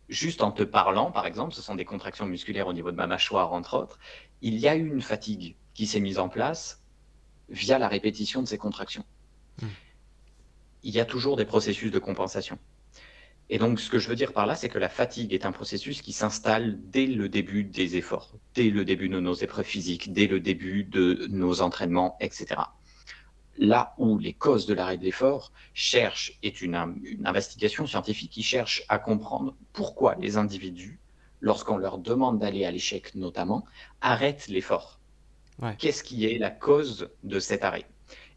juste 0.10 0.42
en 0.42 0.52
te 0.52 0.64
parlant, 0.64 1.12
par 1.12 1.26
exemple, 1.26 1.54
ce 1.54 1.62
sont 1.62 1.76
des 1.76 1.86
contractions 1.86 2.26
musculaires 2.26 2.68
au 2.68 2.74
niveau 2.74 2.92
de 2.92 2.98
ma 2.98 3.08
mâchoire, 3.08 3.54
entre 3.54 3.78
autres, 3.78 4.00
il 4.42 4.58
y 4.58 4.68
a 4.68 4.76
eu 4.76 4.88
une 4.88 5.02
fatigue 5.02 5.56
qui 5.74 5.86
s'est 5.86 6.00
mise 6.00 6.20
en 6.20 6.30
place 6.30 6.82
via 7.50 7.78
la 7.80 7.88
répétition 7.88 8.42
de 8.42 8.48
ces 8.48 8.58
contractions. 8.58 9.06
Hmm 9.62 9.68
il 10.84 10.96
y 10.96 11.00
a 11.00 11.06
toujours 11.06 11.36
des 11.36 11.46
processus 11.46 11.92
de 11.92 12.00
compensation. 12.00 12.58
Et 13.54 13.58
donc, 13.58 13.82
ce 13.82 13.90
que 13.90 14.00
je 14.00 14.08
veux 14.08 14.16
dire 14.16 14.32
par 14.32 14.46
là, 14.46 14.56
c'est 14.56 14.70
que 14.70 14.80
la 14.80 14.88
fatigue 14.88 15.34
est 15.34 15.46
un 15.46 15.52
processus 15.52 16.02
qui 16.02 16.14
s'installe 16.14 16.80
dès 16.86 17.06
le 17.06 17.28
début 17.28 17.66
des 17.66 17.98
efforts, 17.98 18.32
dès 18.56 18.70
le 18.70 18.86
début 18.86 19.10
de 19.10 19.20
nos 19.20 19.34
épreuves 19.34 19.66
physiques, 19.66 20.14
dès 20.14 20.26
le 20.26 20.40
début 20.40 20.86
de 20.86 21.28
nos 21.30 21.62
entraînements, 21.62 22.16
etc. 22.22 22.62
Là 23.58 23.94
où 23.98 24.18
les 24.18 24.32
causes 24.32 24.68
de 24.68 24.74
l'arrêt 24.74 24.98
de 24.98 25.04
l'effort 25.04 25.52
cherchent, 25.74 26.40
est 26.44 26.62
une, 26.62 26.76
investigation 27.26 27.86
scientifique 27.86 28.32
qui 28.32 28.42
cherche 28.42 28.86
à 28.88 29.00
comprendre 29.00 29.54
pourquoi 29.74 30.16
les 30.16 30.38
individus, 30.38 30.98
lorsqu'on 31.42 31.76
leur 31.76 31.98
demande 31.98 32.40
d'aller 32.40 32.64
à 32.64 32.72
l'échec 32.72 33.16
notamment, 33.16 33.66
arrêtent 34.00 34.48
l'effort. 34.48 34.98
Qu'est-ce 35.78 36.06
qui 36.06 36.26
est 36.26 36.38
la 36.38 36.52
cause 36.52 37.10
de 37.24 37.40
cet 37.42 37.66
arrêt? 37.66 37.86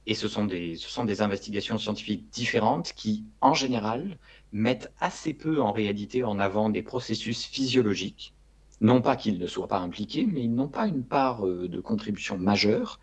Et 0.07 0.15
ce 0.15 0.29
sont, 0.29 0.45
des, 0.45 0.77
ce 0.77 0.91
sont 0.91 1.05
des 1.05 1.23
investigations 1.23 1.79
scientifiques 1.79 2.29
différentes 2.31 2.93
qui, 2.93 3.25
en 3.41 3.55
général, 3.55 4.19
mettent 4.55 4.93
assez 5.01 5.35
peu 5.35 5.61
en 5.61 5.73
réalité 5.73 6.23
en 6.23 6.39
avant 6.39 6.71
des 6.71 6.83
processus 6.83 7.45
physiologiques. 7.45 8.33
Non 8.81 9.03
pas 9.03 9.17
qu'ils 9.17 9.39
ne 9.39 9.47
soient 9.49 9.67
pas 9.69 9.81
impliqués, 9.81 10.27
mais 10.31 10.45
ils 10.45 10.55
n'ont 10.55 10.69
pas 10.69 10.87
une 10.87 11.05
part 11.05 11.45
euh, 11.47 11.69
de 11.69 11.81
contribution 11.81 12.39
majeure. 12.39 13.01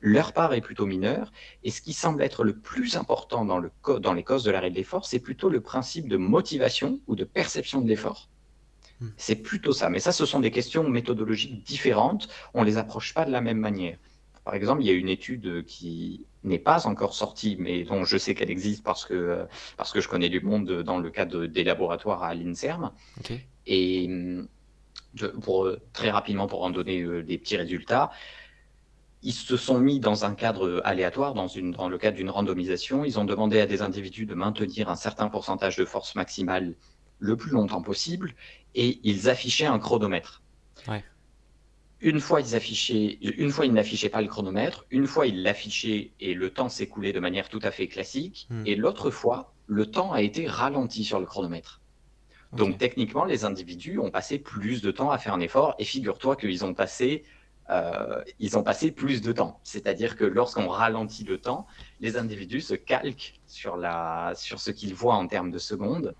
Leur 0.00 0.32
part 0.32 0.54
est 0.54 0.60
plutôt 0.60 0.86
mineure. 0.86 1.32
Et 1.64 1.70
ce 1.72 1.80
qui 1.80 1.92
semble 1.92 2.22
être 2.22 2.44
le 2.44 2.56
plus 2.56 2.96
important 2.96 3.44
dans, 3.44 3.58
le, 3.58 3.72
dans 3.98 4.12
les 4.12 4.22
causes 4.22 4.44
de 4.44 4.52
l'arrêt 4.52 4.70
de 4.70 4.76
l'effort, 4.76 5.06
c'est 5.06 5.18
plutôt 5.18 5.48
le 5.48 5.60
principe 5.60 6.08
de 6.08 6.16
motivation 6.16 7.00
ou 7.08 7.16
de 7.16 7.24
perception 7.24 7.80
de 7.80 7.88
l'effort. 7.88 8.28
Hmm. 9.00 9.08
C'est 9.16 9.36
plutôt 9.36 9.72
ça. 9.72 9.90
Mais 9.90 9.98
ça, 9.98 10.12
ce 10.12 10.24
sont 10.24 10.38
des 10.38 10.52
questions 10.52 10.88
méthodologiques 10.88 11.64
différentes. 11.64 12.28
On 12.54 12.60
ne 12.60 12.66
les 12.66 12.76
approche 12.76 13.12
pas 13.12 13.24
de 13.24 13.32
la 13.32 13.40
même 13.40 13.58
manière. 13.58 13.98
Par 14.46 14.54
exemple, 14.54 14.80
il 14.82 14.86
y 14.86 14.90
a 14.90 14.92
une 14.92 15.08
étude 15.08 15.64
qui 15.64 16.24
n'est 16.44 16.60
pas 16.60 16.86
encore 16.86 17.14
sortie, 17.14 17.56
mais 17.58 17.82
dont 17.82 18.04
je 18.04 18.16
sais 18.16 18.36
qu'elle 18.36 18.50
existe 18.52 18.84
parce 18.84 19.04
que, 19.04 19.44
parce 19.76 19.90
que 19.90 20.00
je 20.00 20.08
connais 20.08 20.28
du 20.28 20.40
monde 20.40 20.84
dans 20.84 20.98
le 20.98 21.10
cadre 21.10 21.46
des 21.46 21.64
laboratoires 21.64 22.22
à 22.22 22.32
l'INSERM. 22.32 22.92
Et 23.66 24.08
pour, 25.42 25.68
très 25.92 26.10
rapidement, 26.10 26.46
pour 26.46 26.62
en 26.62 26.70
donner 26.70 27.02
euh, 27.02 27.24
des 27.24 27.38
petits 27.38 27.56
résultats, 27.56 28.12
ils 29.24 29.32
se 29.32 29.56
sont 29.56 29.80
mis 29.80 29.98
dans 29.98 30.24
un 30.24 30.36
cadre 30.36 30.80
aléatoire, 30.84 31.34
dans, 31.34 31.48
une, 31.48 31.72
dans 31.72 31.88
le 31.88 31.98
cadre 31.98 32.16
d'une 32.16 32.30
randomisation. 32.30 33.04
Ils 33.04 33.18
ont 33.18 33.24
demandé 33.24 33.58
à 33.58 33.66
des 33.66 33.82
individus 33.82 34.26
de 34.26 34.34
maintenir 34.34 34.88
un 34.88 34.94
certain 34.94 35.26
pourcentage 35.28 35.76
de 35.76 35.84
force 35.84 36.14
maximale 36.14 36.76
le 37.18 37.36
plus 37.36 37.50
longtemps 37.50 37.82
possible 37.82 38.32
et 38.76 39.00
ils 39.02 39.28
affichaient 39.28 39.66
un 39.66 39.80
chronomètre. 39.80 40.40
Une 42.00 42.20
fois, 42.20 42.40
ils 42.40 42.54
affichaient, 42.54 43.18
une 43.22 43.50
fois, 43.50 43.64
ils 43.64 43.72
n'affichaient 43.72 44.10
pas 44.10 44.20
le 44.20 44.28
chronomètre, 44.28 44.84
une 44.90 45.06
fois, 45.06 45.26
ils 45.26 45.42
l'affichaient 45.42 46.12
et 46.20 46.34
le 46.34 46.50
temps 46.50 46.68
s'écoulait 46.68 47.12
de 47.12 47.20
manière 47.20 47.48
tout 47.48 47.60
à 47.62 47.70
fait 47.70 47.88
classique, 47.88 48.46
hmm. 48.50 48.64
et 48.66 48.76
l'autre 48.76 49.10
fois, 49.10 49.54
le 49.66 49.86
temps 49.86 50.12
a 50.12 50.20
été 50.20 50.46
ralenti 50.46 51.04
sur 51.04 51.20
le 51.20 51.26
chronomètre. 51.26 51.80
Donc 52.52 52.78
techniquement, 52.78 53.24
les 53.24 53.44
individus 53.44 53.98
ont 53.98 54.10
passé 54.10 54.38
plus 54.38 54.80
de 54.80 54.90
temps 54.90 55.10
à 55.10 55.18
faire 55.18 55.34
un 55.34 55.40
effort, 55.40 55.74
et 55.78 55.84
figure-toi 55.84 56.36
qu'ils 56.36 56.64
ont 56.64 56.74
passé 56.74 57.24
euh, 57.68 58.22
ils 58.38 58.56
ont 58.56 58.62
passé 58.62 58.92
plus 58.92 59.20
de 59.22 59.32
temps. 59.32 59.58
C'est-à-dire 59.64 60.16
que 60.16 60.24
lorsqu'on 60.24 60.68
ralentit 60.68 61.24
le 61.24 61.38
temps, 61.38 61.66
les 62.00 62.16
individus 62.16 62.60
se 62.60 62.74
calquent 62.74 63.40
sur, 63.46 63.76
la, 63.76 64.32
sur 64.36 64.60
ce 64.60 64.70
qu'ils 64.70 64.94
voient 64.94 65.16
en 65.16 65.26
termes 65.26 65.50
de 65.50 65.58
secondes 65.58 66.14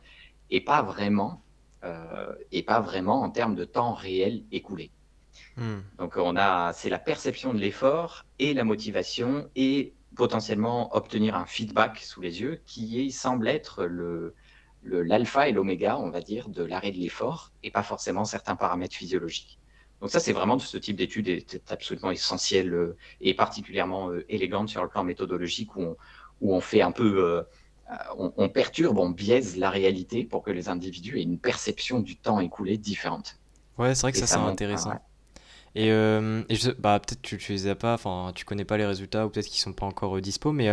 et 0.50 0.60
pas 0.60 0.82
vraiment, 0.82 1.42
euh, 1.84 2.34
et 2.50 2.62
pas 2.62 2.80
vraiment 2.80 3.22
en 3.22 3.30
termes 3.30 3.54
de 3.54 3.64
temps 3.64 3.94
réel 3.94 4.42
écoulé. 4.50 4.90
Hmm. 5.56 5.80
Donc 5.98 6.16
on 6.16 6.36
a, 6.36 6.72
c'est 6.72 6.90
la 6.90 6.98
perception 6.98 7.54
de 7.54 7.58
l'effort 7.58 8.24
et 8.38 8.54
la 8.54 8.64
motivation 8.64 9.48
et 9.56 9.94
potentiellement 10.14 10.94
obtenir 10.96 11.34
un 11.34 11.46
feedback 11.46 11.98
sous 11.98 12.20
les 12.20 12.40
yeux 12.40 12.60
qui 12.66 13.10
semble 13.10 13.48
être 13.48 13.84
le, 13.84 14.34
l'alpha 14.82 15.48
et 15.48 15.52
l'oméga, 15.52 15.98
on 15.98 16.10
va 16.10 16.20
dire, 16.20 16.48
de 16.48 16.62
l'arrêt 16.62 16.92
de 16.92 16.98
l'effort 16.98 17.52
et 17.62 17.70
pas 17.70 17.82
forcément 17.82 18.24
certains 18.24 18.56
paramètres 18.56 18.94
physiologiques. 18.94 19.58
Donc 20.00 20.10
ça, 20.10 20.20
c'est 20.20 20.32
vraiment 20.32 20.58
ce 20.58 20.76
type 20.76 20.96
d'étude 20.96 21.28
est 21.28 21.72
absolument 21.72 22.10
essentiel 22.10 22.72
euh, 22.74 22.96
et 23.20 23.32
particulièrement 23.32 24.10
euh, 24.10 24.26
élégante 24.28 24.68
sur 24.68 24.82
le 24.82 24.88
plan 24.88 25.04
méthodologique 25.04 25.74
où 25.76 25.82
on, 25.82 25.96
où 26.42 26.54
on 26.54 26.60
fait 26.60 26.82
un 26.82 26.92
peu, 26.92 27.24
euh, 27.24 27.42
on, 28.18 28.48
perturbe, 28.50 28.98
on 28.98 29.08
biaise 29.08 29.56
la 29.56 29.70
réalité 29.70 30.24
pour 30.24 30.42
que 30.42 30.50
les 30.50 30.68
individus 30.68 31.18
aient 31.18 31.22
une 31.22 31.38
perception 31.38 32.00
du 32.00 32.16
temps 32.16 32.40
écoulé 32.40 32.76
différente. 32.76 33.38
Ouais, 33.78 33.94
c'est 33.94 34.02
vrai 34.02 34.12
que 34.12 34.18
ça, 34.18 34.26
c'est 34.26 34.36
intéressant. 34.36 34.92
Et, 35.76 35.90
bah, 36.78 36.98
peut-être 37.00 37.20
que 37.22 37.36
tu, 37.36 37.52
ne 37.52 37.56
les 37.56 37.68
as 37.68 37.74
pas, 37.74 37.94
enfin, 37.94 38.32
tu 38.34 38.44
connais 38.44 38.64
pas 38.64 38.76
les 38.76 38.86
résultats 38.86 39.26
ou 39.26 39.30
peut-être 39.30 39.46
qu'ils 39.46 39.60
sont 39.60 39.72
pas 39.72 39.86
encore 39.86 40.20
dispo, 40.20 40.52
mais 40.52 40.70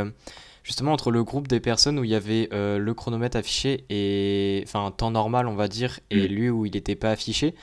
justement 0.64 0.94
entre 0.94 1.12
le 1.12 1.24
groupe 1.24 1.48
des 1.48 1.60
personnes 1.60 2.00
où 2.00 2.04
il 2.04 2.10
y 2.10 2.16
avait 2.16 2.48
le 2.52 2.94
chronomètre 2.94 3.38
affiché 3.38 3.86
et, 3.90 4.64
enfin, 4.66 4.92
temps 4.92 5.12
normal, 5.12 5.48
on 5.48 5.56
va 5.56 5.68
dire, 5.68 6.00
et 6.10 6.28
mm. 6.28 6.32
lui 6.32 6.50
où 6.50 6.66
il 6.66 6.72
n'était 6.74 6.96
pas 6.96 7.12
affiché. 7.12 7.54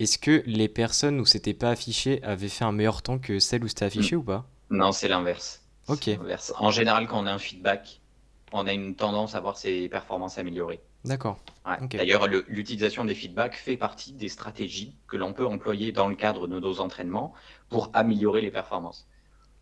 Est-ce 0.00 0.18
que 0.18 0.42
les 0.46 0.68
personnes 0.68 1.20
où 1.20 1.26
c'était 1.26 1.54
pas 1.54 1.70
affiché 1.70 2.22
avaient 2.22 2.48
fait 2.48 2.64
un 2.64 2.72
meilleur 2.72 3.02
temps 3.02 3.18
que 3.18 3.38
celles 3.38 3.62
où 3.62 3.68
c'était 3.68 3.84
affiché 3.84 4.16
ou 4.16 4.22
pas? 4.22 4.46
Non, 4.70 4.92
c'est 4.92 5.08
l'inverse. 5.08 5.62
Ok. 5.88 6.08
En 6.58 6.70
général, 6.70 7.06
quand 7.06 7.22
on 7.22 7.26
a 7.26 7.32
un 7.32 7.38
feedback, 7.38 8.00
on 8.52 8.66
a 8.66 8.72
une 8.72 8.94
tendance 8.94 9.34
à 9.34 9.40
voir 9.40 9.58
ses 9.58 9.88
performances 9.88 10.38
améliorées. 10.38 10.80
D'accord. 11.04 11.38
D'ailleurs, 11.92 12.26
l'utilisation 12.26 13.04
des 13.04 13.14
feedbacks 13.14 13.54
fait 13.54 13.76
partie 13.76 14.12
des 14.12 14.28
stratégies 14.28 14.96
que 15.06 15.16
l'on 15.16 15.32
peut 15.32 15.46
employer 15.46 15.92
dans 15.92 16.08
le 16.08 16.14
cadre 16.14 16.46
de 16.46 16.60
nos 16.60 16.80
entraînements 16.80 17.32
pour 17.68 17.90
améliorer 17.94 18.42
les 18.42 18.50
performances. 18.50 19.08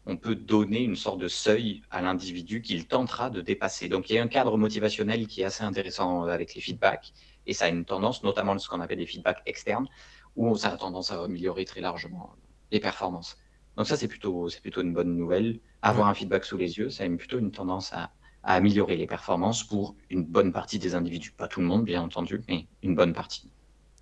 On 0.06 0.16
peut 0.16 0.34
donner 0.34 0.82
une 0.82 0.96
sorte 0.96 1.18
de 1.18 1.28
seuil 1.28 1.82
à 1.90 2.00
l'individu 2.00 2.62
qu'il 2.62 2.88
tentera 2.88 3.30
de 3.30 3.40
dépasser. 3.40 3.88
Donc, 3.88 4.10
il 4.10 4.14
y 4.14 4.18
a 4.18 4.22
un 4.22 4.28
cadre 4.28 4.56
motivationnel 4.56 5.26
qui 5.26 5.42
est 5.42 5.44
assez 5.44 5.62
intéressant 5.62 6.24
avec 6.24 6.54
les 6.54 6.60
feedbacks, 6.60 7.12
et 7.46 7.52
ça 7.52 7.66
a 7.66 7.68
une 7.68 7.84
tendance, 7.84 8.24
notamment 8.24 8.58
ce 8.58 8.68
qu'on 8.68 8.80
appelle 8.80 8.98
des 8.98 9.06
feedbacks 9.06 9.42
externes, 9.46 9.86
où 10.34 10.56
ça 10.56 10.70
a 10.70 10.76
tendance 10.76 11.12
à 11.12 11.22
améliorer 11.22 11.64
très 11.64 11.80
largement 11.80 12.34
les 12.72 12.80
performances. 12.80 13.36
Donc 13.76 13.86
ça, 13.86 13.96
c'est 13.96 14.08
plutôt, 14.08 14.48
c'est 14.48 14.60
plutôt 14.60 14.80
une 14.80 14.92
bonne 14.92 15.14
nouvelle. 15.16 15.60
Avoir 15.82 16.08
un 16.08 16.14
feedback 16.14 16.44
sous 16.44 16.56
les 16.56 16.78
yeux, 16.78 16.90
ça 16.90 17.04
a 17.04 17.08
plutôt 17.10 17.38
une 17.38 17.52
tendance 17.52 17.92
à, 17.92 18.10
améliorer 18.42 18.96
les 18.96 19.06
performances 19.06 19.64
pour 19.64 19.94
une 20.10 20.24
bonne 20.24 20.52
partie 20.52 20.78
des 20.78 20.94
individus. 20.94 21.32
Pas 21.32 21.48
tout 21.48 21.60
le 21.60 21.66
monde, 21.66 21.84
bien 21.84 22.02
entendu, 22.02 22.40
mais 22.48 22.66
une 22.82 22.94
bonne 22.94 23.12
partie. 23.12 23.50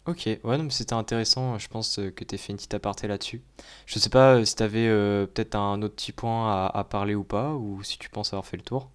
Ok, 0.06 0.28
ouais, 0.44 0.58
c'était 0.70 0.92
intéressant. 0.92 1.58
Je 1.58 1.66
pense 1.66 1.98
euh, 1.98 2.10
que 2.10 2.22
tu 2.22 2.36
as 2.36 2.38
fait 2.38 2.52
une 2.52 2.58
petite 2.58 2.74
aparté 2.74 3.08
là-dessus. 3.08 3.42
Je 3.86 3.98
sais 3.98 4.08
pas 4.08 4.36
euh, 4.36 4.44
si 4.44 4.54
tu 4.54 4.62
avais 4.62 4.86
euh, 4.86 5.26
peut-être 5.26 5.56
un 5.56 5.82
autre 5.82 5.96
petit 5.96 6.12
point 6.12 6.66
à, 6.66 6.84
parler 6.84 7.16
ou 7.16 7.24
pas, 7.24 7.54
ou 7.54 7.82
si 7.82 7.98
tu 7.98 8.08
penses 8.08 8.32
avoir 8.32 8.46
fait 8.46 8.56
le 8.56 8.62
tour. 8.62 8.90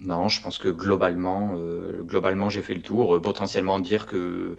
Non, 0.00 0.28
je 0.28 0.42
pense 0.42 0.58
que 0.58 0.68
globalement, 0.68 1.54
globalement 2.00 2.50
j'ai 2.50 2.60
fait 2.60 2.74
le 2.74 2.82
tour. 2.82 3.22
potentiellement 3.22 3.78
dire 3.78 4.06
que 4.06 4.56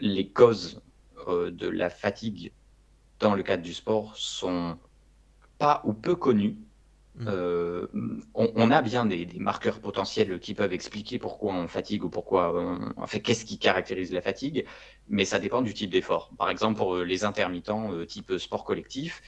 les 0.00 0.28
causes 0.28 0.82
de 1.28 1.68
la 1.68 1.88
fatigue 1.88 2.52
dans 3.20 3.36
le 3.36 3.44
cadre 3.44 3.62
du 3.62 3.74
sport 3.74 4.16
sont 4.16 4.76
pas 5.58 5.82
ou 5.84 5.92
peu 5.92 6.16
connus. 6.16 6.58
Mm. 7.14 7.26
Euh, 7.28 7.86
on, 8.34 8.70
a 8.70 8.80
bien 8.80 9.04
des, 9.04 9.28
marqueurs 9.36 9.80
potentiels 9.80 10.40
qui 10.40 10.54
peuvent 10.54 10.72
expliquer 10.72 11.18
pourquoi 11.18 11.52
on 11.52 11.68
fatigue 11.68 12.04
ou 12.04 12.08
pourquoi 12.08 12.54
on, 12.96 13.06
fait 13.06 13.20
qu'est-ce 13.20 13.44
qui 13.44 13.58
caractérise 13.58 14.12
la 14.12 14.22
fatigue, 14.22 14.64
mais 15.08 15.26
ça 15.26 15.38
dépend 15.38 15.60
du 15.60 15.74
type 15.74 15.90
d'effort. 15.90 16.32
Par 16.38 16.48
exemple, 16.48 16.78
pour 16.78 16.96
les 16.96 17.24
intermittents 17.24 17.92
euh, 17.92 18.06
type 18.06 18.38
sport 18.38 18.64
collectif, 18.64 19.20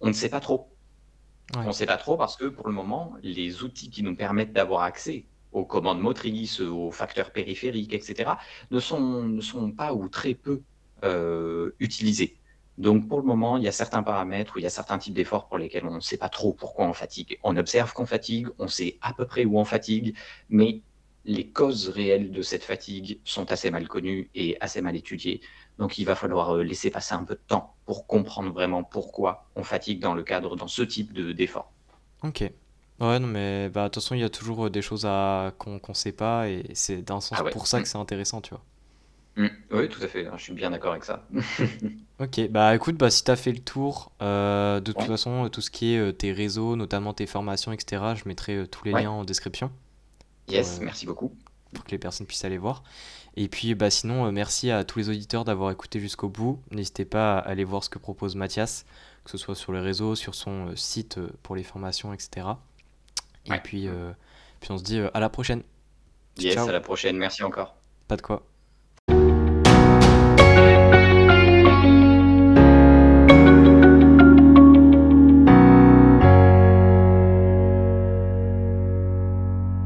on 0.00 0.08
ne 0.08 0.12
sait 0.12 0.28
pas 0.28 0.40
trop. 0.40 0.72
On 1.56 1.64
ne 1.64 1.72
sait 1.72 1.86
pas 1.86 1.96
trop 1.96 2.16
parce 2.16 2.36
que 2.36 2.44
pour 2.44 2.68
le 2.68 2.74
moment, 2.74 3.14
les 3.22 3.62
outils 3.62 3.90
qui 3.90 4.02
nous 4.02 4.14
permettent 4.14 4.52
d'avoir 4.52 4.82
accès 4.82 5.26
aux 5.52 5.64
commandes 5.64 6.00
motrices, 6.00 6.60
aux 6.60 6.90
facteurs 6.90 7.32
périphériques, 7.32 7.94
etc., 7.94 8.32
ne 8.70 8.80
sont, 8.80 9.22
ne 9.24 9.40
sont 9.40 9.72
pas 9.72 9.94
ou 9.94 10.08
très 10.08 10.34
peu 10.34 10.62
euh, 11.04 11.70
utilisés. 11.80 12.37
Donc 12.78 13.08
pour 13.08 13.18
le 13.18 13.24
moment, 13.24 13.56
il 13.56 13.64
y 13.64 13.68
a 13.68 13.72
certains 13.72 14.04
paramètres 14.04 14.54
ou 14.54 14.60
il 14.60 14.62
y 14.62 14.66
a 14.66 14.70
certains 14.70 14.98
types 14.98 15.12
d'efforts 15.12 15.48
pour 15.48 15.58
lesquels 15.58 15.84
on 15.84 15.94
ne 15.94 16.00
sait 16.00 16.16
pas 16.16 16.28
trop 16.28 16.52
pourquoi 16.52 16.86
on 16.86 16.92
fatigue. 16.92 17.38
On 17.42 17.56
observe 17.56 17.92
qu'on 17.92 18.06
fatigue, 18.06 18.46
on 18.58 18.68
sait 18.68 18.98
à 19.02 19.12
peu 19.12 19.26
près 19.26 19.44
où 19.44 19.58
on 19.58 19.64
fatigue, 19.64 20.16
mais 20.48 20.82
les 21.24 21.50
causes 21.50 21.88
réelles 21.88 22.30
de 22.30 22.40
cette 22.40 22.62
fatigue 22.62 23.20
sont 23.24 23.50
assez 23.50 23.70
mal 23.72 23.88
connues 23.88 24.30
et 24.36 24.56
assez 24.60 24.80
mal 24.80 24.94
étudiées. 24.94 25.40
Donc 25.78 25.98
il 25.98 26.04
va 26.04 26.14
falloir 26.14 26.56
euh, 26.56 26.62
laisser 26.62 26.90
passer 26.90 27.14
un 27.14 27.24
peu 27.24 27.34
de 27.34 27.42
temps 27.46 27.74
pour 27.84 28.06
comprendre 28.06 28.52
vraiment 28.52 28.84
pourquoi 28.84 29.48
on 29.56 29.64
fatigue 29.64 30.00
dans 30.00 30.14
le 30.14 30.22
cadre, 30.22 30.56
dans 30.56 30.68
ce 30.68 30.82
type 30.82 31.12
d'effort. 31.12 31.72
ok. 32.22 32.50
Ouais, 33.00 33.20
non, 33.20 33.28
mais 33.28 33.68
bah, 33.68 33.84
de 33.84 33.88
toute 33.88 34.02
façon, 34.02 34.16
il 34.16 34.20
y 34.22 34.24
a 34.24 34.28
toujours 34.28 34.66
euh, 34.66 34.70
des 34.70 34.82
choses 34.82 35.02
qu'on 35.58 35.80
ne 35.88 35.94
sait 35.94 36.12
pas 36.12 36.48
et 36.48 36.64
c'est 36.74 37.02
d'un 37.02 37.20
sens 37.20 37.38
ah 37.40 37.44
pour 37.44 37.66
ça 37.68 37.80
que 37.80 37.86
c'est 37.86 37.98
intéressant, 37.98 38.40
tu 38.40 38.50
vois. 38.50 38.64
Mm. 39.38 39.46
Oui, 39.70 39.88
tout 39.88 40.02
à 40.02 40.08
fait. 40.08 40.28
Je 40.36 40.42
suis 40.42 40.52
bien 40.52 40.70
d'accord 40.70 40.90
avec 40.90 41.04
ça. 41.04 41.24
ok, 42.18 42.48
bah 42.50 42.74
écoute, 42.74 42.96
bah, 42.96 43.08
si 43.08 43.22
tu 43.22 43.30
as 43.30 43.36
fait 43.36 43.52
le 43.52 43.60
tour, 43.60 44.10
euh, 44.20 44.80
de 44.80 44.92
toute 44.92 45.04
façon, 45.04 45.48
tout 45.48 45.60
ce 45.60 45.70
qui 45.70 45.94
est 45.94 45.98
euh, 45.98 46.12
tes 46.12 46.32
réseaux, 46.32 46.74
notamment 46.74 47.14
tes 47.14 47.26
formations, 47.26 47.70
etc., 47.70 48.02
je 48.16 48.28
mettrai 48.28 48.56
euh, 48.56 48.66
tous 48.66 48.84
les 48.84 48.92
liens 48.92 49.10
en 49.10 49.24
description. 49.24 49.70
Yes, 50.48 50.80
merci 50.80 51.06
beaucoup. 51.06 51.32
Pour 51.72 51.84
que 51.84 51.92
les 51.92 51.98
personnes 51.98 52.26
puissent 52.26 52.44
aller 52.44 52.58
voir. 52.58 52.82
Et 53.36 53.46
puis, 53.46 53.76
bah, 53.76 53.90
sinon, 53.90 54.32
merci 54.32 54.72
à 54.72 54.82
tous 54.82 54.98
les 54.98 55.08
auditeurs 55.08 55.44
d'avoir 55.44 55.70
écouté 55.70 56.00
jusqu'au 56.00 56.28
bout. 56.28 56.60
N'hésitez 56.72 57.04
pas 57.04 57.38
à 57.38 57.48
aller 57.48 57.62
voir 57.62 57.84
ce 57.84 57.90
que 57.90 58.00
propose 58.00 58.34
Mathias, 58.34 58.86
que 59.24 59.30
ce 59.30 59.38
soit 59.38 59.54
sur 59.54 59.72
les 59.72 59.80
réseaux, 59.80 60.16
sur 60.16 60.34
son 60.34 60.74
site 60.74 61.20
pour 61.44 61.54
les 61.54 61.62
formations, 61.62 62.12
etc. 62.12 62.48
Et 63.44 63.58
puis, 63.62 63.88
puis, 64.58 64.72
on 64.72 64.78
se 64.78 64.82
dit 64.82 64.98
à 64.98 65.20
la 65.20 65.28
prochaine. 65.28 65.62
Yes, 66.38 66.56
à 66.56 66.72
la 66.72 66.80
prochaine. 66.80 67.16
Merci 67.16 67.44
encore. 67.44 67.76
Pas 68.08 68.16
de 68.16 68.22
quoi. 68.22 68.44